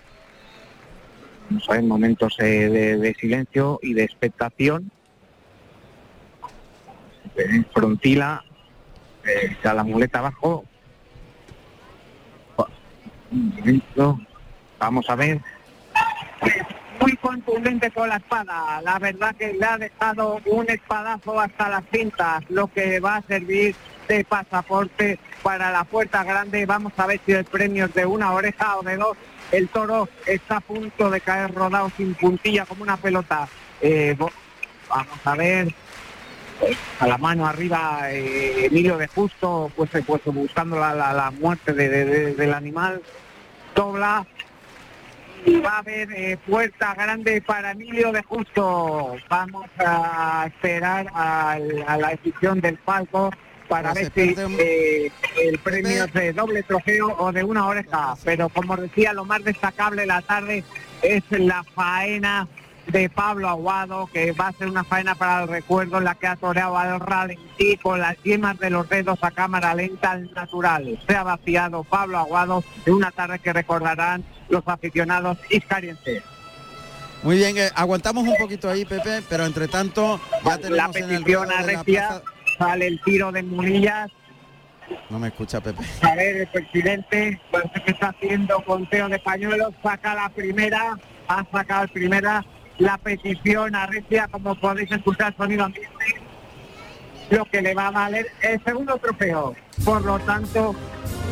Ver 1.68 1.82
momentos 1.82 2.36
eh, 2.38 2.68
de, 2.68 2.96
de 2.98 3.14
silencio 3.14 3.78
y 3.82 3.94
de 3.94 4.04
expectación. 4.04 4.90
Eh, 7.36 7.62
frontila, 7.72 8.44
eh, 9.24 9.56
la 9.62 9.84
muleta 9.84 10.18
abajo. 10.18 10.64
Momento. 13.30 14.18
Vamos 14.78 15.08
a 15.08 15.14
ver. 15.14 15.40
Muy 17.00 17.16
contundente 17.16 17.90
con 17.90 18.08
la 18.08 18.16
espada. 18.16 18.80
La 18.82 18.98
verdad 18.98 19.34
que 19.34 19.54
le 19.54 19.64
ha 19.64 19.78
dejado 19.78 20.40
un 20.44 20.68
espadazo 20.68 21.40
hasta 21.40 21.68
las 21.68 21.84
cintas, 21.90 22.44
lo 22.50 22.68
que 22.68 23.00
va 23.00 23.16
a 23.16 23.22
servir 23.22 23.74
de 24.08 24.24
pasaporte 24.24 25.18
para 25.42 25.70
la 25.70 25.84
puerta 25.84 26.22
grande. 26.22 26.66
Vamos 26.66 26.92
a 26.96 27.06
ver 27.06 27.20
si 27.24 27.32
el 27.32 27.44
premio 27.44 27.86
es 27.86 27.94
de 27.94 28.06
una 28.06 28.32
oreja 28.32 28.76
o 28.76 28.82
de 28.82 28.96
dos. 28.96 29.16
El 29.52 29.68
toro 29.68 30.08
está 30.26 30.56
a 30.56 30.60
punto 30.60 31.10
de 31.10 31.20
caer 31.20 31.54
rodado 31.54 31.90
sin 31.96 32.14
puntilla 32.14 32.64
como 32.66 32.82
una 32.82 32.96
pelota. 32.96 33.48
Eh, 33.80 34.16
vamos 34.88 35.18
a 35.24 35.34
ver. 35.36 35.74
A 37.00 37.06
la 37.08 37.18
mano 37.18 37.46
arriba 37.46 38.02
eh, 38.10 38.66
Emilio 38.66 38.96
de 38.96 39.08
Justo, 39.08 39.70
pues, 39.74 39.92
eh, 39.94 40.02
pues 40.06 40.22
buscando 40.26 40.78
la, 40.78 40.94
la- 40.94 41.12
muerte 41.32 41.72
de- 41.72 41.88
de- 41.88 42.04
de- 42.04 42.34
del 42.34 42.54
animal. 42.54 43.02
Dobla, 43.74 44.24
y 45.44 45.56
va 45.60 45.70
a 45.76 45.78
haber 45.78 46.38
puerta 46.38 46.94
grande 46.94 47.42
para 47.42 47.72
Emilio 47.72 48.12
de 48.12 48.22
Justo. 48.22 49.16
Vamos 49.28 49.66
a 49.78 50.44
esperar 50.46 51.08
al- 51.14 51.84
a, 51.86 51.96
la 51.96 52.08
decisión 52.10 52.60
del 52.60 52.76
palco 52.78 53.30
para 53.72 53.94
ver 53.94 54.12
si 54.14 54.34
eh, 54.58 55.10
el 55.42 55.58
premio 55.58 56.04
es 56.04 56.12
de 56.12 56.32
doble 56.32 56.62
trofeo 56.62 57.16
o 57.18 57.32
de 57.32 57.42
una 57.42 57.66
oreja. 57.66 58.14
Pero 58.24 58.48
como 58.48 58.76
decía, 58.76 59.12
lo 59.12 59.24
más 59.24 59.42
destacable 59.44 60.02
de 60.02 60.06
la 60.06 60.22
tarde 60.22 60.62
es 61.02 61.22
la 61.30 61.64
faena 61.74 62.46
de 62.86 63.08
Pablo 63.08 63.48
Aguado, 63.48 64.08
que 64.12 64.32
va 64.32 64.48
a 64.48 64.52
ser 64.52 64.68
una 64.68 64.84
faena 64.84 65.14
para 65.14 65.42
el 65.44 65.48
recuerdo 65.48 65.98
en 65.98 66.04
la 66.04 66.16
que 66.16 66.26
ha 66.26 66.36
toreado 66.36 66.76
al 66.76 67.00
ralentí 67.00 67.76
con 67.76 68.00
las 68.00 68.16
yemas 68.24 68.58
de 68.58 68.70
los 68.70 68.88
dedos 68.88 69.18
a 69.22 69.30
cámara 69.30 69.74
lenta 69.74 70.10
al 70.10 70.30
natural. 70.34 70.98
Se 71.08 71.14
ha 71.16 71.22
vaciado 71.22 71.84
Pablo 71.84 72.18
Aguado 72.18 72.64
en 72.84 72.94
una 72.94 73.10
tarde 73.10 73.38
que 73.38 73.52
recordarán 73.52 74.24
los 74.48 74.66
aficionados 74.66 75.38
iscarienses. 75.48 76.22
Muy 77.22 77.36
bien, 77.36 77.56
eh, 77.56 77.70
aguantamos 77.76 78.26
un 78.26 78.36
poquito 78.36 78.68
ahí, 78.68 78.84
Pepe, 78.84 79.22
pero 79.28 79.46
entre 79.46 79.68
tanto 79.68 80.20
ya 80.44 80.50
la 80.50 80.58
tenemos 80.58 80.96
en 80.96 81.02
el 81.04 81.08
petición 81.22 81.24
ruedo 81.46 81.52
a 81.58 81.62
de 81.62 81.72
la 81.72 81.78
Recia, 81.78 82.08
plaza- 82.08 82.22
sale 82.58 82.86
el 82.86 83.00
tiro 83.02 83.32
de 83.32 83.42
Munillas, 83.42 84.10
No 85.10 85.18
me 85.18 85.28
escucha 85.28 85.60
Pepe. 85.60 85.82
a 86.02 86.14
ver 86.14 86.36
el 86.36 86.46
presidente, 86.48 87.40
parece 87.50 87.80
que 87.84 87.90
está 87.92 88.08
haciendo 88.08 88.60
conteo 88.64 89.08
de 89.08 89.18
pañuelos, 89.18 89.72
saca 89.82 90.14
la 90.14 90.28
primera, 90.28 90.98
ha 91.28 91.44
sacado 91.50 91.82
la 91.86 91.92
primera, 91.92 92.44
la 92.78 92.98
petición 92.98 93.74
a 93.74 93.86
Recia, 93.86 94.28
como 94.28 94.54
podéis 94.54 94.90
escuchar 94.90 95.34
sonido 95.36 95.64
ambiente, 95.64 95.90
lo 97.32 97.46
que 97.46 97.62
le 97.62 97.74
va 97.74 97.88
a 97.88 97.90
valer 97.90 98.30
el 98.42 98.62
segundo 98.62 98.96
trofeo. 98.98 99.54
Por 99.84 100.04
lo 100.04 100.18
tanto, 100.20 100.76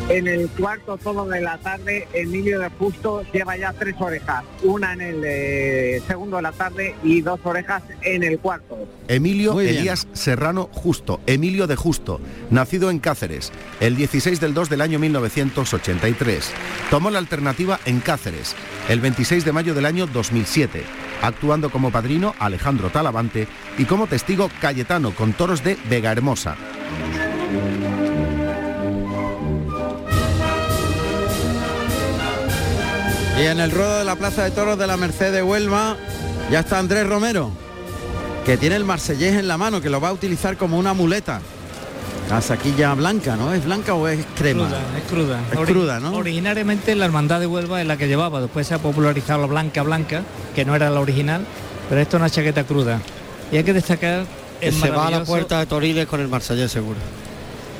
en 0.09 0.27
el 0.27 0.49
cuarto 0.49 0.97
todo 0.97 1.27
de 1.27 1.41
la 1.41 1.57
tarde, 1.59 2.07
Emilio 2.13 2.59
de 2.59 2.69
Justo 2.69 3.23
lleva 3.31 3.55
ya 3.55 3.71
tres 3.71 3.95
orejas, 3.99 4.43
una 4.63 4.93
en 4.93 5.01
el 5.01 5.23
eh, 5.23 6.01
segundo 6.07 6.37
de 6.37 6.41
la 6.41 6.51
tarde 6.51 6.95
y 7.03 7.21
dos 7.21 7.39
orejas 7.43 7.83
en 8.01 8.23
el 8.23 8.39
cuarto. 8.39 8.87
Emilio. 9.07 9.59
Elías 9.61 10.07
Serrano 10.13 10.69
Justo, 10.73 11.21
Emilio 11.27 11.67
de 11.67 11.75
Justo, 11.75 12.19
nacido 12.49 12.89
en 12.89 12.99
Cáceres, 12.99 13.51
el 13.79 13.95
16 13.95 14.41
del 14.41 14.53
2 14.53 14.69
del 14.69 14.81
año 14.81 14.97
1983. 14.99 16.51
Tomó 16.89 17.11
la 17.11 17.19
alternativa 17.19 17.79
en 17.85 17.99
Cáceres, 17.99 18.55
el 18.89 18.99
26 19.01 19.45
de 19.45 19.51
mayo 19.51 19.73
del 19.75 19.85
año 19.85 20.07
2007, 20.07 20.83
actuando 21.21 21.69
como 21.69 21.91
padrino 21.91 22.35
Alejandro 22.39 22.89
Talavante 22.89 23.47
y 23.77 23.85
como 23.85 24.07
testigo 24.07 24.49
Cayetano 24.59 25.11
con 25.11 25.33
toros 25.33 25.63
de 25.63 25.77
Vega 25.89 26.11
Hermosa. 26.11 26.55
Y 33.39 33.45
en 33.45 33.59
el 33.59 33.71
ruedo 33.71 33.97
de 33.97 34.05
la 34.05 34.15
Plaza 34.15 34.43
de 34.43 34.51
Toros 34.51 34.77
de 34.77 34.85
la 34.85 34.97
Merced 34.97 35.31
de 35.31 35.41
Huelva 35.41 35.97
ya 36.51 36.59
está 36.59 36.77
Andrés 36.77 37.07
Romero, 37.07 37.49
que 38.45 38.57
tiene 38.57 38.75
el 38.75 38.83
marsellés 38.83 39.35
en 39.35 39.47
la 39.47 39.57
mano, 39.57 39.81
que 39.81 39.89
lo 39.89 39.99
va 39.99 40.09
a 40.09 40.13
utilizar 40.13 40.57
como 40.57 40.77
una 40.77 40.93
muleta. 40.93 41.41
La 42.31 42.41
saquilla 42.41 42.93
blanca, 42.93 43.35
¿no? 43.35 43.53
¿Es 43.53 43.65
blanca 43.65 43.93
o 43.93 44.07
es 44.07 44.25
crema? 44.37 44.63
Cruda, 44.67 44.79
es 44.97 45.03
cruda. 45.11 45.39
Es 45.51 45.57
Ori- 45.59 45.65
cruda, 45.65 45.99
¿no? 45.99 46.13
Originariamente 46.13 46.95
la 46.95 47.03
hermandad 47.05 47.41
de 47.41 47.47
Huelva 47.47 47.81
es 47.81 47.87
la 47.87 47.97
que 47.97 48.07
llevaba, 48.07 48.39
después 48.39 48.65
se 48.67 48.73
ha 48.73 48.79
popularizado 48.79 49.41
la 49.41 49.47
blanca 49.47 49.83
blanca, 49.83 50.21
que 50.55 50.63
no 50.63 50.73
era 50.73 50.89
la 50.89 51.01
original, 51.01 51.41
pero 51.89 51.99
esto 51.99 52.15
es 52.15 52.21
una 52.21 52.29
chaqueta 52.29 52.63
cruda. 52.63 53.01
Y 53.51 53.57
hay 53.57 53.63
que 53.65 53.73
destacar 53.73 54.23
Que 54.61 54.69
el 54.69 54.73
se 54.73 54.89
va 54.89 55.07
a 55.07 55.11
la 55.11 55.25
puerta 55.25 55.59
de 55.59 55.65
Toriles 55.65 56.07
con 56.07 56.21
el 56.21 56.29
Marsellés 56.29 56.71
seguro. 56.71 56.97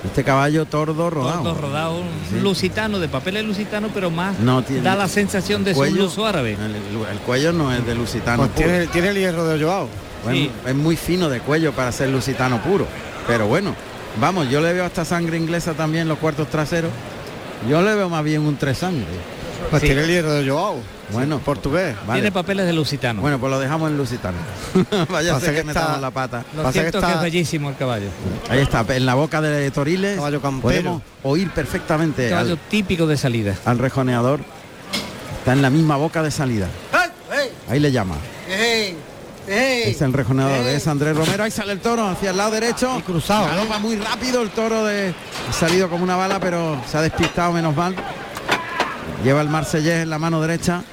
Este 0.03 0.23
caballo 0.25 0.65
tordo 0.65 1.09
rodado. 1.09 1.43
tordo 1.43 1.61
rodado, 1.61 1.99
un 2.01 2.07
Sí. 2.29 2.41
lusitano, 2.41 2.99
de 2.99 3.07
papel 3.07 3.37
es 3.37 3.45
lusitano, 3.45 3.87
pero 3.93 4.11
más 4.11 4.37
No 4.39 4.61
tiene- 4.63 4.81
da 4.81 4.95
la 4.97 5.07
sensación 5.07 5.63
de 5.63 5.73
ser 5.73 5.83
un 5.83 5.89
Cuello- 5.91 6.03
luso 6.03 6.25
árabe. 6.25 6.53
El, 6.59 6.75
el- 6.75 7.09
el 7.09 7.19
cuello 7.19 7.53
no 7.53 7.71
es 7.71 7.85
de 7.85 7.95
lusitano. 7.95 8.37
Pues 8.39 8.49
puro. 8.49 8.67
tiene, 8.67 8.87
tiene 8.87 9.07
el 9.09 9.15
hierro 9.17 9.45
de 9.45 9.63
Joao. 9.63 9.87
Bueno, 10.25 10.37
Sí. 10.39 10.51
Es 10.67 10.75
muy 10.75 10.97
fino 10.97 11.29
de 11.29 11.39
cuello 11.39 11.71
para 11.71 11.91
ser 11.93 12.09
lusitano 12.09 12.61
puro. 12.61 12.85
Pero 13.27 13.47
bueno, 13.47 13.75
vamos, 14.19 14.49
yo 14.49 14.61
le 14.61 14.73
veo 14.73 14.85
hasta 14.85 15.05
sangre 15.05 15.37
inglesa 15.37 15.73
también 15.73 16.03
en 16.03 16.07
los 16.09 16.17
cuartos 16.17 16.49
traseros. 16.49 16.91
Yo 17.69 17.81
le 17.81 17.93
veo 17.95 18.09
más 18.09 18.23
bien 18.23 18.41
un 18.41 18.57
tres 18.57 18.79
sangre. 18.79 19.05
Pues 19.69 19.81
Sí. 19.81 19.87
tiene 19.87 20.01
el 20.03 20.07
hierro 20.09 20.33
de 20.33 20.49
Joao. 20.49 20.77
Bueno, 21.11 21.39
Portugués. 21.39 21.95
vale. 22.07 22.21
Tiene 22.21 22.31
papeles 22.31 22.65
de 22.65 22.73
lusitano. 22.73 23.21
Bueno, 23.21 23.37
pues 23.37 23.51
lo 23.51 23.59
dejamos 23.59 23.91
en 23.91 23.97
lusitano. 23.97 24.37
Vaya 25.09 25.31
a 25.31 25.33
Pasa 25.35 25.45
ser 25.47 25.55
que 25.55 25.61
que 25.63 25.67
está- 25.67 25.97
la 25.99 26.09
pata. 26.09 26.43
Lo 26.55 26.63
pasa 26.63 26.73
que 26.73 26.79
cierto 26.79 26.97
es 26.97 27.03
que 27.03 27.09
está- 27.11 27.19
es 27.19 27.21
bellísimo 27.31 27.69
el 27.69 27.75
caballo. 27.75 28.07
Ahí 28.49 28.59
está, 28.59 28.83
en 28.89 29.05
la 29.05 29.13
boca 29.13 29.41
de 29.41 29.69
Toriles. 29.71 30.15
Caballo 30.15 30.41
campero. 30.41 30.61
Podemos 30.81 31.01
oír 31.23 31.51
perfectamente 31.51 32.29
Caballo 32.29 32.53
al, 32.53 32.57
típico 32.69 33.05
de 33.07 33.17
salida. 33.17 33.55
al 33.65 33.77
rejoneador. 33.77 34.39
Está 35.39 35.53
en 35.53 35.61
la 35.61 35.69
misma 35.69 35.97
boca 35.97 36.23
de 36.23 36.31
salida. 36.31 36.67
Ahí 37.69 37.79
le 37.79 37.91
llama. 37.91 38.15
Es 39.47 40.01
el 40.01 40.13
rejoneador, 40.13 40.65
es 40.67 40.87
Andrés 40.87 41.15
Romero. 41.15 41.43
Ahí 41.43 41.51
sale 41.51 41.73
el 41.73 41.79
toro 41.79 42.07
hacia 42.07 42.29
el 42.29 42.37
lado 42.37 42.51
derecho. 42.51 42.95
Y 42.99 43.01
cruzado, 43.01 43.47
Galopa 43.47 43.79
muy 43.79 43.95
rápido 43.97 44.41
el 44.41 44.49
toro 44.51 44.85
de. 44.85 45.13
Ha 45.49 45.53
salido 45.53 45.89
como 45.89 46.03
una 46.03 46.15
bala, 46.15 46.39
pero 46.39 46.81
se 46.89 46.97
ha 46.97 47.01
despistado 47.01 47.51
menos 47.51 47.75
mal. 47.75 47.95
Lleva 49.23 49.41
el 49.41 49.49
marsellés 49.49 50.03
en 50.03 50.09
la 50.09 50.19
mano 50.19 50.41
derecha. 50.41 50.83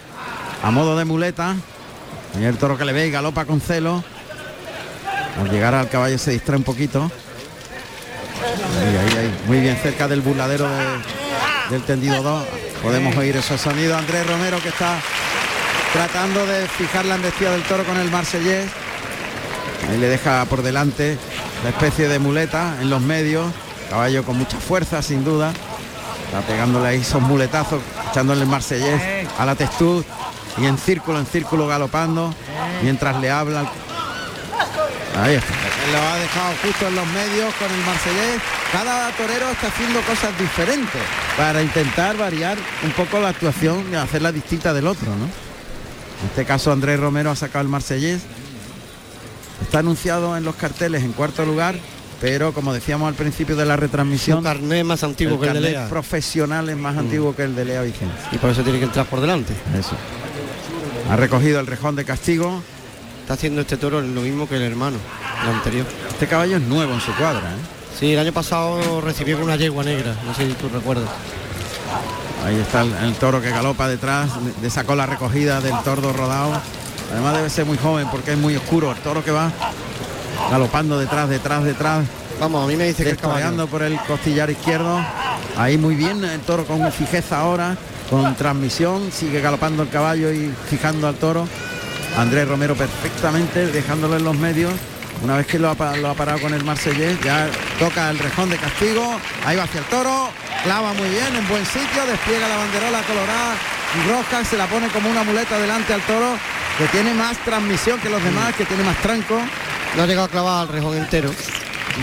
A 0.63 0.71
modo 0.71 0.97
de 0.97 1.05
muleta. 1.05 1.55
Y 2.41 2.45
el 2.45 2.57
toro 2.57 2.77
que 2.77 2.85
le 2.85 2.93
ve 2.93 3.07
y 3.07 3.11
galopa 3.11 3.45
con 3.45 3.61
celo. 3.61 4.03
Al 5.41 5.51
llegar 5.51 5.75
al 5.75 5.89
caballo 5.89 6.19
se 6.19 6.33
distrae 6.33 6.57
un 6.59 6.65
poquito. 6.65 7.11
Ahí, 8.81 8.97
ahí, 8.97 9.19
ahí. 9.19 9.35
Muy 9.47 9.61
bien 9.61 9.77
cerca 9.83 10.09
del 10.09 10.21
burladero 10.21 10.69
de- 10.69 11.71
del 11.71 11.83
tendido 11.85 12.23
2. 12.23 12.45
Podemos 12.83 13.17
oír 13.17 13.37
esos 13.37 13.61
sonidos. 13.61 13.97
Andrés 13.99 14.27
Romero 14.27 14.59
que 14.61 14.69
está 14.71 14.97
tratando 15.93 16.47
de 16.47 16.67
fijar 16.69 17.05
la 17.05 17.17
embestida 17.17 17.51
del 17.51 17.63
toro 17.63 17.85
con 17.85 17.97
el 17.97 18.11
marsellés. 18.11 18.69
Ahí 19.89 19.99
le 19.99 20.09
deja 20.09 20.45
por 20.47 20.63
delante 20.63 21.17
la 21.63 21.71
especie 21.71 22.09
de 22.09 22.19
muleta 22.19 22.77
en 22.81 22.91
los 22.91 23.01
medios. 23.01 23.47
Caballo 23.91 24.23
con 24.25 24.37
mucha 24.37 24.59
fuerza, 24.59 25.03
sin 25.03 25.25
duda. 25.25 25.53
Está 26.27 26.41
pegándole 26.43 26.89
ahí 26.89 27.01
esos 27.01 27.23
muletazos, 27.23 27.81
echándole 28.11 28.43
el 28.43 28.49
marsellés 28.49 29.01
a 29.39 29.47
la 29.47 29.55
textud 29.55 30.05
y 30.59 30.67
en 30.67 30.77
círculo, 30.77 31.19
en 31.19 31.27
círculo 31.27 31.67
galopando, 31.67 32.35
mientras 32.83 33.19
le 33.21 33.31
habla. 33.31 33.61
Ahí 35.23 35.35
está. 35.37 35.55
Lo 35.91 35.99
ha 35.99 36.17
dejado 36.19 36.55
justo 36.63 36.87
en 36.87 36.95
los 36.97 37.07
medios 37.07 37.55
con 37.55 37.71
el 37.71 37.85
marsellés. 37.87 38.43
Cada 38.73 39.11
torero 39.13 39.49
está 39.51 39.69
haciendo 39.69 40.01
cosas 40.03 40.39
diferentes 40.39 41.01
para 41.39 41.63
intentar 41.63 42.19
variar 42.19 42.59
un 42.85 42.91
poco 42.91 43.19
la 43.19 43.31
actuación 43.31 43.87
y 43.91 43.95
hacerla 43.95 44.33
distinta 44.33 44.75
del 44.75 44.87
otro, 44.87 45.09
¿no? 45.17 45.48
En 46.23 46.29
este 46.29 46.45
caso 46.45 46.73
Andrés 46.73 46.99
Romero 46.99 47.31
ha 47.31 47.37
sacado 47.37 47.63
el 47.63 47.69
marsellés. 47.69 48.23
Está 49.63 49.81
anunciado 49.81 50.37
en 50.37 50.45
los 50.45 50.55
carteles 50.55 51.03
en 51.03 51.13
cuarto 51.13 51.45
lugar, 51.45 51.75
pero 52.21 52.53
como 52.53 52.73
decíamos 52.73 53.09
al 53.09 53.15
principio 53.15 53.57
de 53.57 53.67
la 53.67 53.77
retransmisión, 53.77 54.43
carnet 54.43 54.85
más 54.85 55.03
antiguo 55.03 55.35
el 55.35 55.41
que 55.41 55.47
el 55.49 55.55
de 55.55 55.61
Lea. 55.61 55.89
profesional 55.89 56.69
es 56.69 56.77
más 56.77 56.97
antiguo 56.97 57.35
que 57.35 57.43
el 57.43 57.55
de 57.55 57.65
Lea 57.65 57.83
Vicente. 57.83 58.15
Y 58.33 58.39
por 58.39 58.51
eso 58.51 58.63
tiene 58.63 58.79
que 58.79 58.87
entrar 58.87 59.07
por 59.07 59.21
delante. 59.21 59.53
Eso. 59.79 59.97
Ha 61.11 61.17
recogido 61.17 61.61
el 61.61 61.67
rejón 61.67 61.97
de 61.97 62.05
castigo. 62.05 62.63
Está 63.23 63.35
haciendo 63.35 63.61
este 63.61 63.77
toro 63.77 64.01
lo 64.01 64.21
mismo 64.23 64.49
que 64.49 64.57
el 64.57 64.63
hermano, 64.63 64.97
el 65.43 65.51
anterior. 65.51 65.87
Este 66.09 66.27
caballo 66.27 66.57
es 66.57 66.63
nuevo 66.63 66.95
en 66.95 67.01
su 67.01 67.13
cuadra. 67.15 67.51
¿eh? 67.51 67.79
Sí, 67.99 68.13
el 68.13 68.19
año 68.19 68.33
pasado 68.33 69.01
recibió 69.01 69.37
con 69.37 69.45
una 69.45 69.57
yegua 69.57 69.85
negra, 69.85 70.17
no 70.25 70.35
sé 70.35 70.47
si 70.47 70.55
tú 70.55 70.69
recuerdas. 70.69 71.11
Ahí 72.45 72.57
está 72.57 72.83
el, 72.83 72.93
el 72.95 73.15
toro 73.15 73.41
que 73.43 73.51
galopa 73.51 73.89
detrás, 73.89 74.31
le- 74.43 74.63
le 74.63 74.71
sacó 74.71 74.95
la 74.95 75.07
recogida 75.07 75.61
del 75.61 75.75
tordo 75.85 76.13
rodado. 76.13 76.61
Además 77.13 77.37
debe 77.37 77.51
ser 77.51 77.65
muy 77.67 77.79
joven 77.79 78.07
porque 78.11 78.33
es 78.33 78.39
muy 78.39 78.57
oscuro. 78.57 78.93
El 78.93 78.99
toro 78.99 79.25
que 79.25 79.31
va 79.31 79.51
galopando 80.51 80.99
detrás, 80.99 81.29
detrás, 81.29 81.65
detrás, 81.65 82.05
Vamos, 82.41 82.65
a 82.65 82.67
mí 82.69 82.77
me 82.77 82.85
dice 82.85 83.03
que 83.03 83.17
caballo. 83.17 83.67
por 83.67 83.83
el 83.83 83.99
costillar 84.07 84.49
izquierdo. 84.51 85.05
Ahí 85.57 85.77
muy 85.77 85.97
bien 85.97 86.23
el 86.25 86.41
toro 86.41 86.65
con 86.65 86.91
fijeza 86.93 87.41
ahora, 87.41 87.77
con 88.09 88.35
transmisión, 88.37 89.11
sigue 89.11 89.41
galopando 89.41 89.83
el 89.83 89.89
caballo 89.89 90.33
y 90.33 90.53
fijando 90.71 91.09
al 91.09 91.17
toro. 91.17 91.49
Andrés 92.17 92.47
Romero 92.47 92.77
perfectamente, 92.77 93.67
dejándolo 93.67 94.17
en 94.17 94.25
los 94.25 94.37
medios. 94.37 94.73
Una 95.25 95.37
vez 95.37 95.47
que 95.49 95.59
lo 95.59 95.69
ha, 95.71 95.75
pa- 95.75 95.97
lo 95.97 96.11
ha 96.11 96.15
parado 96.15 96.41
con 96.41 96.55
el 96.55 96.63
Marsellés, 96.63 97.19
ya 97.25 97.49
toca 97.81 98.09
el 98.11 98.19
rejón 98.21 98.51
de 98.51 98.57
castigo. 98.57 99.17
Ahí 99.45 99.57
va 99.57 99.65
hacia 99.65 99.81
el 99.81 99.87
toro, 99.87 100.29
clava 100.63 100.93
muy 100.93 101.09
bien, 101.09 101.35
en 101.35 101.49
buen 101.49 101.65
sitio, 101.65 102.07
despliega 102.07 102.49
la 102.49 102.57
banderola 102.57 103.03
colorada 103.03 103.55
y 103.95 104.09
roja, 104.11 104.45
se 104.45 104.57
la 104.57 104.67
pone 104.67 104.89
como 104.89 105.11
una 105.11 105.23
muleta 105.25 105.59
delante 105.59 105.93
al 105.95 106.03
toro, 106.03 106.37
que 106.79 106.87
tiene 106.87 107.15
más 107.15 107.37
transmisión 107.45 107.99
que 108.01 108.11
los 108.11 108.23
demás, 108.23 108.55
que 108.55 108.65
tiene 108.65 108.83
más 108.85 108.97
tranco. 108.99 109.41
No 109.97 110.03
ha 110.03 110.07
llegado 110.07 110.27
a 110.27 110.31
clavar 110.31 110.63
al 110.63 110.69
rejón 110.69 110.97
entero. 110.97 111.31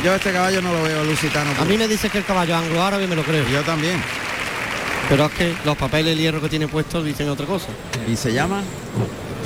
Yo 0.03 0.13
este 0.13 0.31
caballo 0.31 0.61
no 0.61 0.73
lo 0.73 0.83
veo 0.83 1.03
lusitano. 1.03 1.51
A 1.59 1.65
mí 1.65 1.77
me 1.77 1.87
dice 1.87 2.09
que 2.09 2.17
el 2.17 2.25
caballo 2.25 2.57
anglo 2.57 2.83
árabe 2.83 3.07
me 3.07 3.15
lo 3.15 3.23
creo. 3.23 3.47
Yo 3.47 3.61
también. 3.61 4.01
Pero 5.07 5.25
es 5.27 5.31
que 5.33 5.55
los 5.63 5.77
papeles 5.77 6.13
el 6.13 6.19
hierro 6.19 6.41
que 6.41 6.49
tiene 6.49 6.67
puesto 6.67 7.03
dicen 7.03 7.29
otra 7.29 7.45
cosa. 7.45 7.67
¿Y 8.07 8.15
se 8.15 8.33
llama? 8.33 8.61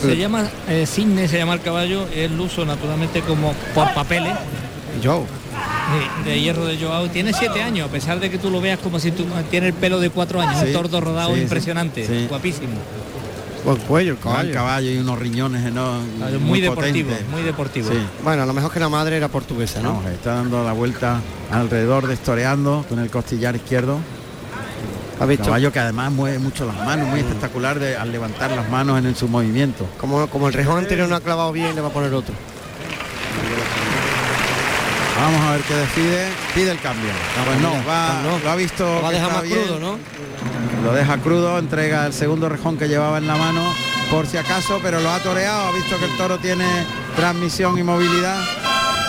Se 0.02 0.16
llama 0.16 0.50
eh, 0.70 0.86
Cisne, 0.88 1.28
se 1.28 1.38
llama 1.38 1.54
el 1.54 1.62
caballo, 1.62 2.08
es 2.16 2.32
luso 2.32 2.66
naturalmente 2.66 3.22
como 3.22 3.54
por 3.76 3.94
papeles 3.94 4.34
Yo. 5.02 5.26
De, 6.26 6.30
de 6.32 6.42
hierro 6.42 6.66
de 6.66 6.78
Joao. 6.78 7.10
Tiene 7.10 7.34
siete 7.34 7.62
años, 7.62 7.88
a 7.90 7.92
pesar 7.92 8.20
de 8.20 8.30
que 8.30 8.38
tú 8.38 8.50
lo 8.50 8.62
veas 8.62 8.80
como 8.80 9.00
si 9.00 9.12
tú 9.12 9.26
tiene 9.50 9.68
el 9.68 9.74
pelo 9.74 10.00
de 10.00 10.10
cuatro 10.10 10.42
años, 10.42 10.60
Sí, 10.62 10.68
un 10.68 10.74
tordo 10.74 11.02
rodado 11.02 11.36
sí, 11.36 11.42
impresionante, 11.42 12.06
sí. 12.06 12.28
guapísimo. 12.28 12.74
Buen 13.66 13.78
cuello, 13.80 14.14
el 14.14 14.20
caballo. 14.20 14.54
caballo 14.54 14.90
y 14.90 14.98
unos 14.98 15.20
riñones 15.20 15.66
enormes. 15.66 16.08
Caballo 16.18 16.40
muy 16.40 16.62
deportivo, 16.62 17.12
muy 17.30 17.42
deportivo. 17.42 17.90
Sí. 17.92 17.98
Bueno, 18.24 18.44
a 18.44 18.46
lo 18.46 18.54
mejor 18.54 18.72
que 18.72 18.80
la 18.80 18.88
madre 18.88 19.18
era 19.18 19.28
portuguesa, 19.28 19.82
¿no? 19.82 20.02
No, 20.02 20.10
está 20.10 20.36
dando 20.36 20.64
la 20.64 20.72
vuelta 20.72 21.20
alrededor 21.52 22.08
destoreando 22.08 22.86
con 22.88 23.00
el 23.00 23.10
costillar 23.10 23.56
izquierdo. 23.58 24.00
¿Has 25.20 25.28
visto? 25.28 25.44
Caballo 25.46 25.74
que 25.74 25.80
además 25.80 26.10
mueve 26.14 26.40
mucho 26.40 26.66
las 26.66 26.78
manos, 26.78 27.10
muy 27.10 27.20
espectacular 27.20 27.78
de, 27.78 27.98
al 27.98 28.10
levantar 28.14 28.52
las 28.52 28.70
manos 28.70 28.98
en, 28.98 29.06
en 29.08 29.16
su 29.18 29.28
movimiento. 29.28 29.86
Como, 30.00 30.28
como 30.28 30.48
el 30.48 30.54
rejón 30.54 30.78
anterior 30.78 31.10
no 31.10 31.16
ha 31.18 31.20
clavado 31.20 31.52
bien, 31.52 31.76
le 31.76 31.82
va 31.82 31.90
a 31.90 31.92
poner 31.92 32.14
otro. 32.14 32.34
Vamos 35.22 35.42
a 35.42 35.52
ver 35.52 35.62
qué 35.62 35.76
decide. 35.76 36.28
Pide 36.56 36.72
el 36.72 36.80
cambio. 36.80 37.10
pues 37.46 37.62
no, 37.62 37.74
va, 37.88 38.22
no. 38.24 38.40
lo 38.40 38.50
ha 38.50 38.56
visto. 38.56 38.86
Lo 38.86 39.02
va 39.02 39.10
a 39.10 39.12
que 39.12 39.18
dejar 39.18 39.30
está 39.30 39.42
más 39.42 39.50
bien, 39.50 39.62
crudo, 39.62 39.80
¿no? 39.80 39.98
Lo 40.84 40.94
deja 40.94 41.18
crudo, 41.18 41.60
entrega 41.60 42.06
el 42.06 42.14
segundo 42.14 42.48
rejón 42.48 42.78
que 42.78 42.88
llevaba 42.88 43.18
en 43.18 43.28
la 43.28 43.36
mano 43.36 43.74
por 44.10 44.26
si 44.26 44.38
acaso, 44.38 44.80
pero 44.82 45.02
lo 45.02 45.12
ha 45.12 45.20
toreado, 45.20 45.68
ha 45.68 45.72
visto 45.72 46.00
que 46.00 46.06
el 46.06 46.18
toro 46.18 46.38
tiene 46.40 46.66
transmisión 47.16 47.78
y 47.78 47.84
movilidad 47.84 48.42